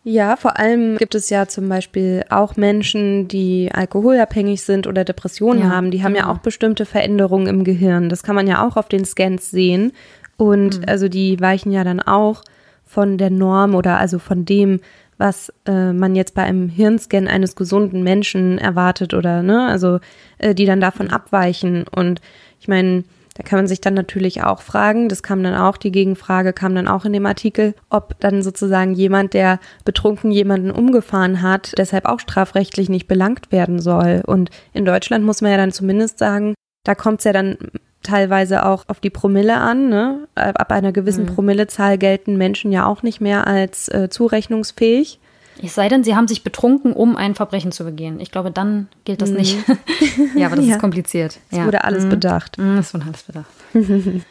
Ja, 0.05 0.35
vor 0.35 0.59
allem 0.59 0.97
gibt 0.97 1.15
es 1.15 1.29
ja 1.29 1.47
zum 1.47 1.69
Beispiel 1.69 2.25
auch 2.29 2.57
Menschen, 2.57 3.29
die 3.29 3.69
alkoholabhängig 3.73 4.61
sind 4.61 4.85
oder 4.85 5.05
Depressionen 5.05 5.63
ja, 5.63 5.69
haben. 5.69 5.91
Die 5.91 6.03
haben 6.03 6.13
genau. 6.13 6.27
ja 6.27 6.33
auch 6.33 6.39
bestimmte 6.39 6.85
Veränderungen 6.85 7.47
im 7.47 7.63
Gehirn. 7.63 8.09
Das 8.09 8.21
kann 8.21 8.35
man 8.35 8.47
ja 8.47 8.67
auch 8.67 8.75
auf 8.75 8.89
den 8.89 9.05
Scans 9.05 9.49
sehen. 9.49 9.93
Und 10.35 10.79
mhm. 10.79 10.85
also 10.87 11.07
die 11.07 11.39
weichen 11.39 11.71
ja 11.71 11.85
dann 11.85 12.01
auch 12.01 12.43
von 12.85 13.17
der 13.17 13.29
Norm 13.29 13.75
oder 13.75 13.97
also 13.97 14.19
von 14.19 14.43
dem, 14.43 14.81
was 15.17 15.53
äh, 15.65 15.93
man 15.93 16.15
jetzt 16.15 16.35
bei 16.35 16.43
einem 16.43 16.67
Hirnscan 16.67 17.29
eines 17.29 17.55
gesunden 17.55 18.03
Menschen 18.03 18.57
erwartet 18.57 19.13
oder 19.13 19.41
ne, 19.41 19.67
also 19.67 19.99
äh, 20.37 20.53
die 20.53 20.65
dann 20.65 20.81
davon 20.81 21.11
abweichen. 21.11 21.85
Und 21.87 22.19
ich 22.59 22.67
meine, 22.67 23.05
da 23.35 23.43
kann 23.43 23.57
man 23.57 23.67
sich 23.67 23.81
dann 23.81 23.95
natürlich 23.95 24.43
auch 24.43 24.61
fragen, 24.61 25.09
das 25.09 25.23
kam 25.23 25.43
dann 25.43 25.55
auch, 25.55 25.77
die 25.77 25.91
Gegenfrage 25.91 26.53
kam 26.53 26.75
dann 26.75 26.87
auch 26.87 27.05
in 27.05 27.13
dem 27.13 27.25
Artikel, 27.25 27.73
ob 27.89 28.19
dann 28.19 28.43
sozusagen 28.43 28.93
jemand, 28.93 29.33
der 29.33 29.59
betrunken 29.85 30.31
jemanden 30.31 30.69
umgefahren 30.71 31.41
hat, 31.41 31.73
deshalb 31.77 32.05
auch 32.05 32.19
strafrechtlich 32.19 32.89
nicht 32.89 33.07
belangt 33.07 33.51
werden 33.51 33.79
soll. 33.79 34.21
Und 34.25 34.51
in 34.73 34.85
Deutschland 34.85 35.25
muss 35.25 35.41
man 35.41 35.51
ja 35.51 35.57
dann 35.57 35.71
zumindest 35.71 36.19
sagen, 36.19 36.53
da 36.83 36.95
kommt 36.95 37.19
es 37.19 37.23
ja 37.25 37.33
dann 37.33 37.57
teilweise 38.03 38.65
auch 38.65 38.83
auf 38.87 38.99
die 38.99 39.09
Promille 39.09 39.55
an. 39.55 39.89
Ne? 39.89 40.27
Ab 40.35 40.71
einer 40.71 40.91
gewissen 40.91 41.23
mhm. 41.23 41.29
Promillezahl 41.35 41.97
gelten 41.97 42.37
Menschen 42.37 42.71
ja 42.71 42.85
auch 42.85 43.01
nicht 43.01 43.21
mehr 43.21 43.47
als 43.47 43.87
äh, 43.87 44.09
zurechnungsfähig. 44.09 45.19
Es 45.61 45.75
sei 45.75 45.87
denn, 45.87 46.03
sie 46.03 46.15
haben 46.15 46.27
sich 46.27 46.43
betrunken, 46.43 46.93
um 46.93 47.15
ein 47.15 47.35
Verbrechen 47.35 47.71
zu 47.71 47.83
begehen. 47.83 48.19
Ich 48.19 48.31
glaube, 48.31 48.51
dann 48.51 48.87
gilt 49.05 49.21
das 49.21 49.29
mhm. 49.29 49.37
nicht. 49.37 49.57
ja, 50.35 50.47
aber 50.47 50.55
das 50.55 50.65
ja. 50.65 50.75
ist 50.75 50.81
kompliziert. 50.81 51.39
Es 51.51 51.57
ja. 51.57 51.65
wurde 51.65 51.83
alles 51.83 52.05
mhm. 52.05 52.09
bedacht. 52.09 52.57
Mhm, 52.57 52.77
es 52.77 52.93
wurde 52.93 53.05
alles 53.05 53.23
bedacht. 53.23 53.51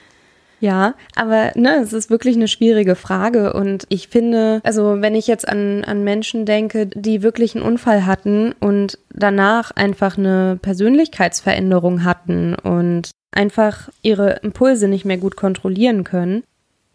Ja, 0.62 0.94
aber 1.16 1.50
ne, 1.56 1.80
es 1.82 1.92
ist 1.92 2.08
wirklich 2.08 2.36
eine 2.36 2.46
schwierige 2.46 2.94
Frage 2.94 3.52
und 3.52 3.84
ich 3.88 4.06
finde, 4.06 4.60
also 4.62 5.00
wenn 5.00 5.16
ich 5.16 5.26
jetzt 5.26 5.48
an, 5.48 5.82
an 5.82 6.04
Menschen 6.04 6.46
denke, 6.46 6.86
die 6.86 7.24
wirklich 7.24 7.56
einen 7.56 7.64
Unfall 7.64 8.06
hatten 8.06 8.54
und 8.60 8.96
danach 9.12 9.72
einfach 9.72 10.16
eine 10.16 10.60
Persönlichkeitsveränderung 10.62 12.04
hatten 12.04 12.54
und 12.54 13.10
einfach 13.32 13.88
ihre 14.02 14.34
Impulse 14.44 14.86
nicht 14.86 15.04
mehr 15.04 15.18
gut 15.18 15.34
kontrollieren 15.34 16.04
können, 16.04 16.44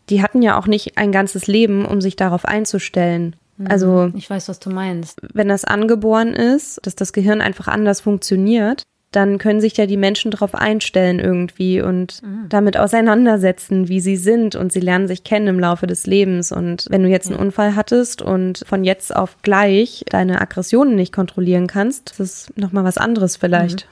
die 0.10 0.24
hatten 0.24 0.42
ja 0.42 0.58
auch 0.58 0.68
nicht 0.68 0.98
ein 0.98 1.12
ganzes 1.12 1.48
Leben, 1.48 1.84
um 1.84 2.00
sich 2.00 2.16
darauf 2.16 2.46
einzustellen. 2.46 3.36
Also, 3.66 4.08
mhm. 4.08 4.14
ich 4.16 4.30
weiß, 4.30 4.50
was 4.50 4.60
du 4.60 4.70
meinst. 4.70 5.20
Wenn 5.34 5.48
das 5.48 5.66
angeboren 5.66 6.34
ist, 6.34 6.80
dass 6.84 6.96
das 6.96 7.14
Gehirn 7.14 7.42
einfach 7.42 7.68
anders 7.68 8.02
funktioniert, 8.02 8.84
dann 9.12 9.38
können 9.38 9.62
sich 9.62 9.78
ja 9.78 9.86
die 9.86 9.98
Menschen 9.98 10.32
darauf 10.32 10.54
einstellen 10.54 11.20
irgendwie 11.20 11.82
und 11.82 12.22
mhm. 12.22 12.50
damit 12.50 12.78
auseinandersetzen, 12.78 13.88
wie 13.88 14.02
sie 14.02 14.18
sind 14.18 14.56
und 14.56 14.74
sie 14.74 14.82
lernen 14.82 15.08
sich 15.08 15.24
kennen 15.24 15.48
im 15.48 15.60
Laufe 15.60 15.88
des 15.88 16.06
Lebens. 16.06 16.52
Und 16.52 16.86
wenn 16.90 17.04
du 17.04 17.10
jetzt 17.10 17.30
einen 17.30 17.40
Unfall 17.40 17.76
hattest 17.76 18.22
und 18.22 18.64
von 18.68 18.84
jetzt 18.84 19.16
auf 19.16 19.38
gleich 19.44 20.04
deine 20.10 20.42
Aggressionen 20.42 20.96
nicht 20.96 21.14
kontrollieren 21.14 21.68
kannst, 21.68 22.12
das 22.12 22.20
ist 22.20 22.58
nochmal 22.58 22.84
was 22.84 22.98
anderes 22.98 23.38
vielleicht. 23.38 23.86
Mhm. 23.86 23.90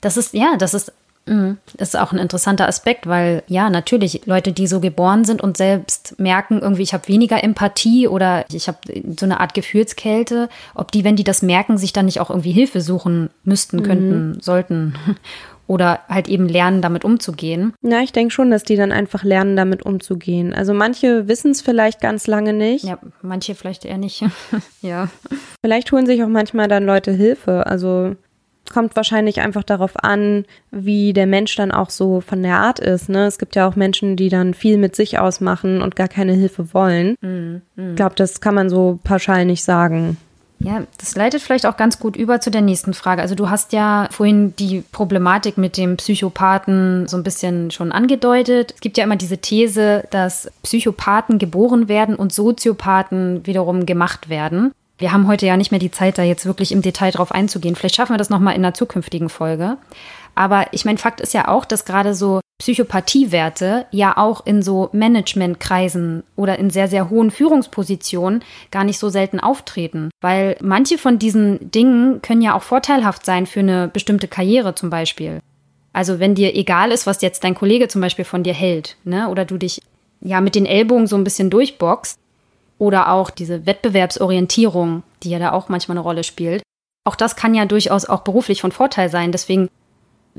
Das 0.00 0.16
ist, 0.16 0.34
ja, 0.34 0.56
das 0.58 0.74
ist. 0.74 0.92
Das 1.76 1.90
ist 1.90 1.96
auch 1.96 2.12
ein 2.12 2.18
interessanter 2.18 2.68
Aspekt, 2.68 3.06
weil 3.06 3.42
ja, 3.46 3.70
natürlich 3.70 4.22
Leute, 4.26 4.52
die 4.52 4.66
so 4.66 4.80
geboren 4.80 5.24
sind 5.24 5.42
und 5.42 5.56
selbst 5.56 6.18
merken, 6.18 6.60
irgendwie, 6.60 6.82
ich 6.82 6.94
habe 6.94 7.08
weniger 7.08 7.42
Empathie 7.42 8.08
oder 8.08 8.44
ich 8.52 8.68
habe 8.68 8.78
so 9.18 9.26
eine 9.26 9.40
Art 9.40 9.54
Gefühlskälte, 9.54 10.48
ob 10.74 10.92
die, 10.92 11.04
wenn 11.04 11.16
die 11.16 11.24
das 11.24 11.42
merken, 11.42 11.78
sich 11.78 11.92
dann 11.92 12.06
nicht 12.06 12.20
auch 12.20 12.30
irgendwie 12.30 12.52
Hilfe 12.52 12.80
suchen 12.80 13.30
müssten, 13.44 13.82
könnten, 13.82 14.28
mhm. 14.28 14.40
sollten. 14.40 14.94
oder 15.68 16.00
halt 16.08 16.28
eben 16.28 16.48
lernen, 16.48 16.82
damit 16.82 17.04
umzugehen. 17.04 17.74
Ja, 17.82 18.00
ich 18.00 18.12
denke 18.12 18.32
schon, 18.32 18.50
dass 18.50 18.62
die 18.64 18.74
dann 18.74 18.90
einfach 18.90 19.22
lernen, 19.22 19.54
damit 19.54 19.84
umzugehen. 19.84 20.54
Also 20.54 20.72
manche 20.72 21.28
wissen 21.28 21.50
es 21.50 21.60
vielleicht 21.60 22.00
ganz 22.00 22.26
lange 22.26 22.54
nicht. 22.54 22.84
Ja, 22.84 22.98
manche 23.20 23.54
vielleicht 23.54 23.84
eher 23.84 23.98
nicht. 23.98 24.24
ja. 24.82 25.08
Vielleicht 25.60 25.92
holen 25.92 26.06
sich 26.06 26.24
auch 26.24 26.28
manchmal 26.28 26.68
dann 26.68 26.86
Leute 26.86 27.12
Hilfe. 27.12 27.66
Also 27.66 28.16
kommt 28.70 28.96
wahrscheinlich 28.96 29.40
einfach 29.40 29.62
darauf 29.62 29.92
an, 30.02 30.44
wie 30.70 31.12
der 31.12 31.26
Mensch 31.26 31.54
dann 31.56 31.72
auch 31.72 31.90
so 31.90 32.20
von 32.20 32.42
der 32.42 32.56
Art 32.56 32.78
ist. 32.78 33.08
Ne? 33.08 33.26
Es 33.26 33.38
gibt 33.38 33.56
ja 33.56 33.68
auch 33.68 33.76
Menschen, 33.76 34.16
die 34.16 34.28
dann 34.28 34.54
viel 34.54 34.78
mit 34.78 34.96
sich 34.96 35.18
ausmachen 35.18 35.82
und 35.82 35.96
gar 35.96 36.08
keine 36.08 36.32
Hilfe 36.32 36.72
wollen. 36.74 37.16
Mm. 37.20 37.90
Ich 37.90 37.96
glaube, 37.96 38.14
das 38.16 38.40
kann 38.40 38.54
man 38.54 38.68
so 38.68 38.98
pauschal 39.04 39.44
nicht 39.44 39.64
sagen. 39.64 40.16
Ja, 40.60 40.82
das 40.98 41.14
leitet 41.14 41.40
vielleicht 41.40 41.66
auch 41.66 41.76
ganz 41.76 42.00
gut 42.00 42.16
über 42.16 42.40
zu 42.40 42.50
der 42.50 42.62
nächsten 42.62 42.92
Frage. 42.92 43.22
Also 43.22 43.36
du 43.36 43.48
hast 43.48 43.72
ja 43.72 44.08
vorhin 44.10 44.56
die 44.56 44.82
Problematik 44.90 45.56
mit 45.56 45.76
dem 45.76 45.96
Psychopathen 45.96 47.06
so 47.06 47.16
ein 47.16 47.22
bisschen 47.22 47.70
schon 47.70 47.92
angedeutet. 47.92 48.72
Es 48.74 48.80
gibt 48.80 48.98
ja 48.98 49.04
immer 49.04 49.16
diese 49.16 49.38
These, 49.38 50.04
dass 50.10 50.50
Psychopathen 50.64 51.38
geboren 51.38 51.86
werden 51.86 52.16
und 52.16 52.32
Soziopathen 52.32 53.46
wiederum 53.46 53.86
gemacht 53.86 54.28
werden. 54.28 54.72
Wir 54.98 55.12
haben 55.12 55.28
heute 55.28 55.46
ja 55.46 55.56
nicht 55.56 55.70
mehr 55.70 55.78
die 55.80 55.92
Zeit, 55.92 56.18
da 56.18 56.24
jetzt 56.24 56.44
wirklich 56.44 56.72
im 56.72 56.82
Detail 56.82 57.12
drauf 57.12 57.30
einzugehen. 57.30 57.76
Vielleicht 57.76 57.94
schaffen 57.94 58.12
wir 58.12 58.18
das 58.18 58.30
nochmal 58.30 58.54
in 58.54 58.64
einer 58.64 58.74
zukünftigen 58.74 59.28
Folge. 59.28 59.78
Aber 60.34 60.66
ich 60.72 60.84
meine, 60.84 60.98
Fakt 60.98 61.20
ist 61.20 61.34
ja 61.34 61.48
auch, 61.48 61.64
dass 61.64 61.84
gerade 61.84 62.14
so 62.14 62.40
Psychopathiewerte 62.60 63.86
ja 63.92 64.16
auch 64.16 64.44
in 64.44 64.62
so 64.62 64.88
Managementkreisen 64.92 66.24
oder 66.34 66.58
in 66.58 66.70
sehr, 66.70 66.88
sehr 66.88 67.10
hohen 67.10 67.30
Führungspositionen 67.30 68.42
gar 68.72 68.82
nicht 68.82 68.98
so 68.98 69.08
selten 69.08 69.38
auftreten. 69.38 70.10
Weil 70.20 70.56
manche 70.60 70.98
von 70.98 71.20
diesen 71.20 71.70
Dingen 71.70 72.20
können 72.20 72.42
ja 72.42 72.54
auch 72.54 72.62
vorteilhaft 72.62 73.24
sein 73.24 73.46
für 73.46 73.60
eine 73.60 73.86
bestimmte 73.88 74.26
Karriere 74.26 74.74
zum 74.74 74.90
Beispiel. 74.90 75.40
Also 75.92 76.18
wenn 76.18 76.34
dir 76.34 76.56
egal 76.56 76.90
ist, 76.90 77.06
was 77.06 77.22
jetzt 77.22 77.44
dein 77.44 77.54
Kollege 77.54 77.86
zum 77.86 78.00
Beispiel 78.00 78.24
von 78.24 78.42
dir 78.42 78.54
hält, 78.54 78.96
ne, 79.04 79.28
oder 79.28 79.44
du 79.44 79.58
dich 79.58 79.80
ja 80.20 80.40
mit 80.40 80.56
den 80.56 80.66
Ellbogen 80.66 81.06
so 81.06 81.16
ein 81.16 81.24
bisschen 81.24 81.50
durchboxst, 81.50 82.18
oder 82.78 83.12
auch 83.12 83.30
diese 83.30 83.66
Wettbewerbsorientierung, 83.66 85.02
die 85.22 85.30
ja 85.30 85.38
da 85.38 85.52
auch 85.52 85.68
manchmal 85.68 85.96
eine 85.96 86.04
Rolle 86.04 86.24
spielt. 86.24 86.62
Auch 87.04 87.16
das 87.16 87.36
kann 87.36 87.54
ja 87.54 87.64
durchaus 87.64 88.04
auch 88.04 88.20
beruflich 88.20 88.60
von 88.60 88.72
Vorteil 88.72 89.08
sein. 89.08 89.32
Deswegen 89.32 89.68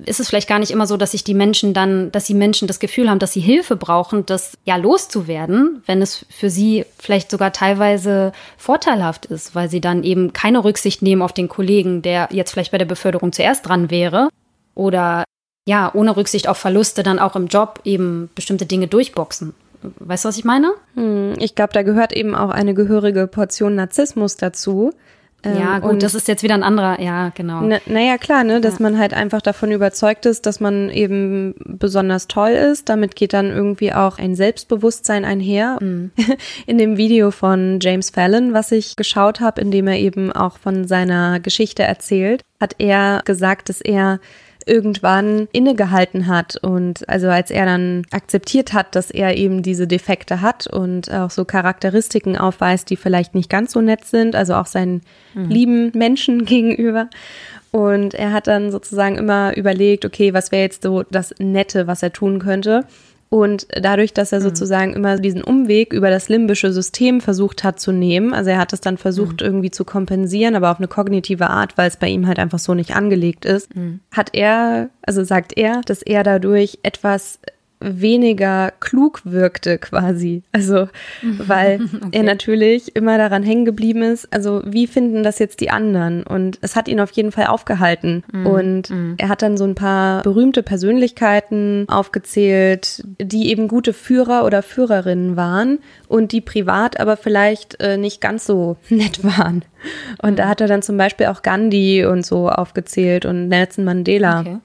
ist 0.05 0.19
es 0.19 0.29
vielleicht 0.29 0.47
gar 0.47 0.59
nicht 0.59 0.71
immer 0.71 0.87
so, 0.87 0.97
dass 0.97 1.11
sich 1.11 1.23
die 1.23 1.33
Menschen 1.33 1.73
dann, 1.73 2.11
dass 2.11 2.25
die 2.25 2.33
Menschen 2.33 2.67
das 2.67 2.79
Gefühl 2.79 3.09
haben, 3.09 3.19
dass 3.19 3.33
sie 3.33 3.41
Hilfe 3.41 3.75
brauchen, 3.75 4.25
das 4.25 4.57
ja 4.65 4.75
loszuwerden, 4.75 5.81
wenn 5.85 6.01
es 6.01 6.25
für 6.29 6.49
sie 6.49 6.85
vielleicht 6.97 7.31
sogar 7.31 7.51
teilweise 7.51 8.31
vorteilhaft 8.57 9.25
ist, 9.25 9.55
weil 9.55 9.69
sie 9.69 9.81
dann 9.81 10.03
eben 10.03 10.33
keine 10.33 10.63
Rücksicht 10.63 11.01
nehmen 11.01 11.21
auf 11.21 11.33
den 11.33 11.49
Kollegen, 11.49 12.01
der 12.01 12.29
jetzt 12.31 12.51
vielleicht 12.51 12.71
bei 12.71 12.77
der 12.77 12.85
Beförderung 12.85 13.33
zuerst 13.33 13.67
dran 13.67 13.89
wäre 13.89 14.29
oder 14.75 15.23
ja, 15.67 15.91
ohne 15.93 16.15
Rücksicht 16.15 16.47
auf 16.47 16.57
Verluste 16.57 17.03
dann 17.03 17.19
auch 17.19 17.35
im 17.35 17.47
Job 17.47 17.81
eben 17.83 18.29
bestimmte 18.33 18.65
Dinge 18.65 18.87
durchboxen. 18.87 19.53
Weißt 19.81 20.25
du, 20.25 20.29
was 20.29 20.37
ich 20.37 20.45
meine? 20.45 20.73
Hm, 20.95 21.33
ich 21.39 21.55
glaube, 21.55 21.73
da 21.73 21.83
gehört 21.83 22.13
eben 22.13 22.35
auch 22.35 22.49
eine 22.49 22.73
gehörige 22.73 23.27
Portion 23.27 23.75
Narzissmus 23.75 24.37
dazu. 24.37 24.93
Ja, 25.45 25.75
ähm, 25.75 25.81
gut, 25.81 25.91
und 25.91 26.03
das 26.03 26.15
ist 26.15 26.27
jetzt 26.27 26.43
wieder 26.43 26.55
ein 26.55 26.63
anderer, 26.63 26.99
ja, 26.99 27.29
genau. 27.29 27.61
Naja, 27.61 27.79
na 27.87 28.17
klar, 28.17 28.43
ne, 28.43 28.59
dass 28.59 28.79
ja. 28.79 28.83
man 28.83 28.99
halt 28.99 29.13
einfach 29.13 29.41
davon 29.41 29.71
überzeugt 29.71 30.25
ist, 30.25 30.45
dass 30.45 30.59
man 30.59 30.89
eben 30.89 31.55
besonders 31.63 32.27
toll 32.27 32.51
ist. 32.51 32.89
Damit 32.89 33.15
geht 33.15 33.31
dann 33.31 33.49
irgendwie 33.49 33.93
auch 33.93 34.17
ein 34.17 34.35
Selbstbewusstsein 34.35 35.23
einher. 35.23 35.77
Mhm. 35.79 36.11
In 36.65 36.77
dem 36.77 36.97
Video 36.97 37.31
von 37.31 37.79
James 37.81 38.09
Fallon, 38.09 38.53
was 38.53 38.71
ich 38.73 38.97
geschaut 38.97 39.39
habe, 39.39 39.61
in 39.61 39.71
dem 39.71 39.87
er 39.87 39.97
eben 39.97 40.31
auch 40.33 40.57
von 40.57 40.87
seiner 40.87 41.39
Geschichte 41.39 41.83
erzählt, 41.83 42.41
hat 42.59 42.75
er 42.79 43.21
gesagt, 43.23 43.69
dass 43.69 43.79
er 43.79 44.19
irgendwann 44.69 45.47
innegehalten 45.51 46.27
hat 46.27 46.55
und 46.61 47.07
also 47.09 47.27
als 47.27 47.51
er 47.51 47.65
dann 47.65 48.03
akzeptiert 48.11 48.73
hat, 48.73 48.95
dass 48.95 49.09
er 49.11 49.35
eben 49.35 49.63
diese 49.63 49.87
Defekte 49.87 50.41
hat 50.41 50.67
und 50.67 51.11
auch 51.11 51.31
so 51.31 51.43
Charakteristiken 51.43 52.37
aufweist, 52.37 52.89
die 52.89 52.95
vielleicht 52.95 53.35
nicht 53.35 53.49
ganz 53.49 53.71
so 53.71 53.81
nett 53.81 54.05
sind, 54.05 54.35
also 54.35 54.53
auch 54.53 54.67
seinen 54.67 55.01
mhm. 55.33 55.49
lieben 55.49 55.91
Menschen 55.95 56.45
gegenüber. 56.45 57.09
Und 57.71 58.13
er 58.15 58.33
hat 58.33 58.47
dann 58.47 58.71
sozusagen 58.71 59.17
immer 59.17 59.55
überlegt, 59.55 60.05
okay, 60.05 60.33
was 60.33 60.51
wäre 60.51 60.63
jetzt 60.63 60.83
so 60.83 61.03
das 61.03 61.35
Nette, 61.37 61.85
was 61.85 62.01
er 62.01 62.11
tun 62.11 62.39
könnte. 62.39 62.85
Und 63.29 63.67
dadurch, 63.69 64.13
dass 64.13 64.31
er 64.31 64.39
mhm. 64.39 64.43
sozusagen 64.43 64.93
immer 64.93 65.17
diesen 65.17 65.43
Umweg 65.43 65.93
über 65.93 66.09
das 66.09 66.29
limbische 66.29 66.73
System 66.73 67.21
versucht 67.21 67.63
hat 67.63 67.79
zu 67.79 67.91
nehmen, 67.91 68.33
also 68.33 68.49
er 68.49 68.57
hat 68.57 68.73
es 68.73 68.81
dann 68.81 68.97
versucht 68.97 69.41
mhm. 69.41 69.47
irgendwie 69.47 69.71
zu 69.71 69.85
kompensieren, 69.85 70.55
aber 70.55 70.71
auf 70.71 70.79
eine 70.79 70.87
kognitive 70.87 71.47
Art, 71.47 71.77
weil 71.77 71.87
es 71.87 71.97
bei 71.97 72.07
ihm 72.07 72.25
halt 72.25 72.39
einfach 72.39 72.59
so 72.59 72.73
nicht 72.73 72.95
angelegt 72.95 73.45
ist, 73.45 73.75
mhm. 73.75 73.99
hat 74.11 74.31
er, 74.33 74.89
also 75.03 75.23
sagt 75.23 75.55
er, 75.57 75.81
dass 75.85 76.01
er 76.01 76.23
dadurch 76.23 76.79
etwas 76.81 77.39
weniger 77.79 78.71
klug 78.79 79.21
wirkte 79.23 79.77
quasi. 79.77 80.43
Also, 80.51 80.87
mhm. 81.21 81.39
weil 81.47 81.79
okay. 81.95 82.09
er 82.11 82.23
natürlich 82.23 82.95
immer 82.95 83.17
daran 83.17 83.43
hängen 83.43 83.65
geblieben 83.65 84.03
ist, 84.03 84.31
also 84.33 84.61
wie 84.65 84.87
finden 84.87 85.23
das 85.23 85.39
jetzt 85.39 85.61
die 85.61 85.69
anderen? 85.69 86.23
Und 86.23 86.59
es 86.61 86.75
hat 86.75 86.87
ihn 86.87 86.99
auf 86.99 87.11
jeden 87.11 87.31
Fall 87.31 87.47
aufgehalten. 87.47 88.23
Mhm. 88.31 88.45
Und 88.45 88.89
mhm. 88.89 89.15
er 89.17 89.29
hat 89.29 89.41
dann 89.41 89.57
so 89.57 89.63
ein 89.63 89.75
paar 89.75 90.21
berühmte 90.23 90.63
Persönlichkeiten 90.63 91.85
aufgezählt, 91.87 93.03
die 93.21 93.49
eben 93.49 93.67
gute 93.67 93.93
Führer 93.93 94.45
oder 94.45 94.61
Führerinnen 94.61 95.35
waren 95.35 95.79
und 96.07 96.31
die 96.31 96.41
privat 96.41 96.99
aber 96.99 97.17
vielleicht 97.17 97.79
äh, 97.79 97.97
nicht 97.97 98.19
ganz 98.21 98.45
so 98.45 98.77
nett 98.89 99.23
waren. 99.23 99.63
Und 100.21 100.39
da 100.39 100.45
mhm. 100.45 100.49
hat 100.49 100.61
er 100.61 100.67
dann 100.67 100.81
zum 100.81 100.97
Beispiel 100.97 101.27
auch 101.27 101.41
Gandhi 101.41 102.05
und 102.05 102.25
so 102.25 102.49
aufgezählt 102.49 103.25
und 103.25 103.47
Nelson 103.47 103.85
Mandela. 103.85 104.41
Okay. 104.41 104.57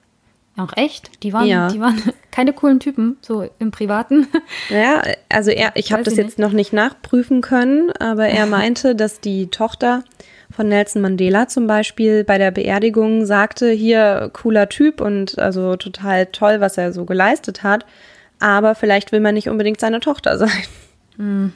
Auch 0.56 0.76
echt? 0.76 1.22
Die 1.24 1.32
waren, 1.32 1.46
ja. 1.46 1.68
die 1.68 1.80
waren 1.80 2.00
keine 2.30 2.52
coolen 2.52 2.78
Typen, 2.78 3.16
so 3.20 3.48
im 3.58 3.70
Privaten. 3.70 4.28
Ja, 4.70 5.02
also 5.28 5.50
er, 5.50 5.72
ich 5.74 5.92
habe 5.92 6.02
das 6.02 6.16
jetzt 6.16 6.38
nicht. 6.38 6.38
noch 6.38 6.52
nicht 6.52 6.72
nachprüfen 6.72 7.40
können, 7.40 7.90
aber 7.98 8.28
er 8.28 8.46
meinte, 8.46 8.94
dass 8.94 9.20
die 9.20 9.48
Tochter 9.48 10.04
von 10.50 10.68
Nelson 10.68 11.02
Mandela 11.02 11.48
zum 11.48 11.66
Beispiel 11.66 12.24
bei 12.24 12.38
der 12.38 12.50
Beerdigung 12.50 13.26
sagte, 13.26 13.70
hier 13.70 14.30
cooler 14.32 14.68
Typ 14.68 15.00
und 15.00 15.38
also 15.38 15.76
total 15.76 16.26
toll, 16.26 16.60
was 16.60 16.78
er 16.78 16.92
so 16.92 17.04
geleistet 17.04 17.62
hat, 17.62 17.84
aber 18.38 18.74
vielleicht 18.74 19.10
will 19.10 19.20
man 19.20 19.34
nicht 19.34 19.48
unbedingt 19.48 19.80
seine 19.80 20.00
Tochter 20.00 20.38
sein. 20.38 20.62
Mhm. 21.16 21.52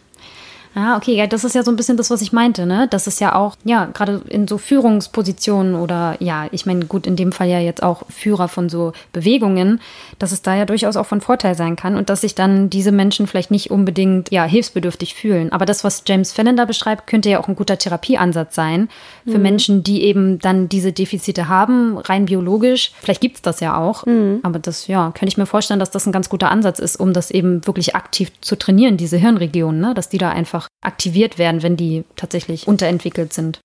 Ja, 0.78 0.96
okay, 0.96 1.16
ja, 1.16 1.26
das 1.26 1.42
ist 1.42 1.56
ja 1.56 1.64
so 1.64 1.72
ein 1.72 1.76
bisschen 1.76 1.96
das, 1.96 2.08
was 2.08 2.22
ich 2.22 2.32
meinte, 2.32 2.64
ne? 2.64 2.86
Das 2.88 3.08
ist 3.08 3.20
ja 3.20 3.34
auch, 3.34 3.56
ja, 3.64 3.86
gerade 3.86 4.22
in 4.28 4.46
so 4.46 4.58
Führungspositionen 4.58 5.74
oder 5.74 6.14
ja, 6.20 6.46
ich 6.52 6.66
meine, 6.66 6.84
gut, 6.84 7.04
in 7.04 7.16
dem 7.16 7.32
Fall 7.32 7.48
ja 7.48 7.58
jetzt 7.58 7.82
auch 7.82 8.04
Führer 8.08 8.46
von 8.46 8.68
so 8.68 8.92
Bewegungen, 9.12 9.80
dass 10.20 10.30
es 10.30 10.40
da 10.40 10.54
ja 10.54 10.66
durchaus 10.66 10.96
auch 10.96 11.06
von 11.06 11.20
Vorteil 11.20 11.56
sein 11.56 11.74
kann 11.74 11.96
und 11.96 12.10
dass 12.10 12.20
sich 12.20 12.36
dann 12.36 12.70
diese 12.70 12.92
Menschen 12.92 13.26
vielleicht 13.26 13.50
nicht 13.50 13.72
unbedingt, 13.72 14.30
ja, 14.30 14.44
hilfsbedürftig 14.44 15.14
fühlen. 15.14 15.50
Aber 15.50 15.66
das, 15.66 15.82
was 15.82 16.04
James 16.06 16.32
Fallon 16.32 16.56
da 16.56 16.64
beschreibt, 16.64 17.08
könnte 17.08 17.28
ja 17.28 17.40
auch 17.40 17.48
ein 17.48 17.56
guter 17.56 17.76
Therapieansatz 17.76 18.54
sein 18.54 18.88
für 19.26 19.38
mhm. 19.38 19.42
Menschen, 19.42 19.82
die 19.82 20.04
eben 20.04 20.38
dann 20.38 20.68
diese 20.68 20.92
Defizite 20.92 21.48
haben, 21.48 21.98
rein 21.98 22.26
biologisch. 22.26 22.92
Vielleicht 23.00 23.20
gibt 23.20 23.34
es 23.36 23.42
das 23.42 23.58
ja 23.58 23.76
auch, 23.76 24.06
mhm. 24.06 24.38
aber 24.44 24.60
das, 24.60 24.86
ja, 24.86 25.10
könnte 25.10 25.26
ich 25.26 25.38
mir 25.38 25.46
vorstellen, 25.46 25.80
dass 25.80 25.90
das 25.90 26.06
ein 26.06 26.12
ganz 26.12 26.28
guter 26.28 26.52
Ansatz 26.52 26.78
ist, 26.78 27.00
um 27.00 27.12
das 27.12 27.32
eben 27.32 27.66
wirklich 27.66 27.96
aktiv 27.96 28.30
zu 28.42 28.54
trainieren, 28.54 28.96
diese 28.96 29.16
Hirnregionen, 29.16 29.80
ne? 29.80 29.94
Dass 29.94 30.08
die 30.08 30.18
da 30.18 30.30
einfach 30.30 30.67
aktiviert 30.80 31.38
werden, 31.38 31.62
wenn 31.62 31.76
die 31.76 32.04
tatsächlich 32.16 32.66
unterentwickelt 32.68 33.32
sind. 33.32 33.60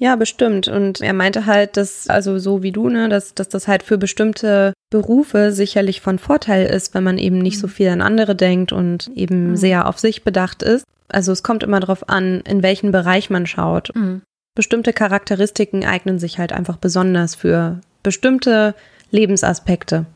Ja, 0.00 0.14
bestimmt. 0.14 0.68
Und 0.68 1.00
er 1.00 1.12
meinte 1.12 1.46
halt, 1.46 1.76
dass, 1.76 2.08
also 2.08 2.38
so 2.38 2.62
wie 2.62 2.70
du, 2.70 2.88
ne, 2.88 3.08
dass, 3.08 3.34
dass 3.34 3.48
das 3.48 3.66
halt 3.66 3.82
für 3.82 3.98
bestimmte 3.98 4.72
Berufe 4.90 5.50
sicherlich 5.50 6.00
von 6.00 6.20
Vorteil 6.20 6.66
ist, 6.66 6.94
wenn 6.94 7.02
man 7.02 7.18
eben 7.18 7.38
nicht 7.38 7.56
mhm. 7.56 7.60
so 7.60 7.68
viel 7.68 7.88
an 7.88 8.00
andere 8.00 8.36
denkt 8.36 8.72
und 8.72 9.10
eben 9.14 9.50
mhm. 9.50 9.56
sehr 9.56 9.88
auf 9.88 9.98
sich 9.98 10.22
bedacht 10.22 10.62
ist. 10.62 10.84
Also 11.08 11.32
es 11.32 11.42
kommt 11.42 11.64
immer 11.64 11.80
darauf 11.80 12.08
an, 12.08 12.42
in 12.42 12.62
welchen 12.62 12.92
Bereich 12.92 13.28
man 13.28 13.46
schaut. 13.46 13.90
Mhm. 13.94 14.22
Bestimmte 14.54 14.92
Charakteristiken 14.92 15.84
eignen 15.84 16.18
sich 16.18 16.38
halt 16.38 16.52
einfach 16.52 16.76
besonders 16.76 17.34
für 17.34 17.80
bestimmte 18.04 18.74
Lebensaspekte. 19.10 20.06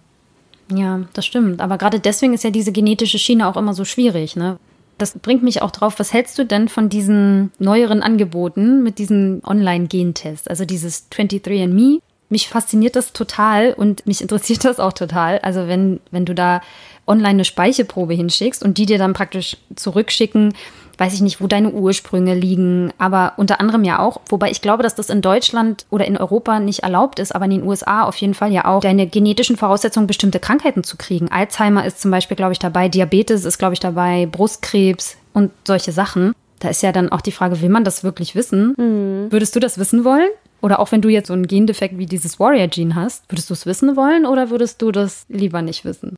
Ja, 0.73 1.03
das 1.13 1.27
stimmt. 1.27 1.61
Aber 1.61 1.77
gerade 1.77 1.99
deswegen 1.99 2.35
ist 2.35 2.45
ja 2.45 2.51
diese 2.51 2.73
genetische 2.73 3.19
Schiene 3.19 3.49
auch 3.49 3.57
immer 3.57 3.75
so 3.75 3.85
schwierig, 3.85 4.37
ne? 4.37 4.59
Das 4.99 5.19
bringt 5.19 5.43
mich 5.43 5.63
auch 5.63 5.71
drauf, 5.71 5.99
was 5.99 6.13
hältst 6.13 6.39
du 6.39 6.45
denn 6.45 6.69
von 6.69 6.89
diesen 6.89 7.53
neueren 7.59 8.03
Angeboten 8.03 8.83
mit 8.83 8.99
diesen 8.99 9.43
Online-Gentests, 9.45 10.49
also 10.49 10.65
dieses 10.65 11.11
23andMe? 11.11 12.01
Mich 12.29 12.49
fasziniert 12.49 12.97
das 12.97 13.13
total 13.13 13.75
und 13.75 14.07
mich 14.07 14.23
interessiert 14.23 14.65
das 14.65 14.81
auch 14.81 14.93
total. 14.93 15.39
Also 15.41 15.69
wenn, 15.69 16.01
wenn 16.11 16.25
du 16.25 16.35
da 16.35 16.63
online 17.07 17.31
eine 17.31 17.45
Speichelprobe 17.45 18.15
hinschickst 18.15 18.63
und 18.63 18.79
die 18.79 18.87
dir 18.87 18.99
dann 18.99 19.13
praktisch 19.13 19.57
zurückschicken, 19.77 20.55
weiß 20.99 21.15
ich 21.15 21.21
nicht, 21.21 21.41
wo 21.41 21.47
deine 21.47 21.71
Ursprünge 21.71 22.35
liegen, 22.35 22.93
aber 22.99 23.35
unter 23.37 23.61
anderem 23.61 23.85
ja 23.85 23.99
auch, 23.99 24.21
wobei 24.29 24.51
ich 24.51 24.61
glaube, 24.61 24.83
dass 24.83 24.95
das 24.95 25.11
in 25.11 25.23
Deutschland 25.23 25.87
oder 25.91 26.07
in 26.07 26.17
Europa 26.17 26.61
nicht 26.61 26.81
erlaubt 26.81 27.19
ist, 27.19 27.35
aber 27.35 27.47
in 27.47 27.53
den 27.53 27.65
USA 27.65 28.05
auf 28.05 28.17
jeden 28.17 28.35
Fall 28.35 28.53
ja 28.53 28.65
auch, 28.67 28.81
deine 28.81 29.07
genetischen 29.07 29.57
Voraussetzungen, 29.57 30.07
bestimmte 30.07 30.41
Krankheiten 30.41 30.85
zu 30.85 30.97
kriegen. 30.97 31.31
Alzheimer 31.31 31.85
ist 31.85 32.01
zum 32.01 32.11
Beispiel, 32.11 32.37
glaube 32.37 32.53
ich, 32.53 32.59
dabei, 32.59 32.89
Diabetes 32.89 33.45
ist, 33.45 33.59
glaube 33.59 33.75
ich, 33.75 33.81
dabei, 33.81 34.27
Brustkrebs 34.27 35.17
und 35.33 35.51
solche 35.67 35.93
Sachen. 35.93 36.35
Da 36.59 36.69
ist 36.69 36.83
ja 36.83 36.93
dann 36.93 37.11
auch 37.11 37.21
die 37.21 37.33
Frage, 37.33 37.61
will 37.61 37.71
man 37.71 37.85
das 37.85 38.05
wirklich 38.05 38.35
wissen? 38.35 38.75
Mhm. 38.77 39.33
Würdest 39.33 39.57
du 39.57 39.61
das 39.61 39.79
wissen 39.79 40.05
wollen? 40.05 40.29
Oder 40.61 40.79
auch 40.79 40.93
wenn 40.93 41.03
du 41.03 41.09
jetzt 41.09 41.27
so 41.27 41.33
einen 41.33 41.49
Gendefekt 41.49 41.99
wie 41.99 42.07
dieses 42.07 42.39
Warrior-Gene 42.39 42.95
hast, 42.95 43.25
würdest 43.29 43.51
du 43.51 43.55
es 43.55 43.67
wissen 43.67 43.97
wollen 43.97 44.25
oder 44.25 44.49
würdest 44.51 44.81
du 44.81 44.93
das 44.93 45.27
lieber 45.29 45.61
nicht 45.61 45.85
wissen? 45.85 46.15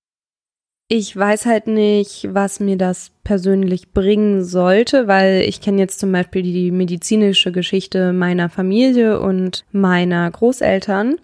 Ich 0.89 1.17
weiß 1.17 1.47
halt 1.47 1.67
nicht, 1.67 2.29
was 2.31 2.61
mir 2.61 2.77
das 2.77 3.11
persönlich 3.25 3.93
bringen 3.93 4.45
sollte, 4.45 5.09
weil 5.09 5.41
ich 5.41 5.63
kenne 5.63 5.81
jetzt 5.81 5.99
zum 5.99 6.13
Beispiel 6.13 6.43
die 6.43 6.71
medizinische 6.71 7.53
Geschichte 7.53 8.13
meiner 8.13 8.51
Familie 8.51 9.19
und 9.19 9.65
meiner 9.73 10.31
Großeltern. 10.31 11.17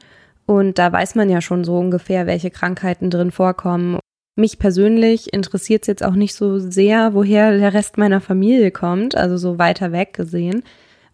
Und 0.46 0.78
da 0.78 0.90
weiß 0.90 1.14
man 1.14 1.28
ja 1.28 1.42
schon 1.42 1.64
so 1.64 1.76
ungefähr, 1.78 2.26
welche 2.26 2.50
Krankheiten 2.50 3.10
drin 3.10 3.30
vorkommen. 3.30 3.98
Mich 4.34 4.58
persönlich 4.58 5.32
interessiert 5.34 5.82
es 5.82 5.88
jetzt 5.88 6.04
auch 6.04 6.14
nicht 6.14 6.34
so 6.34 6.58
sehr, 6.58 7.12
woher 7.12 7.56
der 7.56 7.74
Rest 7.74 7.98
meiner 7.98 8.22
Familie 8.22 8.70
kommt, 8.70 9.14
also 9.14 9.36
so 9.36 9.58
weiter 9.58 9.92
weg 9.92 10.14
gesehen. 10.14 10.62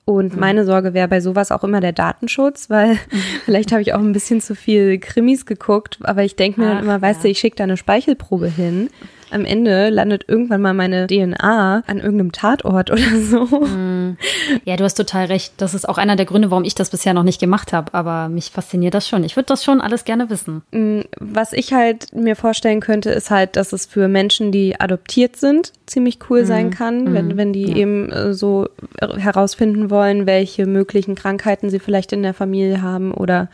Und 0.07 0.35
mhm. 0.35 0.41
meine 0.41 0.65
Sorge 0.65 0.95
wäre 0.95 1.09
bei 1.09 1.21
sowas 1.21 1.51
auch 1.51 1.65
immer 1.65 1.81
der 1.81 1.93
Datenschutz, 1.93 2.71
weil 2.71 2.95
mhm. 2.95 2.99
vielleicht 3.45 3.73
habe 3.73 3.83
ich 3.83 3.93
auch 3.93 3.99
ein 3.99 4.13
bisschen 4.13 4.41
zu 4.41 4.55
viel 4.55 4.99
Krimis 4.99 5.45
geguckt, 5.45 5.99
aber 6.03 6.23
ich 6.23 6.37
denke 6.37 6.61
mir 6.61 6.69
Ach, 6.69 6.75
dann 6.77 6.85
immer, 6.85 7.03
weißt 7.03 7.25
du, 7.25 7.29
ich 7.29 7.39
schicke 7.39 7.57
da 7.57 7.65
eine 7.65 7.77
Speichelprobe 7.77 8.47
hin 8.47 8.89
am 9.31 9.45
Ende 9.45 9.91
landet 9.91 10.25
irgendwann 10.29 10.61
mal 10.61 10.75
meine 10.75 11.07
DNA 11.07 11.83
an 11.87 11.99
irgendeinem 11.99 12.33
Tatort 12.33 12.91
oder 12.91 13.03
so. 13.21 13.45
Mm. 13.45 14.17
Ja, 14.65 14.77
du 14.77 14.85
hast 14.85 14.95
total 14.95 15.27
recht. 15.27 15.55
Das 15.57 15.75
ist 15.75 15.89
auch 15.89 15.99
einer 15.99 16.17
der 16.17 16.27
Gründe, 16.27 16.51
warum 16.51 16.65
ich 16.65 16.75
das 16.75 16.91
bisher 16.91 17.15
noch 17.15 17.23
nicht 17.23 17.41
gemacht 17.41 17.73
habe. 17.73 17.93
Aber 17.95 18.29
mich 18.29 18.51
fasziniert 18.51 18.95
das 18.95 19.09
schon. 19.09 19.25
Ich 19.25 19.37
würde 19.37 19.47
das 19.47 19.65
schon 19.65 19.81
alles 19.81 20.05
gerne 20.05 20.31
wissen. 20.31 20.63
Mm, 20.71 21.01
was 21.19 21.53
ich 21.53 21.73
halt 21.73 22.15
mir 22.15 22.37
vorstellen 22.37 22.81
könnte, 22.81 23.11
ist 23.11 23.31
halt, 23.31 23.57
dass 23.57 23.73
es 23.73 23.87
für 23.87 24.09
Menschen, 24.09 24.53
die 24.53 24.79
adoptiert 24.81 25.37
sind, 25.37 25.73
ziemlich 25.87 26.19
cool 26.31 26.43
mm. 26.43 26.47
sein 26.47 26.71
kann, 26.71 27.15
wenn, 27.15 27.29
mm. 27.29 27.37
wenn 27.37 27.53
die 27.53 27.71
ja. 27.71 27.77
eben 27.77 28.13
äh, 28.13 28.35
so 28.35 28.69
herausfinden 29.01 29.91
wollen, 29.91 30.27
welche 30.27 30.67
möglichen 30.67 31.15
Krankheiten 31.15 31.71
sie 31.71 31.79
vielleicht 31.79 32.13
in 32.13 32.23
der 32.23 32.35
Familie 32.35 32.83
haben 32.83 33.13
oder 33.13 33.49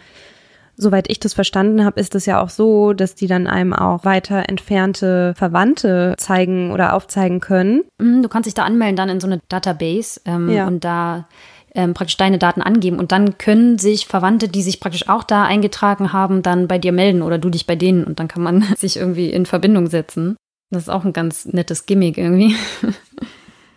Soweit 0.77 1.11
ich 1.11 1.21
das 1.21 1.35
verstanden 1.35 1.85
habe, 1.85 2.01
ist 2.01 2.15
es 2.15 2.27
ja 2.27 2.41
auch 2.41 2.49
so, 2.49 2.93
dass 2.93 3.15
die 3.15 3.27
dann 3.27 3.47
einem 3.47 3.73
auch 3.73 4.05
weiter 4.05 4.49
entfernte 4.49 5.35
Verwandte 5.37 6.15
zeigen 6.19 6.73
oder 6.73 6.95
aufzeigen 6.95 7.41
können. 7.41 7.83
Mhm, 7.99 8.23
du 8.23 8.29
kannst 8.29 8.47
dich 8.47 8.55
da 8.55 8.65
anmelden 8.65 8.97
dann 8.97 9.09
in 9.09 9.21
so 9.21 9.27
eine 9.27 9.41
Database 9.49 10.21
ähm, 10.25 10.49
ja. 10.51 10.67
und 10.67 10.85
da 10.85 11.29
ähm, 11.75 11.95
praktisch 11.95 12.17
deine 12.17 12.39
Daten 12.39 12.63
angeben 12.63 12.99
und 12.99 13.13
dann 13.13 13.39
können 13.39 13.79
sich 13.79 14.07
Verwandte, 14.07 14.49
die 14.49 14.63
sich 14.63 14.81
praktisch 14.81 15.09
auch 15.09 15.25
da 15.25 15.45
eingetragen 15.45 16.13
haben, 16.13 16.43
dann 16.43 16.69
bei 16.69 16.79
dir 16.79 16.93
melden 16.93 17.23
oder 17.23 17.39
du 17.39 17.49
dich 17.49 17.67
bei 17.67 17.77
denen 17.77 18.05
und 18.05 18.19
dann 18.19 18.29
kann 18.29 18.43
man 18.43 18.63
sich 18.77 18.97
irgendwie 18.97 19.31
in 19.31 19.47
Verbindung 19.47 19.89
setzen. 19.89 20.37
Das 20.71 20.85
ist 20.85 20.89
auch 20.89 21.05
ein 21.05 21.13
ganz 21.13 21.47
nettes 21.47 21.87
Gimmick 21.87 22.17
irgendwie. 22.17 22.57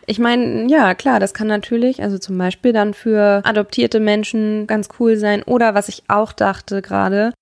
Ich 0.08 0.20
meine, 0.20 0.70
ja, 0.70 0.94
klar, 0.94 1.20
das 1.20 1.34
kann 1.34 1.48
natürlich, 1.48 2.02
also 2.02 2.18
zum 2.18 2.38
Beispiel 2.38 2.74
dann 2.74 2.94
für 2.94 3.42
adoptierte 3.44 4.00
Menschen 4.00 4.68
ganz 4.68 4.90
cool 5.00 5.18
sein. 5.18 5.44
Oder 5.44 5.74
was 5.74 5.90
ich 5.90 6.04
auch 6.08 6.32
dachte 6.32 6.82
gerade, 6.82 7.34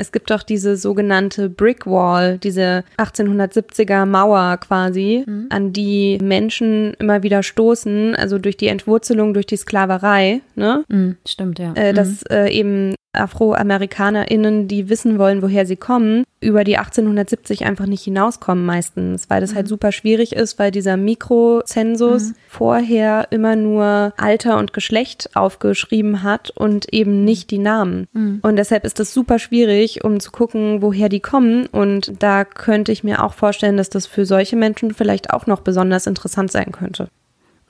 es 0.00 0.12
gibt 0.12 0.30
doch 0.30 0.42
diese 0.42 0.76
sogenannte 0.76 1.50
Brick 1.50 1.86
Wall, 1.86 2.38
diese 2.38 2.84
1870er 2.96 4.06
Mauer 4.06 4.56
quasi, 4.56 5.24
mhm. 5.26 5.46
an 5.50 5.72
die 5.74 6.18
Menschen 6.22 6.94
immer 6.94 7.22
wieder 7.22 7.42
stoßen, 7.42 8.16
also 8.16 8.38
durch 8.38 8.56
die 8.56 8.68
Entwurzelung, 8.68 9.34
durch 9.34 9.46
die 9.46 9.58
Sklaverei, 9.58 10.40
ne? 10.54 10.84
Mhm, 10.88 11.18
stimmt, 11.28 11.58
ja. 11.58 11.74
Äh, 11.74 11.92
dass 11.92 12.22
mhm. 12.22 12.30
äh, 12.30 12.50
eben 12.50 12.94
AfroamerikanerInnen, 13.12 14.68
die 14.68 14.88
wissen 14.88 15.18
wollen, 15.18 15.42
woher 15.42 15.66
sie 15.66 15.76
kommen, 15.76 16.24
über 16.40 16.64
die 16.64 16.78
1870 16.78 17.64
einfach 17.64 17.86
nicht 17.86 18.02
hinauskommen 18.02 18.64
meistens, 18.64 19.28
weil 19.28 19.40
das 19.40 19.50
halt 19.50 19.54
mhm. 19.54 19.56
halt 19.56 19.68
super 19.68 19.92
schwierig 19.92 20.32
ist, 20.32 20.58
weil 20.58 20.70
dieser 20.70 20.96
Mikrozensus 20.96 22.30
mhm. 22.30 22.34
vorher 22.48 23.28
immer 23.30 23.56
nur 23.56 24.14
Alter 24.16 24.58
und 24.58 24.72
Geschlecht 24.72 25.30
aufgeschrieben 25.34 26.22
hat 26.22 26.50
und 26.50 26.92
eben 26.92 27.24
nicht 27.24 27.50
die 27.50 27.58
Namen. 27.58 28.06
Mhm. 28.12 28.40
Und 28.42 28.56
deshalb 28.56 28.84
ist 28.84 29.00
das 29.00 29.12
super 29.12 29.38
schwierig, 29.38 30.04
um 30.04 30.20
zu 30.20 30.30
gucken, 30.30 30.80
woher 30.80 31.08
die 31.08 31.20
kommen. 31.20 31.66
Und 31.66 32.22
da 32.22 32.44
könnte 32.44 32.92
ich 32.92 33.04
mir 33.04 33.22
auch 33.22 33.34
vorstellen, 33.34 33.76
dass 33.76 33.90
das 33.90 34.06
für 34.06 34.24
solche 34.24 34.56
Menschen 34.56 34.94
vielleicht 34.94 35.32
auch 35.32 35.46
noch 35.46 35.60
besonders 35.60 36.06
interessant 36.06 36.50
sein 36.50 36.72
könnte. 36.72 37.08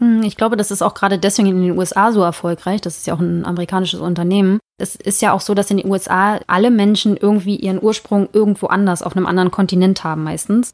Hm, 0.01 0.23
ich 0.23 0.37
glaube, 0.37 0.57
das 0.57 0.71
ist 0.71 0.83
auch 0.83 0.95
gerade 0.95 1.19
deswegen 1.19 1.49
in 1.49 1.63
den 1.63 1.79
USA 1.79 2.11
so 2.11 2.23
erfolgreich. 2.23 2.81
Das 2.81 2.97
ist 2.97 3.07
ja 3.07 3.15
auch 3.15 3.21
ein 3.21 3.45
amerikanisches 3.45 4.01
Unternehmen. 4.01 4.59
Es 4.79 4.97
ist 4.97 5.23
ja 5.23 5.33
auch 5.33 5.43
so, 5.43 5.55
dass 5.55 5.71
in 5.71 5.77
den 5.77 5.91
USA 5.91 6.41
alle 6.47 6.71
Menschen 6.71 7.17
irgendwie 7.17 7.57
ihren 7.57 7.83
Ursprung 7.83 8.29
irgendwo 8.33 8.67
anders 8.67 9.03
auf 9.03 9.15
einem 9.15 9.27
anderen 9.27 9.51
Kontinent 9.51 10.03
haben 10.03 10.25
meistens. 10.25 10.73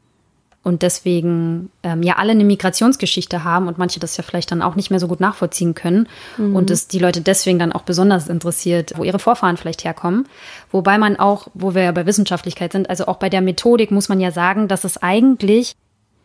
Und 0.63 0.81
deswegen 0.81 1.69
ähm, 1.83 2.03
ja 2.03 2.15
alle 2.17 2.31
eine 2.31 2.43
Migrationsgeschichte 2.43 3.45
haben 3.45 3.67
und 3.67 3.77
manche 3.77 4.01
das 4.01 4.17
ja 4.17 4.23
vielleicht 4.23 4.51
dann 4.51 4.61
auch 4.61 4.75
nicht 4.75 4.89
mehr 4.89 4.99
so 4.99 5.07
gut 5.07 5.21
nachvollziehen 5.21 5.75
können. 5.75 6.09
Mhm. 6.37 6.55
Und 6.55 6.71
es 6.71 6.87
die 6.87 6.99
Leute 6.99 7.21
deswegen 7.21 7.59
dann 7.59 7.71
auch 7.71 7.83
besonders 7.83 8.27
interessiert, 8.27 8.93
wo 8.97 9.03
ihre 9.03 9.19
Vorfahren 9.19 9.55
vielleicht 9.55 9.85
herkommen. 9.85 10.27
Wobei 10.71 10.97
man 10.97 11.17
auch, 11.17 11.47
wo 11.53 11.73
wir 11.73 11.83
ja 11.83 11.91
bei 11.91 12.05
Wissenschaftlichkeit 12.05 12.73
sind, 12.73 12.89
also 12.89 13.07
auch 13.07 13.17
bei 13.17 13.29
der 13.29 13.41
Methodik 13.41 13.91
muss 13.91 14.09
man 14.09 14.19
ja 14.19 14.31
sagen, 14.31 14.67
dass 14.67 14.83
es 14.83 14.97
eigentlich 14.97 15.75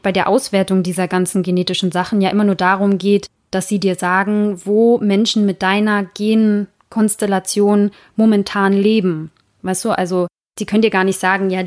bei 0.02 0.12
der 0.12 0.28
Auswertung 0.28 0.82
dieser 0.82 1.08
ganzen 1.08 1.42
genetischen 1.42 1.92
Sachen 1.92 2.20
ja 2.20 2.30
immer 2.30 2.44
nur 2.44 2.54
darum 2.54 2.98
geht, 2.98 3.26
dass 3.50 3.68
sie 3.68 3.78
dir 3.78 3.94
sagen, 3.94 4.60
wo 4.64 4.98
Menschen 4.98 5.46
mit 5.46 5.62
deiner 5.62 6.04
Genkonstellation 6.04 7.90
momentan 8.16 8.72
leben. 8.72 9.30
Weißt 9.62 9.84
du, 9.84 9.90
also 9.90 10.26
sie 10.58 10.66
können 10.66 10.82
dir 10.82 10.90
gar 10.90 11.04
nicht 11.04 11.20
sagen, 11.20 11.50
ja, 11.50 11.64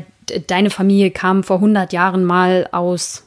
deine 0.48 0.70
Familie 0.70 1.10
kam 1.10 1.44
vor 1.44 1.56
100 1.56 1.92
Jahren 1.92 2.24
mal 2.24 2.68
aus, 2.72 3.24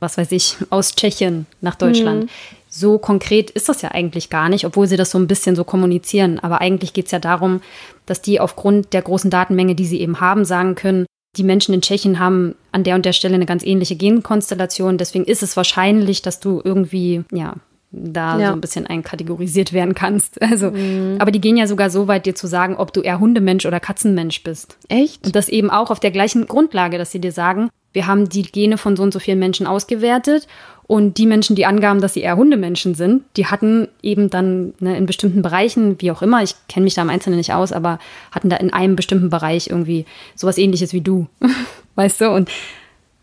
was 0.00 0.18
weiß 0.18 0.32
ich, 0.32 0.56
aus 0.70 0.94
Tschechien 0.94 1.46
nach 1.60 1.76
Deutschland. 1.76 2.24
Mhm. 2.24 2.28
So 2.68 2.98
konkret 2.98 3.50
ist 3.50 3.68
das 3.68 3.82
ja 3.82 3.90
eigentlich 3.90 4.30
gar 4.30 4.48
nicht, 4.48 4.64
obwohl 4.64 4.86
sie 4.86 4.96
das 4.96 5.10
so 5.10 5.18
ein 5.18 5.26
bisschen 5.26 5.56
so 5.56 5.62
kommunizieren. 5.62 6.38
Aber 6.40 6.60
eigentlich 6.60 6.94
geht 6.94 7.06
es 7.06 7.12
ja 7.12 7.18
darum, 7.18 7.60
dass 8.06 8.22
die 8.22 8.40
aufgrund 8.40 8.94
der 8.94 9.02
großen 9.02 9.30
Datenmenge, 9.30 9.74
die 9.74 9.84
sie 9.84 10.00
eben 10.00 10.20
haben, 10.20 10.44
sagen 10.44 10.74
können, 10.74 11.06
die 11.36 11.44
Menschen 11.44 11.74
in 11.74 11.82
Tschechien 11.82 12.18
haben 12.18 12.54
an 12.72 12.84
der 12.84 12.94
und 12.94 13.04
der 13.04 13.12
Stelle 13.12 13.34
eine 13.34 13.46
ganz 13.46 13.62
ähnliche 13.62 13.96
Genkonstellation. 13.96 14.98
Deswegen 14.98 15.24
ist 15.24 15.42
es 15.42 15.56
wahrscheinlich, 15.56 16.22
dass 16.22 16.40
du 16.40 16.60
irgendwie, 16.64 17.22
ja, 17.30 17.54
da 17.92 18.38
ja. 18.38 18.48
so 18.48 18.52
ein 18.54 18.60
bisschen 18.60 18.86
einkategorisiert 18.86 19.72
werden 19.72 19.94
kannst. 19.94 20.40
Also, 20.52 20.70
mhm. 20.70 21.16
aber 21.18 21.30
die 21.30 21.40
gehen 21.40 21.56
ja 21.56 21.66
sogar 21.66 21.88
so 21.88 22.08
weit, 22.08 22.26
dir 22.26 22.34
zu 22.34 22.46
sagen, 22.46 22.76
ob 22.76 22.92
du 22.92 23.00
eher 23.00 23.20
Hundemensch 23.20 23.64
oder 23.64 23.80
Katzenmensch 23.80 24.42
bist. 24.42 24.76
Echt? 24.88 25.24
Und 25.24 25.36
das 25.36 25.48
eben 25.48 25.70
auch 25.70 25.90
auf 25.90 26.00
der 26.00 26.10
gleichen 26.10 26.46
Grundlage, 26.46 26.98
dass 26.98 27.12
sie 27.12 27.20
dir 27.20 27.32
sagen, 27.32 27.70
wir 27.92 28.06
haben 28.06 28.28
die 28.28 28.42
Gene 28.42 28.78
von 28.78 28.96
so 28.96 29.02
und 29.02 29.12
so 29.12 29.18
vielen 29.18 29.38
Menschen 29.38 29.66
ausgewertet 29.66 30.46
und 30.86 31.18
die 31.18 31.26
Menschen, 31.26 31.56
die 31.56 31.66
angaben, 31.66 32.00
dass 32.00 32.14
sie 32.14 32.20
eher 32.20 32.36
Hundemenschen 32.36 32.94
sind, 32.94 33.22
die 33.36 33.46
hatten 33.46 33.88
eben 34.02 34.30
dann 34.30 34.74
ne, 34.80 34.96
in 34.96 35.06
bestimmten 35.06 35.42
Bereichen, 35.42 36.00
wie 36.00 36.10
auch 36.10 36.22
immer, 36.22 36.42
ich 36.42 36.54
kenne 36.68 36.84
mich 36.84 36.94
da 36.94 37.02
im 37.02 37.10
Einzelnen 37.10 37.38
nicht 37.38 37.52
aus, 37.52 37.72
aber 37.72 37.98
hatten 38.30 38.48
da 38.48 38.56
in 38.56 38.72
einem 38.72 38.96
bestimmten 38.96 39.30
Bereich 39.30 39.68
irgendwie 39.68 40.06
sowas 40.34 40.58
ähnliches 40.58 40.92
wie 40.92 41.00
du. 41.00 41.28
weißt 41.94 42.20
du? 42.20 42.30
Und 42.30 42.50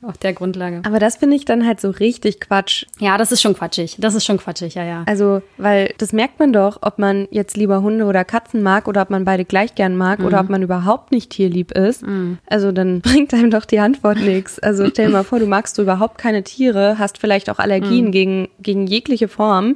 auf 0.02 0.18
der 0.18 0.32
Grundlage. 0.32 0.82
Aber 0.86 0.98
das 0.98 1.18
finde 1.18 1.36
ich 1.36 1.44
dann 1.44 1.66
halt 1.66 1.82
so 1.82 1.90
richtig 1.90 2.40
Quatsch. 2.40 2.86
Ja, 3.00 3.18
das 3.18 3.34
ist 3.34 3.42
schon 3.42 3.54
quatschig. 3.54 3.98
Das 4.00 4.16
ist 4.16 4.24
schon 4.24 4.38
quatschig, 4.38 4.76
ja, 4.76 4.86
ja. 4.86 5.04
Also, 5.06 5.42
weil 5.58 5.94
das 5.98 6.14
merkt 6.14 6.40
man 6.40 6.54
doch, 6.54 6.80
ob 6.82 7.00
man 7.00 7.28
jetzt 7.32 7.58
lieber 7.58 7.82
Hunde 7.82 8.06
oder 8.06 8.24
Katzen 8.24 8.64
mag 8.64 8.88
oder 8.88 9.02
ob 9.02 9.10
man 9.10 9.26
beide 9.26 9.44
gleich 9.44 9.76
gern 9.76 9.98
mag 9.98 10.20
mhm. 10.20 10.26
oder 10.26 10.40
ob 10.40 10.50
man 10.50 10.62
überhaupt 10.62 11.12
nicht 11.12 11.32
tierlieb 11.32 11.74
ist. 11.74 12.08
Mhm. 12.08 12.38
Also, 12.48 12.72
dann 12.72 13.02
bringt 13.02 13.34
einem 13.34 13.52
doch 13.52 13.66
die 13.66 13.80
Antwort 13.80 14.20
nichts. 14.20 14.58
Also, 14.60 14.88
stell 14.88 15.08
dir 15.08 15.12
mal 15.12 15.26
vor, 15.26 15.40
du 15.40 15.48
magst 15.48 15.78
du 15.78 15.82
überhaupt 15.82 16.18
keine 16.18 16.44
Tiere, 16.44 16.98
hast 16.98 17.18
vielleicht 17.18 17.50
auch 17.50 17.60
Allergien 17.60 18.06
mhm. 18.06 18.12
gegen, 18.12 18.48
gegen 18.62 18.88
jegliche 18.88 19.28
Form 19.28 19.76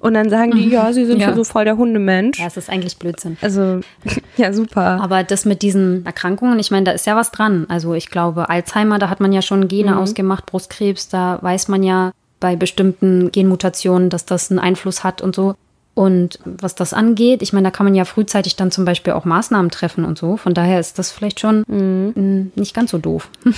und 0.00 0.14
dann 0.14 0.30
sagen 0.30 0.52
die, 0.52 0.68
ja, 0.68 0.92
sie 0.92 1.04
sind 1.04 1.18
ja. 1.20 1.34
so 1.34 1.44
voll 1.44 1.64
der 1.64 1.76
Hundemensch. 1.76 2.38
Ja, 2.38 2.46
es 2.46 2.56
ist 2.56 2.70
eigentlich 2.70 2.98
Blödsinn. 2.98 3.36
Also, 3.40 3.80
ja, 4.36 4.52
super. 4.52 5.00
Aber 5.00 5.22
das 5.22 5.44
mit 5.44 5.62
diesen 5.62 6.04
Erkrankungen, 6.06 6.58
ich 6.58 6.70
meine, 6.70 6.84
da 6.84 6.92
ist 6.92 7.06
ja 7.06 7.16
was 7.16 7.30
dran. 7.30 7.66
Also 7.68 7.94
ich 7.94 8.10
glaube, 8.10 8.48
Alzheimer, 8.48 8.98
da 8.98 9.08
hat 9.08 9.20
man 9.20 9.32
ja 9.32 9.42
schon 9.42 9.68
Gene 9.68 9.92
mhm. 9.92 9.98
ausgemacht, 9.98 10.46
Brustkrebs, 10.46 11.08
da 11.08 11.38
weiß 11.42 11.68
man 11.68 11.82
ja 11.82 12.12
bei 12.40 12.56
bestimmten 12.56 13.30
Genmutationen, 13.30 14.08
dass 14.08 14.24
das 14.24 14.50
einen 14.50 14.58
Einfluss 14.58 15.04
hat 15.04 15.20
und 15.20 15.34
so. 15.34 15.54
Und 15.94 16.38
was 16.44 16.74
das 16.74 16.94
angeht, 16.94 17.42
ich 17.42 17.52
meine, 17.52 17.64
da 17.64 17.70
kann 17.70 17.84
man 17.84 17.94
ja 17.94 18.04
frühzeitig 18.06 18.56
dann 18.56 18.70
zum 18.70 18.84
Beispiel 18.84 19.12
auch 19.12 19.26
Maßnahmen 19.26 19.70
treffen 19.70 20.04
und 20.04 20.16
so. 20.16 20.36
Von 20.38 20.54
daher 20.54 20.80
ist 20.80 20.98
das 20.98 21.10
vielleicht 21.10 21.40
schon 21.40 21.64
mhm. 21.66 22.52
nicht 22.54 22.74
ganz 22.74 22.92
so 22.92 22.98
doof. 22.98 23.28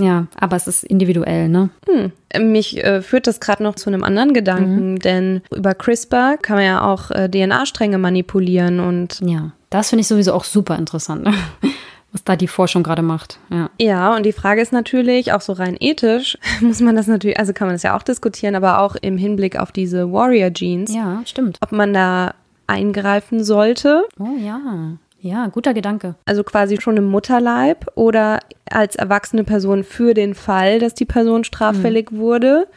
Ja, 0.00 0.26
aber 0.36 0.56
es 0.56 0.66
ist 0.66 0.84
individuell, 0.84 1.48
ne? 1.48 1.70
Hm. 1.88 2.12
Mich 2.50 2.82
äh, 2.82 3.02
führt 3.02 3.26
das 3.26 3.40
gerade 3.40 3.62
noch 3.62 3.74
zu 3.74 3.90
einem 3.90 4.02
anderen 4.02 4.32
Gedanken, 4.34 4.92
mhm. 4.92 4.98
denn 5.00 5.42
über 5.54 5.74
CRISPR 5.74 6.36
kann 6.40 6.56
man 6.56 6.64
ja 6.64 6.82
auch 6.82 7.10
äh, 7.10 7.28
DNA-Stränge 7.28 7.98
manipulieren 7.98 8.80
und. 8.80 9.20
Ja, 9.24 9.52
das 9.70 9.90
finde 9.90 10.00
ich 10.00 10.08
sowieso 10.08 10.32
auch 10.32 10.44
super 10.44 10.76
interessant, 10.76 11.24
ne? 11.24 11.34
was 12.12 12.24
da 12.24 12.34
die 12.34 12.48
Forschung 12.48 12.82
gerade 12.82 13.02
macht. 13.02 13.38
Ja. 13.50 13.70
ja, 13.78 14.16
und 14.16 14.24
die 14.24 14.32
Frage 14.32 14.60
ist 14.60 14.72
natürlich, 14.72 15.32
auch 15.32 15.40
so 15.40 15.52
rein 15.52 15.76
ethisch, 15.78 16.36
muss 16.60 16.80
man 16.80 16.96
das 16.96 17.06
natürlich, 17.06 17.38
also 17.38 17.52
kann 17.52 17.68
man 17.68 17.74
das 17.74 17.82
ja 17.82 17.96
auch 17.96 18.02
diskutieren, 18.02 18.54
aber 18.54 18.80
auch 18.80 18.96
im 18.96 19.16
Hinblick 19.16 19.58
auf 19.58 19.72
diese 19.72 20.12
Warrior 20.12 20.50
Genes. 20.50 20.94
Ja, 20.94 21.22
stimmt. 21.24 21.58
Ob 21.60 21.72
man 21.72 21.94
da 21.94 22.34
eingreifen 22.66 23.42
sollte. 23.42 24.04
Oh 24.18 24.36
ja. 24.38 24.96
Ja, 25.22 25.46
guter 25.48 25.74
Gedanke. 25.74 26.14
Also 26.24 26.42
quasi 26.42 26.80
schon 26.80 26.96
im 26.96 27.04
Mutterleib 27.04 27.86
oder 27.94 28.40
als 28.70 28.96
erwachsene 28.96 29.44
Person 29.44 29.84
für 29.84 30.14
den 30.14 30.34
Fall, 30.34 30.78
dass 30.78 30.94
die 30.94 31.04
Person 31.04 31.44
straffällig 31.44 32.10
mhm. 32.10 32.18
wurde. 32.18 32.68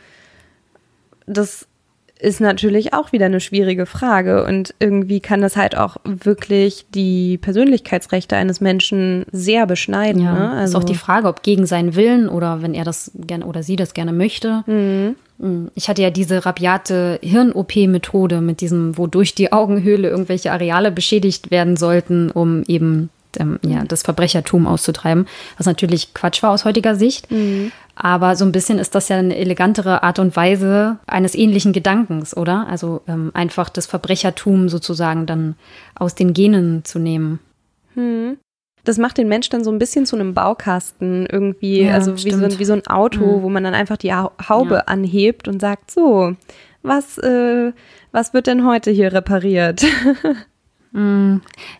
Das 1.26 1.68
ist 2.20 2.39
natürlich 2.39 2.94
auch 2.94 3.12
wieder 3.12 3.26
eine 3.26 3.41
schwierige 3.41 3.86
Frage 3.86 4.46
und 4.46 4.74
irgendwie 4.80 5.20
kann 5.20 5.41
das 5.41 5.58
halt 5.58 5.78
auch 5.78 5.98
wirklich 6.06 6.86
die 6.94 7.38
Persönlichkeitsrechte 7.38 8.38
eines 8.38 8.62
Menschen 8.62 9.26
sehr 9.32 9.66
beschneiden. 9.66 10.22
Ja, 10.22 10.34
ne? 10.34 10.50
also 10.52 10.78
ist 10.78 10.84
auch 10.84 10.88
die 10.88 10.96
Frage, 10.96 11.28
ob 11.28 11.44
gegen 11.44 11.66
seinen 11.66 11.96
Willen 11.96 12.30
oder 12.30 12.62
wenn 12.62 12.74
er 12.74 12.86
das 12.86 13.12
gerne 13.16 13.46
oder 13.46 13.62
sie 13.62 13.76
das 13.76 13.94
gerne 13.94 14.14
möchte. 14.14 14.64
Mhm. 14.68 15.16
Ich 15.76 15.90
hatte 15.90 16.02
ja 16.02 16.10
diese 16.10 16.46
rabiate 16.46 17.20
Hirn-OP-Methode 17.22 18.40
mit 18.40 18.62
diesem, 18.62 18.98
wo 18.98 19.08
durch 19.08 19.36
die 19.36 19.52
Augenhöhle 19.52 20.10
irgendwelche 20.10 20.52
Areale 20.52 20.92
beschädigt 20.92 21.52
werden 21.52 21.76
sollten, 21.76 22.32
um 22.32 22.64
eben 22.68 23.10
ähm, 23.40 23.60
ja, 23.66 23.84
das 23.84 24.04
Verbrechertum 24.04 24.68
auszutreiben, 24.68 25.28
was 25.58 25.66
natürlich 25.66 26.14
Quatsch 26.14 26.44
war 26.44 26.52
aus 26.52 26.66
heutiger 26.66 26.96
Sicht. 26.96 27.32
Mhm. 27.32 27.72
Aber 27.96 28.36
so 28.36 28.46
ein 28.46 28.52
bisschen 28.52 28.80
ist 28.80 28.96
das 28.96 29.10
ja 29.10 29.18
eine 29.18 29.36
elegantere 29.36 30.02
Art 30.04 30.20
und 30.20 30.36
Weise 30.36 30.98
eines 31.06 31.36
ähnlichen 31.36 31.74
Gedankens, 31.74 32.36
oder? 32.36 32.68
Also 32.68 33.02
ähm, 33.08 33.32
einfach 33.34 33.70
das 33.70 33.86
Verbrechertum 33.86 34.68
sozusagen 34.70 35.26
dann 35.26 35.56
aus 35.96 36.16
den 36.16 36.34
Genen 36.34 36.86
zu 36.86 37.00
nehmen. 37.00 37.40
Mhm. 37.96 38.38
Das 38.84 38.98
macht 38.98 39.18
den 39.18 39.30
Mensch 39.30 39.50
dann 39.50 39.64
so 39.64 39.72
ein 39.72 39.80
bisschen 39.80 40.06
zu 40.06 40.16
einem 40.16 40.34
Baukasten 40.34 41.26
irgendwie, 41.26 41.84
ja, 41.84 41.94
also 41.94 42.18
wie 42.18 42.32
so, 42.32 42.60
wie 42.60 42.66
so, 42.66 42.74
ein 42.74 42.86
Auto, 42.88 43.38
mhm. 43.38 43.44
wo 43.44 43.50
man 43.50 43.64
dann 43.64 43.74
einfach 43.74 43.98
die 43.98 44.14
Haube 44.14 44.76
ja. 44.76 44.82
anhebt 44.82 45.48
und 45.48 45.62
sagt, 45.62 45.90
so, 45.90 46.36
was, 46.82 47.18
äh, 47.20 47.72
was 48.12 48.34
wird 48.34 48.48
denn 48.48 48.66
heute 48.66 48.92
hier 48.92 49.14
repariert? 49.14 49.86
Mm, 50.96 51.38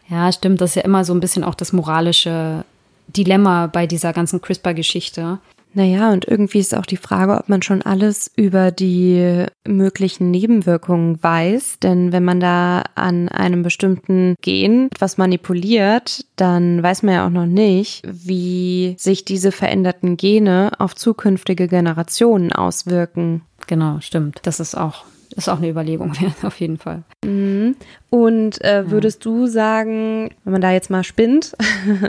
ja, 0.10 0.32
stimmt. 0.32 0.60
Das 0.60 0.72
ist 0.72 0.76
ja 0.76 0.82
immer 0.82 1.06
so 1.06 1.14
ein 1.14 1.20
bisschen 1.20 1.44
auch 1.44 1.54
das 1.54 1.72
moralische 1.72 2.66
Dilemma 3.08 3.68
bei 3.68 3.86
dieser 3.86 4.12
ganzen 4.12 4.42
CRISPR-Geschichte. 4.42 5.38
Naja, 5.74 6.12
und 6.12 6.28
irgendwie 6.28 6.60
ist 6.60 6.76
auch 6.76 6.86
die 6.86 6.98
Frage, 6.98 7.38
ob 7.38 7.50
man 7.50 7.62
schon 7.62 7.82
alles 7.82 8.32
über 8.36 8.72
die 8.72 9.46
möglichen 9.68 10.30
Nebenwirkungen 10.30 11.22
weiß. 11.22 11.80
Denn 11.82 12.12
wenn 12.12 12.24
man 12.24 12.40
da 12.40 12.84
an 12.96 13.30
einem 13.30 13.64
bestimmten 13.64 14.36
Gen 14.42 14.90
etwas 14.92 15.18
manipuliert, 15.18 16.26
dann 16.36 16.84
weiß 16.84 17.04
man 17.04 17.16
ja 17.16 17.26
auch 17.26 17.32
noch 17.32 17.48
nicht, 17.48 18.04
wie 18.06 18.96
sich 19.00 19.26
diese 19.26 19.52
veränderten 19.52 20.16
Gene 20.18 20.72
auf 20.78 20.96
zukünftige 20.96 21.68
Generationen 21.68 22.52
auswirken. 22.52 23.42
Genau, 23.66 24.00
stimmt. 24.00 24.40
Das 24.44 24.60
ist 24.60 24.76
auch 24.76 25.06
ist 25.36 25.50
auch 25.50 25.58
eine 25.58 25.70
Überlegung 25.70 26.12
wert, 26.22 26.44
auf 26.44 26.60
jeden 26.60 26.78
Fall. 26.78 27.04
Mhm. 27.26 27.76
Und 28.12 28.62
äh, 28.64 28.90
würdest 28.92 29.26
ja. 29.26 29.32
du 29.32 29.48
sagen, 29.48 30.30
wenn 30.44 30.52
man 30.52 30.62
da 30.62 30.72
jetzt 30.72 30.90
mal 30.90 31.04
spinnt, 31.04 31.56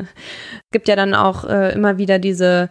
gibt 0.72 0.88
ja 0.88 0.96
dann 0.96 1.14
auch 1.14 1.44
äh, 1.44 1.72
immer 1.72 1.98
wieder 1.98 2.18
diese 2.18 2.68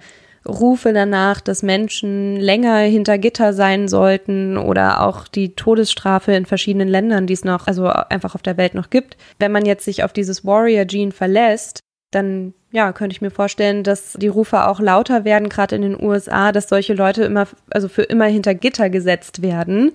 Rufe 0.47 0.93
danach, 0.93 1.39
dass 1.41 1.63
Menschen 1.63 2.35
länger 2.35 2.77
hinter 2.79 3.17
Gitter 3.17 3.53
sein 3.53 3.87
sollten 3.87 4.57
oder 4.57 5.01
auch 5.01 5.27
die 5.27 5.55
Todesstrafe 5.55 6.33
in 6.33 6.45
verschiedenen 6.45 6.87
Ländern, 6.87 7.27
die 7.27 7.33
es 7.33 7.45
noch, 7.45 7.67
also 7.67 7.87
einfach 7.87 8.35
auf 8.35 8.41
der 8.41 8.57
Welt 8.57 8.73
noch 8.73 8.89
gibt. 8.89 9.17
Wenn 9.39 9.51
man 9.51 9.65
jetzt 9.65 9.85
sich 9.85 10.03
auf 10.03 10.11
dieses 10.11 10.45
Warrior-Gene 10.45 11.11
verlässt, 11.11 11.79
dann 12.11 12.53
ja, 12.71 12.91
könnte 12.91 13.15
ich 13.15 13.21
mir 13.21 13.31
vorstellen, 13.31 13.83
dass 13.83 14.13
die 14.13 14.27
Rufe 14.27 14.67
auch 14.67 14.79
lauter 14.79 15.25
werden, 15.25 15.49
gerade 15.49 15.75
in 15.75 15.81
den 15.81 16.03
USA, 16.03 16.51
dass 16.51 16.69
solche 16.69 16.93
Leute 16.93 17.23
immer, 17.23 17.47
also 17.69 17.87
für 17.87 18.03
immer 18.03 18.25
hinter 18.25 18.53
Gitter 18.53 18.89
gesetzt 18.89 19.41
werden 19.41 19.93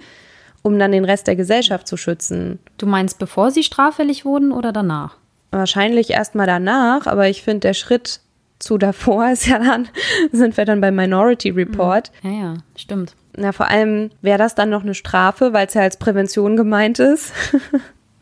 um 0.62 0.78
dann 0.78 0.92
den 0.92 1.04
Rest 1.04 1.26
der 1.26 1.36
Gesellschaft 1.36 1.86
zu 1.86 1.96
schützen. 1.96 2.58
Du 2.76 2.86
meinst, 2.86 3.18
bevor 3.18 3.50
sie 3.50 3.62
straffällig 3.62 4.24
wurden 4.24 4.52
oder 4.52 4.72
danach? 4.72 5.16
Wahrscheinlich 5.50 6.10
erstmal 6.10 6.46
danach, 6.46 7.06
aber 7.06 7.28
ich 7.28 7.42
finde, 7.42 7.60
der 7.60 7.74
Schritt 7.74 8.20
zu 8.68 8.76
davor 8.76 9.30
ist 9.32 9.46
ja 9.46 9.58
dann, 9.58 9.88
sind 10.30 10.58
wir 10.58 10.66
dann 10.66 10.82
beim 10.82 10.94
Minority 10.94 11.48
Report. 11.48 12.12
Ja, 12.22 12.30
ja, 12.30 12.54
stimmt. 12.76 13.14
Na, 13.34 13.52
vor 13.52 13.68
allem 13.68 14.10
wäre 14.20 14.36
das 14.36 14.54
dann 14.54 14.68
noch 14.68 14.82
eine 14.82 14.94
Strafe, 14.94 15.54
weil 15.54 15.66
es 15.66 15.74
ja 15.74 15.80
als 15.80 15.96
Prävention 15.96 16.56
gemeint 16.56 16.98
ist. 16.98 17.32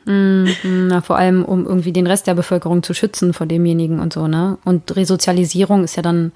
Mm, 0.08 0.46
na, 0.62 1.00
vor 1.00 1.18
allem, 1.18 1.44
um 1.44 1.66
irgendwie 1.66 1.92
den 1.92 2.06
Rest 2.06 2.28
der 2.28 2.36
Bevölkerung 2.36 2.84
zu 2.84 2.94
schützen 2.94 3.32
vor 3.32 3.44
demjenigen 3.44 3.98
und 3.98 4.12
so, 4.12 4.28
ne? 4.28 4.56
Und 4.64 4.94
Resozialisierung 4.94 5.82
ist 5.82 5.96
ja 5.96 6.02
dann 6.02 6.30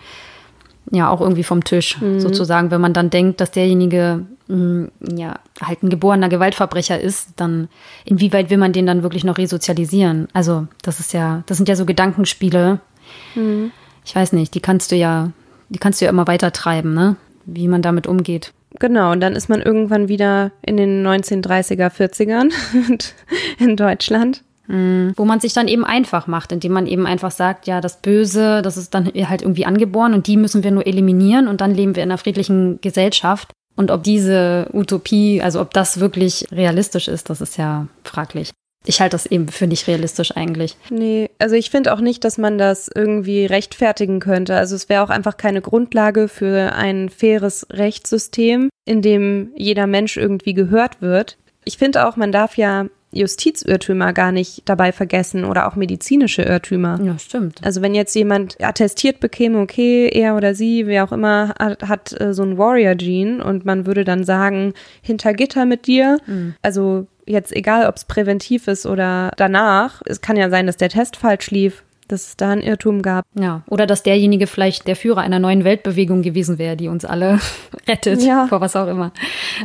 ja 0.90 1.08
auch 1.08 1.20
irgendwie 1.20 1.44
vom 1.44 1.62
Tisch, 1.62 2.00
mhm. 2.00 2.18
sozusagen. 2.18 2.72
Wenn 2.72 2.80
man 2.80 2.94
dann 2.94 3.10
denkt, 3.10 3.40
dass 3.40 3.52
derjenige 3.52 4.26
mh, 4.48 4.56
mm, 4.56 4.90
ja 5.16 5.38
halt 5.62 5.84
ein 5.84 5.88
geborener 5.88 6.28
Gewaltverbrecher 6.28 7.00
ist, 7.00 7.34
dann 7.36 7.68
inwieweit 8.04 8.50
will 8.50 8.58
man 8.58 8.72
den 8.72 8.86
dann 8.86 9.04
wirklich 9.04 9.22
noch 9.22 9.38
resozialisieren? 9.38 10.26
Also, 10.32 10.66
das 10.82 10.98
ist 10.98 11.12
ja, 11.12 11.44
das 11.46 11.56
sind 11.56 11.68
ja 11.68 11.76
so 11.76 11.86
Gedankenspiele. 11.86 12.80
Mhm. 13.36 13.70
Ich 14.04 14.14
weiß 14.14 14.32
nicht, 14.32 14.54
die 14.54 14.60
kannst 14.60 14.92
du 14.92 14.96
ja, 14.96 15.30
die 15.68 15.78
kannst 15.78 16.00
du 16.00 16.04
ja 16.04 16.10
immer 16.10 16.26
weiter 16.26 16.52
treiben, 16.52 16.94
ne? 16.94 17.16
Wie 17.44 17.68
man 17.68 17.82
damit 17.82 18.06
umgeht. 18.06 18.52
Genau, 18.78 19.12
und 19.12 19.20
dann 19.20 19.34
ist 19.34 19.48
man 19.48 19.62
irgendwann 19.62 20.08
wieder 20.08 20.52
in 20.62 20.76
den 20.76 21.06
1930er, 21.06 21.90
40ern 21.90 22.52
in 23.58 23.76
Deutschland. 23.76 24.42
Mhm. 24.68 25.14
Wo 25.16 25.24
man 25.24 25.40
sich 25.40 25.52
dann 25.52 25.66
eben 25.66 25.84
einfach 25.84 26.28
macht, 26.28 26.52
indem 26.52 26.72
man 26.72 26.86
eben 26.86 27.04
einfach 27.06 27.32
sagt, 27.32 27.66
ja, 27.66 27.80
das 27.80 28.00
Böse, 28.00 28.62
das 28.62 28.76
ist 28.76 28.94
dann 28.94 29.06
halt 29.06 29.42
irgendwie 29.42 29.66
angeboren 29.66 30.14
und 30.14 30.28
die 30.28 30.36
müssen 30.36 30.62
wir 30.62 30.70
nur 30.70 30.86
eliminieren 30.86 31.48
und 31.48 31.60
dann 31.60 31.74
leben 31.74 31.96
wir 31.96 32.04
in 32.04 32.10
einer 32.10 32.18
friedlichen 32.18 32.80
Gesellschaft. 32.80 33.50
Und 33.74 33.90
ob 33.90 34.04
diese 34.04 34.68
Utopie, 34.72 35.42
also 35.42 35.60
ob 35.60 35.74
das 35.74 35.98
wirklich 36.00 36.46
realistisch 36.52 37.08
ist, 37.08 37.30
das 37.30 37.40
ist 37.40 37.56
ja 37.56 37.88
fraglich. 38.04 38.50
Ich 38.86 39.00
halte 39.00 39.14
das 39.14 39.26
eben 39.26 39.48
für 39.48 39.66
nicht 39.66 39.86
realistisch 39.88 40.36
eigentlich. 40.36 40.76
Nee, 40.88 41.30
also 41.38 41.54
ich 41.54 41.70
finde 41.70 41.92
auch 41.92 42.00
nicht, 42.00 42.24
dass 42.24 42.38
man 42.38 42.56
das 42.56 42.88
irgendwie 42.94 43.44
rechtfertigen 43.44 44.20
könnte. 44.20 44.56
Also 44.56 44.74
es 44.74 44.88
wäre 44.88 45.02
auch 45.02 45.10
einfach 45.10 45.36
keine 45.36 45.60
Grundlage 45.60 46.28
für 46.28 46.72
ein 46.74 47.10
faires 47.10 47.66
Rechtssystem, 47.70 48.70
in 48.86 49.02
dem 49.02 49.50
jeder 49.54 49.86
Mensch 49.86 50.16
irgendwie 50.16 50.54
gehört 50.54 51.02
wird. 51.02 51.36
Ich 51.64 51.76
finde 51.76 52.06
auch, 52.06 52.16
man 52.16 52.32
darf 52.32 52.56
ja 52.56 52.86
Justizirrtümer 53.12 54.12
gar 54.12 54.32
nicht 54.32 54.62
dabei 54.66 54.92
vergessen 54.92 55.44
oder 55.44 55.66
auch 55.66 55.74
medizinische 55.74 56.42
Irrtümer. 56.42 56.98
Ja, 57.02 57.18
stimmt. 57.18 57.60
Also 57.62 57.82
wenn 57.82 57.94
jetzt 57.94 58.14
jemand 58.14 58.56
attestiert 58.62 59.20
bekäme, 59.20 59.60
okay, 59.60 60.08
er 60.08 60.36
oder 60.36 60.54
sie, 60.54 60.86
wer 60.86 61.04
auch 61.04 61.12
immer, 61.12 61.54
hat, 61.58 61.82
hat 61.82 62.20
äh, 62.20 62.32
so 62.32 62.44
ein 62.44 62.56
Warrior-Gene 62.56 63.44
und 63.44 63.64
man 63.64 63.84
würde 63.84 64.04
dann 64.04 64.24
sagen, 64.24 64.74
hinter 65.02 65.34
Gitter 65.34 65.66
mit 65.66 65.86
dir, 65.86 66.18
mhm. 66.26 66.54
also 66.62 67.08
jetzt 67.30 67.54
egal, 67.54 67.86
ob 67.86 67.96
es 67.96 68.04
präventiv 68.04 68.68
ist 68.68 68.86
oder 68.86 69.30
danach, 69.36 70.02
es 70.06 70.20
kann 70.20 70.36
ja 70.36 70.50
sein, 70.50 70.66
dass 70.66 70.76
der 70.76 70.88
Test 70.88 71.16
falsch 71.16 71.50
lief, 71.50 71.82
dass 72.08 72.28
es 72.28 72.36
da 72.36 72.50
einen 72.50 72.62
Irrtum 72.62 73.02
gab. 73.02 73.24
Ja, 73.38 73.62
oder 73.68 73.86
dass 73.86 74.02
derjenige 74.02 74.46
vielleicht 74.46 74.86
der 74.86 74.96
Führer 74.96 75.20
einer 75.20 75.38
neuen 75.38 75.64
Weltbewegung 75.64 76.22
gewesen 76.22 76.58
wäre, 76.58 76.76
die 76.76 76.88
uns 76.88 77.04
alle 77.04 77.38
rettet, 77.88 78.22
ja. 78.22 78.46
vor 78.48 78.60
was 78.60 78.76
auch 78.76 78.88
immer. 78.88 79.12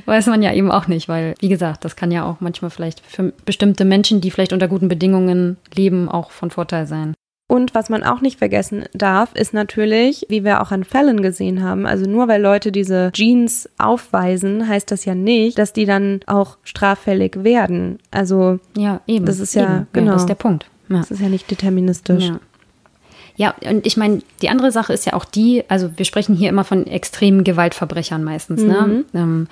Weiß 0.06 0.28
man 0.28 0.42
ja 0.42 0.54
eben 0.54 0.72
auch 0.72 0.88
nicht, 0.88 1.08
weil, 1.10 1.36
wie 1.40 1.50
gesagt, 1.50 1.86
das 1.86 1.96
kann 1.96 2.12
ja 2.12 2.26
auch 2.26 2.38
manchmal 2.40 2.72
vielleicht 2.72 3.02
für 3.06 3.34
bestimmte 3.46 3.86
Menschen, 3.86 4.22
die 4.22 4.32
vielleicht 4.32 4.54
unter 4.54 4.68
guten 4.68 4.88
Bedingungen 4.88 5.58
leben, 5.74 6.08
auch 6.10 6.32
von 6.32 6.52
Vorteil 6.52 6.88
sein. 6.88 7.14
Und 7.48 7.76
was 7.76 7.90
man 7.90 8.04
auch 8.04 8.22
nicht 8.22 8.40
vergessen 8.40 8.86
darf, 8.94 9.36
ist 9.36 9.54
natürlich, 9.54 10.26
wie 10.30 10.44
wir 10.44 10.62
auch 10.62 10.72
an 10.72 10.84
Fällen 10.84 11.22
gesehen 11.22 11.64
haben, 11.64 11.86
also 11.86 12.10
nur 12.10 12.28
weil 12.28 12.42
Leute 12.42 12.72
diese 12.72 13.12
Genes 13.14 13.70
aufweisen, 13.78 14.68
heißt 14.68 14.90
das 14.90 15.06
ja 15.06 15.14
nicht, 15.14 15.60
dass 15.60 15.72
die 15.72 15.86
dann 15.86 16.22
auch 16.26 16.58
straffällig 16.64 17.44
werden. 17.44 18.00
Also 18.10 18.60
ja, 18.76 19.02
eben. 19.06 19.26
Das 19.26 19.40
ist 19.40 19.54
ja 19.54 19.64
eben. 19.64 19.88
genau. 19.94 20.08
Ja, 20.08 20.14
das 20.14 20.24
ist 20.24 20.30
der 20.30 20.36
Punkt. 20.36 20.66
Ja. 20.90 20.98
Das 20.98 21.12
ist 21.12 21.22
ja 21.22 21.30
nicht 21.30 21.50
deterministisch. 21.50 22.26
Ja. 22.26 22.40
Ja, 23.38 23.54
und 23.70 23.86
ich 23.86 23.98
meine, 23.98 24.22
die 24.42 24.50
andere 24.50 24.72
Sache 24.72 24.94
ist 24.94 25.06
ja 25.06 25.14
auch 25.14 25.26
die, 25.26 25.66
also 25.68 25.90
wir 25.98 26.06
sprechen 26.06 26.36
hier 26.36 26.50
immer 26.50 26.64
von 26.64 26.88
extremen 26.88 27.44
Gewaltverbrechern 27.44 28.24
meistens, 28.24 28.64
ne? 28.64 28.82
mhm. 28.82 29.06
ne? 29.12 29.22
Ähm, 29.22 29.48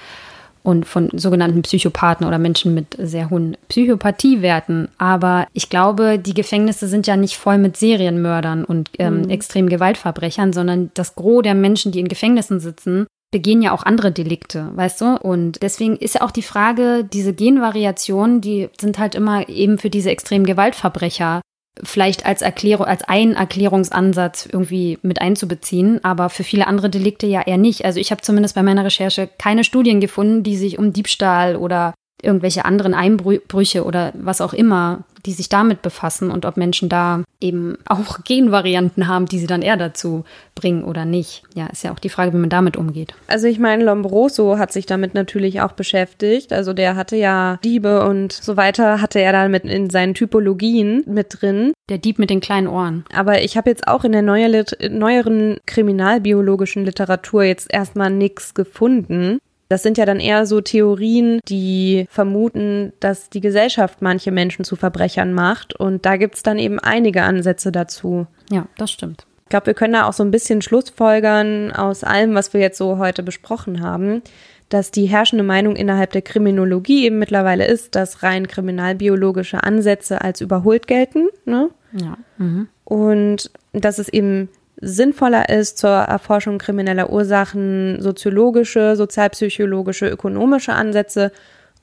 und 0.64 0.86
von 0.86 1.10
sogenannten 1.14 1.62
Psychopathen 1.62 2.26
oder 2.26 2.40
Menschen 2.40 2.74
mit 2.74 2.96
sehr 2.98 3.30
hohen 3.30 3.58
Psychopathiewerten. 3.68 4.88
Aber 4.98 5.48
ich 5.54 5.70
glaube, 5.70 6.18
die 6.18 6.34
Gefängnisse 6.34 6.88
sind 6.88 7.06
ja 7.06 7.18
nicht 7.18 7.38
voll 7.38 7.58
mit 7.58 7.78
Serienmördern 7.78 8.64
und 8.64 8.90
ähm, 8.98 9.24
mhm. 9.24 9.30
extremen 9.30 9.70
Gewaltverbrechern, 9.70 10.54
sondern 10.54 10.92
das 10.94 11.16
Gros 11.16 11.44
der 11.44 11.56
Menschen, 11.56 11.92
die 11.92 12.00
in 12.00 12.08
Gefängnissen 12.08 12.60
sitzen, 12.60 13.06
begehen 13.32 13.62
ja 13.62 13.72
auch 13.72 13.84
andere 13.84 14.12
Delikte, 14.12 14.70
weißt 14.76 15.02
du? 15.02 15.18
Und 15.18 15.62
deswegen 15.62 15.98
ist 15.98 16.16
ja 16.16 16.22
auch 16.22 16.32
die 16.32 16.44
Frage, 16.44 17.04
diese 17.04 17.34
Genvariationen, 17.34 18.42
die 18.42 18.70
sind 18.80 19.00
halt 19.00 19.16
immer 19.16 19.50
eben 19.50 19.80
für 19.80 19.90
diese 19.90 20.12
extremen 20.12 20.46
Gewaltverbrecher 20.46 21.42
vielleicht 21.82 22.26
als 22.26 22.42
Erklärung, 22.42 22.86
als 22.86 23.04
ein 23.04 23.34
Erklärungsansatz 23.34 24.48
irgendwie 24.52 25.00
mit 25.02 25.22
einzubeziehen, 25.22 26.04
aber 26.04 26.30
für 26.30 26.44
viele 26.44 26.68
andere 26.68 26.90
Delikte 26.90 27.26
ja 27.26 27.42
eher 27.42 27.58
nicht. 27.58 27.86
Also 27.86 28.00
ich 28.00 28.12
habe 28.12 28.22
zumindest 28.22 28.56
bei 28.56 28.64
meiner 28.64 28.86
Recherche 28.86 29.28
keine 29.40 29.64
Studien 29.64 30.00
gefunden, 30.00 30.44
die 30.44 30.56
sich 30.56 30.78
um 30.78 30.94
Diebstahl 30.94 31.56
oder 31.56 31.94
irgendwelche 32.22 32.66
anderen 32.66 32.94
Einbrüche 32.94 33.84
oder 33.84 34.14
was 34.16 34.42
auch 34.42 34.54
immer 34.54 35.04
die 35.26 35.34
sich 35.34 35.50
damit 35.50 35.82
befassen 35.82 36.32
und 36.32 36.46
ob 36.46 36.58
Menschen 36.58 36.90
da 36.90 37.24
eben 37.40 37.78
auch 37.86 38.20
Genvarianten 38.24 39.08
haben, 39.08 39.26
die 39.26 39.40
sie 39.40 39.48
dann 39.48 39.62
eher 39.62 39.78
dazu 39.78 40.24
bringen 40.56 40.84
oder 40.84 41.06
nicht. 41.06 41.44
Ja, 41.56 41.68
ist 41.68 41.84
ja 41.84 41.92
auch 41.92 42.00
die 42.00 42.10
Frage, 42.10 42.34
wie 42.34 42.38
man 42.38 42.50
damit 42.50 42.78
umgeht. 42.78 43.14
Also 43.28 43.48
ich 43.48 43.60
meine, 43.60 43.84
Lombroso 43.84 44.58
hat 44.58 44.72
sich 44.72 44.86
damit 44.86 45.14
natürlich 45.14 45.62
auch 45.62 45.74
beschäftigt. 45.74 46.54
Also 46.54 46.74
der 46.74 46.96
hatte 46.96 47.16
ja 47.16 47.60
Diebe 47.64 48.06
und 48.08 48.32
so 48.32 48.58
weiter, 48.58 49.02
hatte 49.02 49.20
er 49.20 49.32
dann 49.32 49.52
mit 49.52 49.66
in 49.66 49.90
seinen 49.90 50.14
Typologien 50.14 51.04
mit 51.08 51.42
drin. 51.42 51.74
Der 51.90 51.98
Dieb 51.98 52.18
mit 52.18 52.30
den 52.30 52.40
kleinen 52.40 52.68
Ohren. 52.68 53.04
Aber 53.14 53.42
ich 53.42 53.58
habe 53.58 53.70
jetzt 53.70 53.88
auch 53.88 54.04
in 54.04 54.14
der 54.14 54.22
neueren 54.22 55.58
kriminalbiologischen 55.66 56.86
Literatur 56.86 57.44
jetzt 57.44 57.74
erstmal 57.74 58.10
nichts 58.10 58.54
gefunden 58.54 59.40
Das 59.74 59.82
sind 59.82 59.98
ja 59.98 60.06
dann 60.06 60.20
eher 60.20 60.46
so 60.46 60.62
Theorien, 60.62 61.40
die 61.50 62.06
vermuten, 62.08 62.94
dass 63.00 63.32
die 63.32 63.42
Gesellschaft 63.42 64.04
manche 64.04 64.32
Menschen 64.32 64.64
zu 64.64 64.76
Verbrechern 64.76 65.34
macht. 65.34 65.76
Und 65.76 66.06
da 66.06 66.18
gibt 66.18 66.36
es 66.36 66.44
dann 66.44 66.60
eben 66.60 66.78
einige 66.78 67.24
Ansätze 67.24 67.72
dazu. 67.72 68.28
Ja, 68.52 68.68
das 68.78 68.92
stimmt. 68.92 69.26
Ich 69.46 69.50
glaube, 69.50 69.66
wir 69.66 69.74
können 69.74 69.94
da 69.94 70.08
auch 70.08 70.14
so 70.14 70.22
ein 70.22 70.30
bisschen 70.30 70.62
Schlussfolgern 70.62 71.72
aus 71.72 72.04
allem, 72.04 72.36
was 72.36 72.54
wir 72.54 72.62
jetzt 72.62 72.78
so 72.78 73.00
heute 73.00 73.24
besprochen 73.24 73.82
haben, 73.82 74.22
dass 74.70 74.92
die 74.92 75.08
herrschende 75.08 75.44
Meinung 75.44 75.76
innerhalb 75.76 76.12
der 76.12 76.22
Kriminologie 76.22 77.08
eben 77.08 77.18
mittlerweile 77.18 77.66
ist, 77.66 77.96
dass 77.96 78.22
rein 78.22 78.48
kriminalbiologische 78.48 79.64
Ansätze 79.64 80.22
als 80.22 80.40
überholt 80.40 80.86
gelten. 80.86 81.30
Ne? 81.46 81.72
Ja. 81.94 82.20
Mhm. 82.38 82.68
Und 82.84 83.50
dass 83.72 83.98
es 83.98 84.08
eben 84.08 84.50
sinnvoller 84.84 85.50
ist, 85.50 85.78
zur 85.78 85.90
Erforschung 85.90 86.58
krimineller 86.58 87.12
Ursachen 87.12 88.02
soziologische, 88.02 88.96
sozialpsychologische, 88.96 90.08
ökonomische 90.08 90.74
Ansätze 90.74 91.32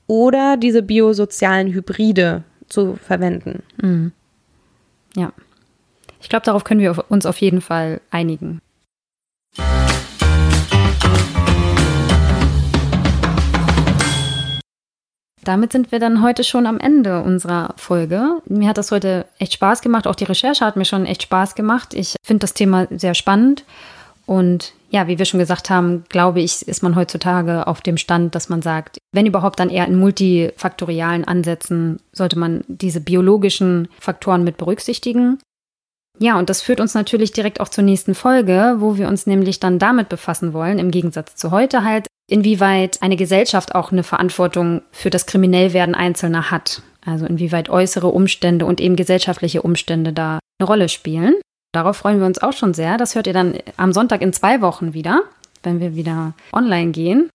oder 0.07 0.57
diese 0.57 0.83
biosozialen 0.83 1.73
Hybride 1.73 2.43
zu 2.67 2.95
verwenden. 2.95 3.63
Mhm. 3.81 4.11
Ja. 5.15 5.33
Ich 6.21 6.29
glaube, 6.29 6.45
darauf 6.45 6.63
können 6.63 6.81
wir 6.81 7.05
uns 7.09 7.25
auf 7.25 7.37
jeden 7.37 7.61
Fall 7.61 7.99
einigen. 8.11 8.61
Damit 15.43 15.71
sind 15.71 15.91
wir 15.91 15.99
dann 15.99 16.21
heute 16.21 16.43
schon 16.43 16.67
am 16.67 16.79
Ende 16.79 17.21
unserer 17.21 17.73
Folge. 17.75 18.41
Mir 18.45 18.69
hat 18.69 18.77
das 18.77 18.91
heute 18.91 19.25
echt 19.39 19.53
Spaß 19.53 19.81
gemacht. 19.81 20.05
Auch 20.05 20.15
die 20.15 20.25
Recherche 20.25 20.65
hat 20.65 20.75
mir 20.75 20.85
schon 20.85 21.05
echt 21.05 21.23
Spaß 21.23 21.55
gemacht. 21.55 21.93
Ich 21.93 22.15
finde 22.23 22.41
das 22.41 22.53
Thema 22.53 22.87
sehr 22.91 23.15
spannend. 23.15 23.63
Und 24.27 24.73
ja, 24.91 25.07
wie 25.07 25.17
wir 25.17 25.25
schon 25.25 25.39
gesagt 25.39 25.69
haben, 25.69 26.03
glaube 26.09 26.41
ich, 26.41 26.67
ist 26.67 26.83
man 26.83 26.95
heutzutage 26.95 27.65
auf 27.65 27.81
dem 27.81 27.97
Stand, 27.97 28.35
dass 28.35 28.49
man 28.49 28.61
sagt, 28.61 28.99
wenn 29.11 29.25
überhaupt 29.25 29.59
dann 29.59 29.69
eher 29.69 29.87
in 29.87 29.97
multifaktorialen 29.97 31.25
Ansätzen 31.25 31.99
sollte 32.11 32.37
man 32.37 32.63
diese 32.67 33.01
biologischen 33.01 33.87
Faktoren 33.99 34.43
mit 34.43 34.57
berücksichtigen. 34.57 35.39
Ja, 36.19 36.37
und 36.37 36.49
das 36.49 36.61
führt 36.61 36.79
uns 36.79 36.93
natürlich 36.93 37.31
direkt 37.31 37.59
auch 37.59 37.69
zur 37.69 37.83
nächsten 37.83 38.15
Folge, 38.15 38.75
wo 38.79 38.97
wir 38.97 39.07
uns 39.07 39.25
nämlich 39.25 39.59
dann 39.59 39.79
damit 39.79 40.09
befassen 40.09 40.53
wollen, 40.53 40.77
im 40.77 40.91
Gegensatz 40.91 41.35
zu 41.35 41.51
heute 41.51 41.83
halt, 41.83 42.05
inwieweit 42.29 43.01
eine 43.01 43.15
Gesellschaft 43.15 43.75
auch 43.75 43.91
eine 43.91 44.03
Verantwortung 44.03 44.81
für 44.91 45.09
das 45.09 45.25
Kriminellwerden 45.25 45.95
Einzelner 45.95 46.51
hat. 46.51 46.81
Also 47.03 47.25
inwieweit 47.25 47.69
äußere 47.69 48.07
Umstände 48.07 48.65
und 48.65 48.79
eben 48.79 48.95
gesellschaftliche 48.95 49.63
Umstände 49.63 50.13
da 50.13 50.39
eine 50.59 50.67
Rolle 50.67 50.89
spielen. 50.89 51.35
Darauf 51.73 51.97
freuen 51.97 52.19
wir 52.19 52.27
uns 52.27 52.41
auch 52.41 52.53
schon 52.53 52.73
sehr. 52.73 52.97
Das 52.97 53.15
hört 53.15 53.27
ihr 53.27 53.33
dann 53.33 53.57
am 53.77 53.93
Sonntag 53.93 54.21
in 54.21 54.33
zwei 54.33 54.61
Wochen 54.61 54.93
wieder, 54.93 55.23
wenn 55.63 55.79
wir 55.79 55.95
wieder 55.95 56.33
online 56.53 56.91
gehen. 56.91 57.29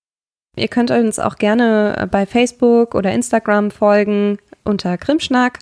Ihr 0.56 0.68
könnt 0.68 0.90
uns 0.90 1.18
auch 1.18 1.36
gerne 1.36 2.08
bei 2.10 2.24
Facebook 2.24 2.94
oder 2.94 3.12
Instagram 3.12 3.70
folgen 3.70 4.38
unter 4.64 4.96
Krimschnack. 4.96 5.58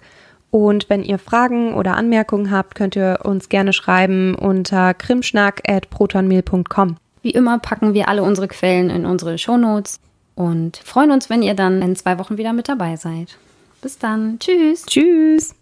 Und 0.54 0.88
wenn 0.88 1.02
ihr 1.02 1.18
Fragen 1.18 1.74
oder 1.74 1.96
Anmerkungen 1.96 2.52
habt, 2.52 2.76
könnt 2.76 2.94
ihr 2.94 3.18
uns 3.24 3.48
gerne 3.48 3.72
schreiben 3.72 4.36
unter 4.36 4.94
krimschnack.protonmail.com. 4.94 6.96
Wie 7.22 7.30
immer 7.30 7.58
packen 7.58 7.92
wir 7.92 8.06
alle 8.06 8.22
unsere 8.22 8.46
Quellen 8.46 8.88
in 8.88 9.04
unsere 9.04 9.36
Shownotes 9.36 9.98
und 10.36 10.76
freuen 10.76 11.10
uns, 11.10 11.28
wenn 11.28 11.42
ihr 11.42 11.54
dann 11.54 11.82
in 11.82 11.96
zwei 11.96 12.20
Wochen 12.20 12.38
wieder 12.38 12.52
mit 12.52 12.68
dabei 12.68 12.94
seid. 12.94 13.36
Bis 13.82 13.98
dann. 13.98 14.38
Tschüss. 14.38 14.86
Tschüss. 14.86 15.56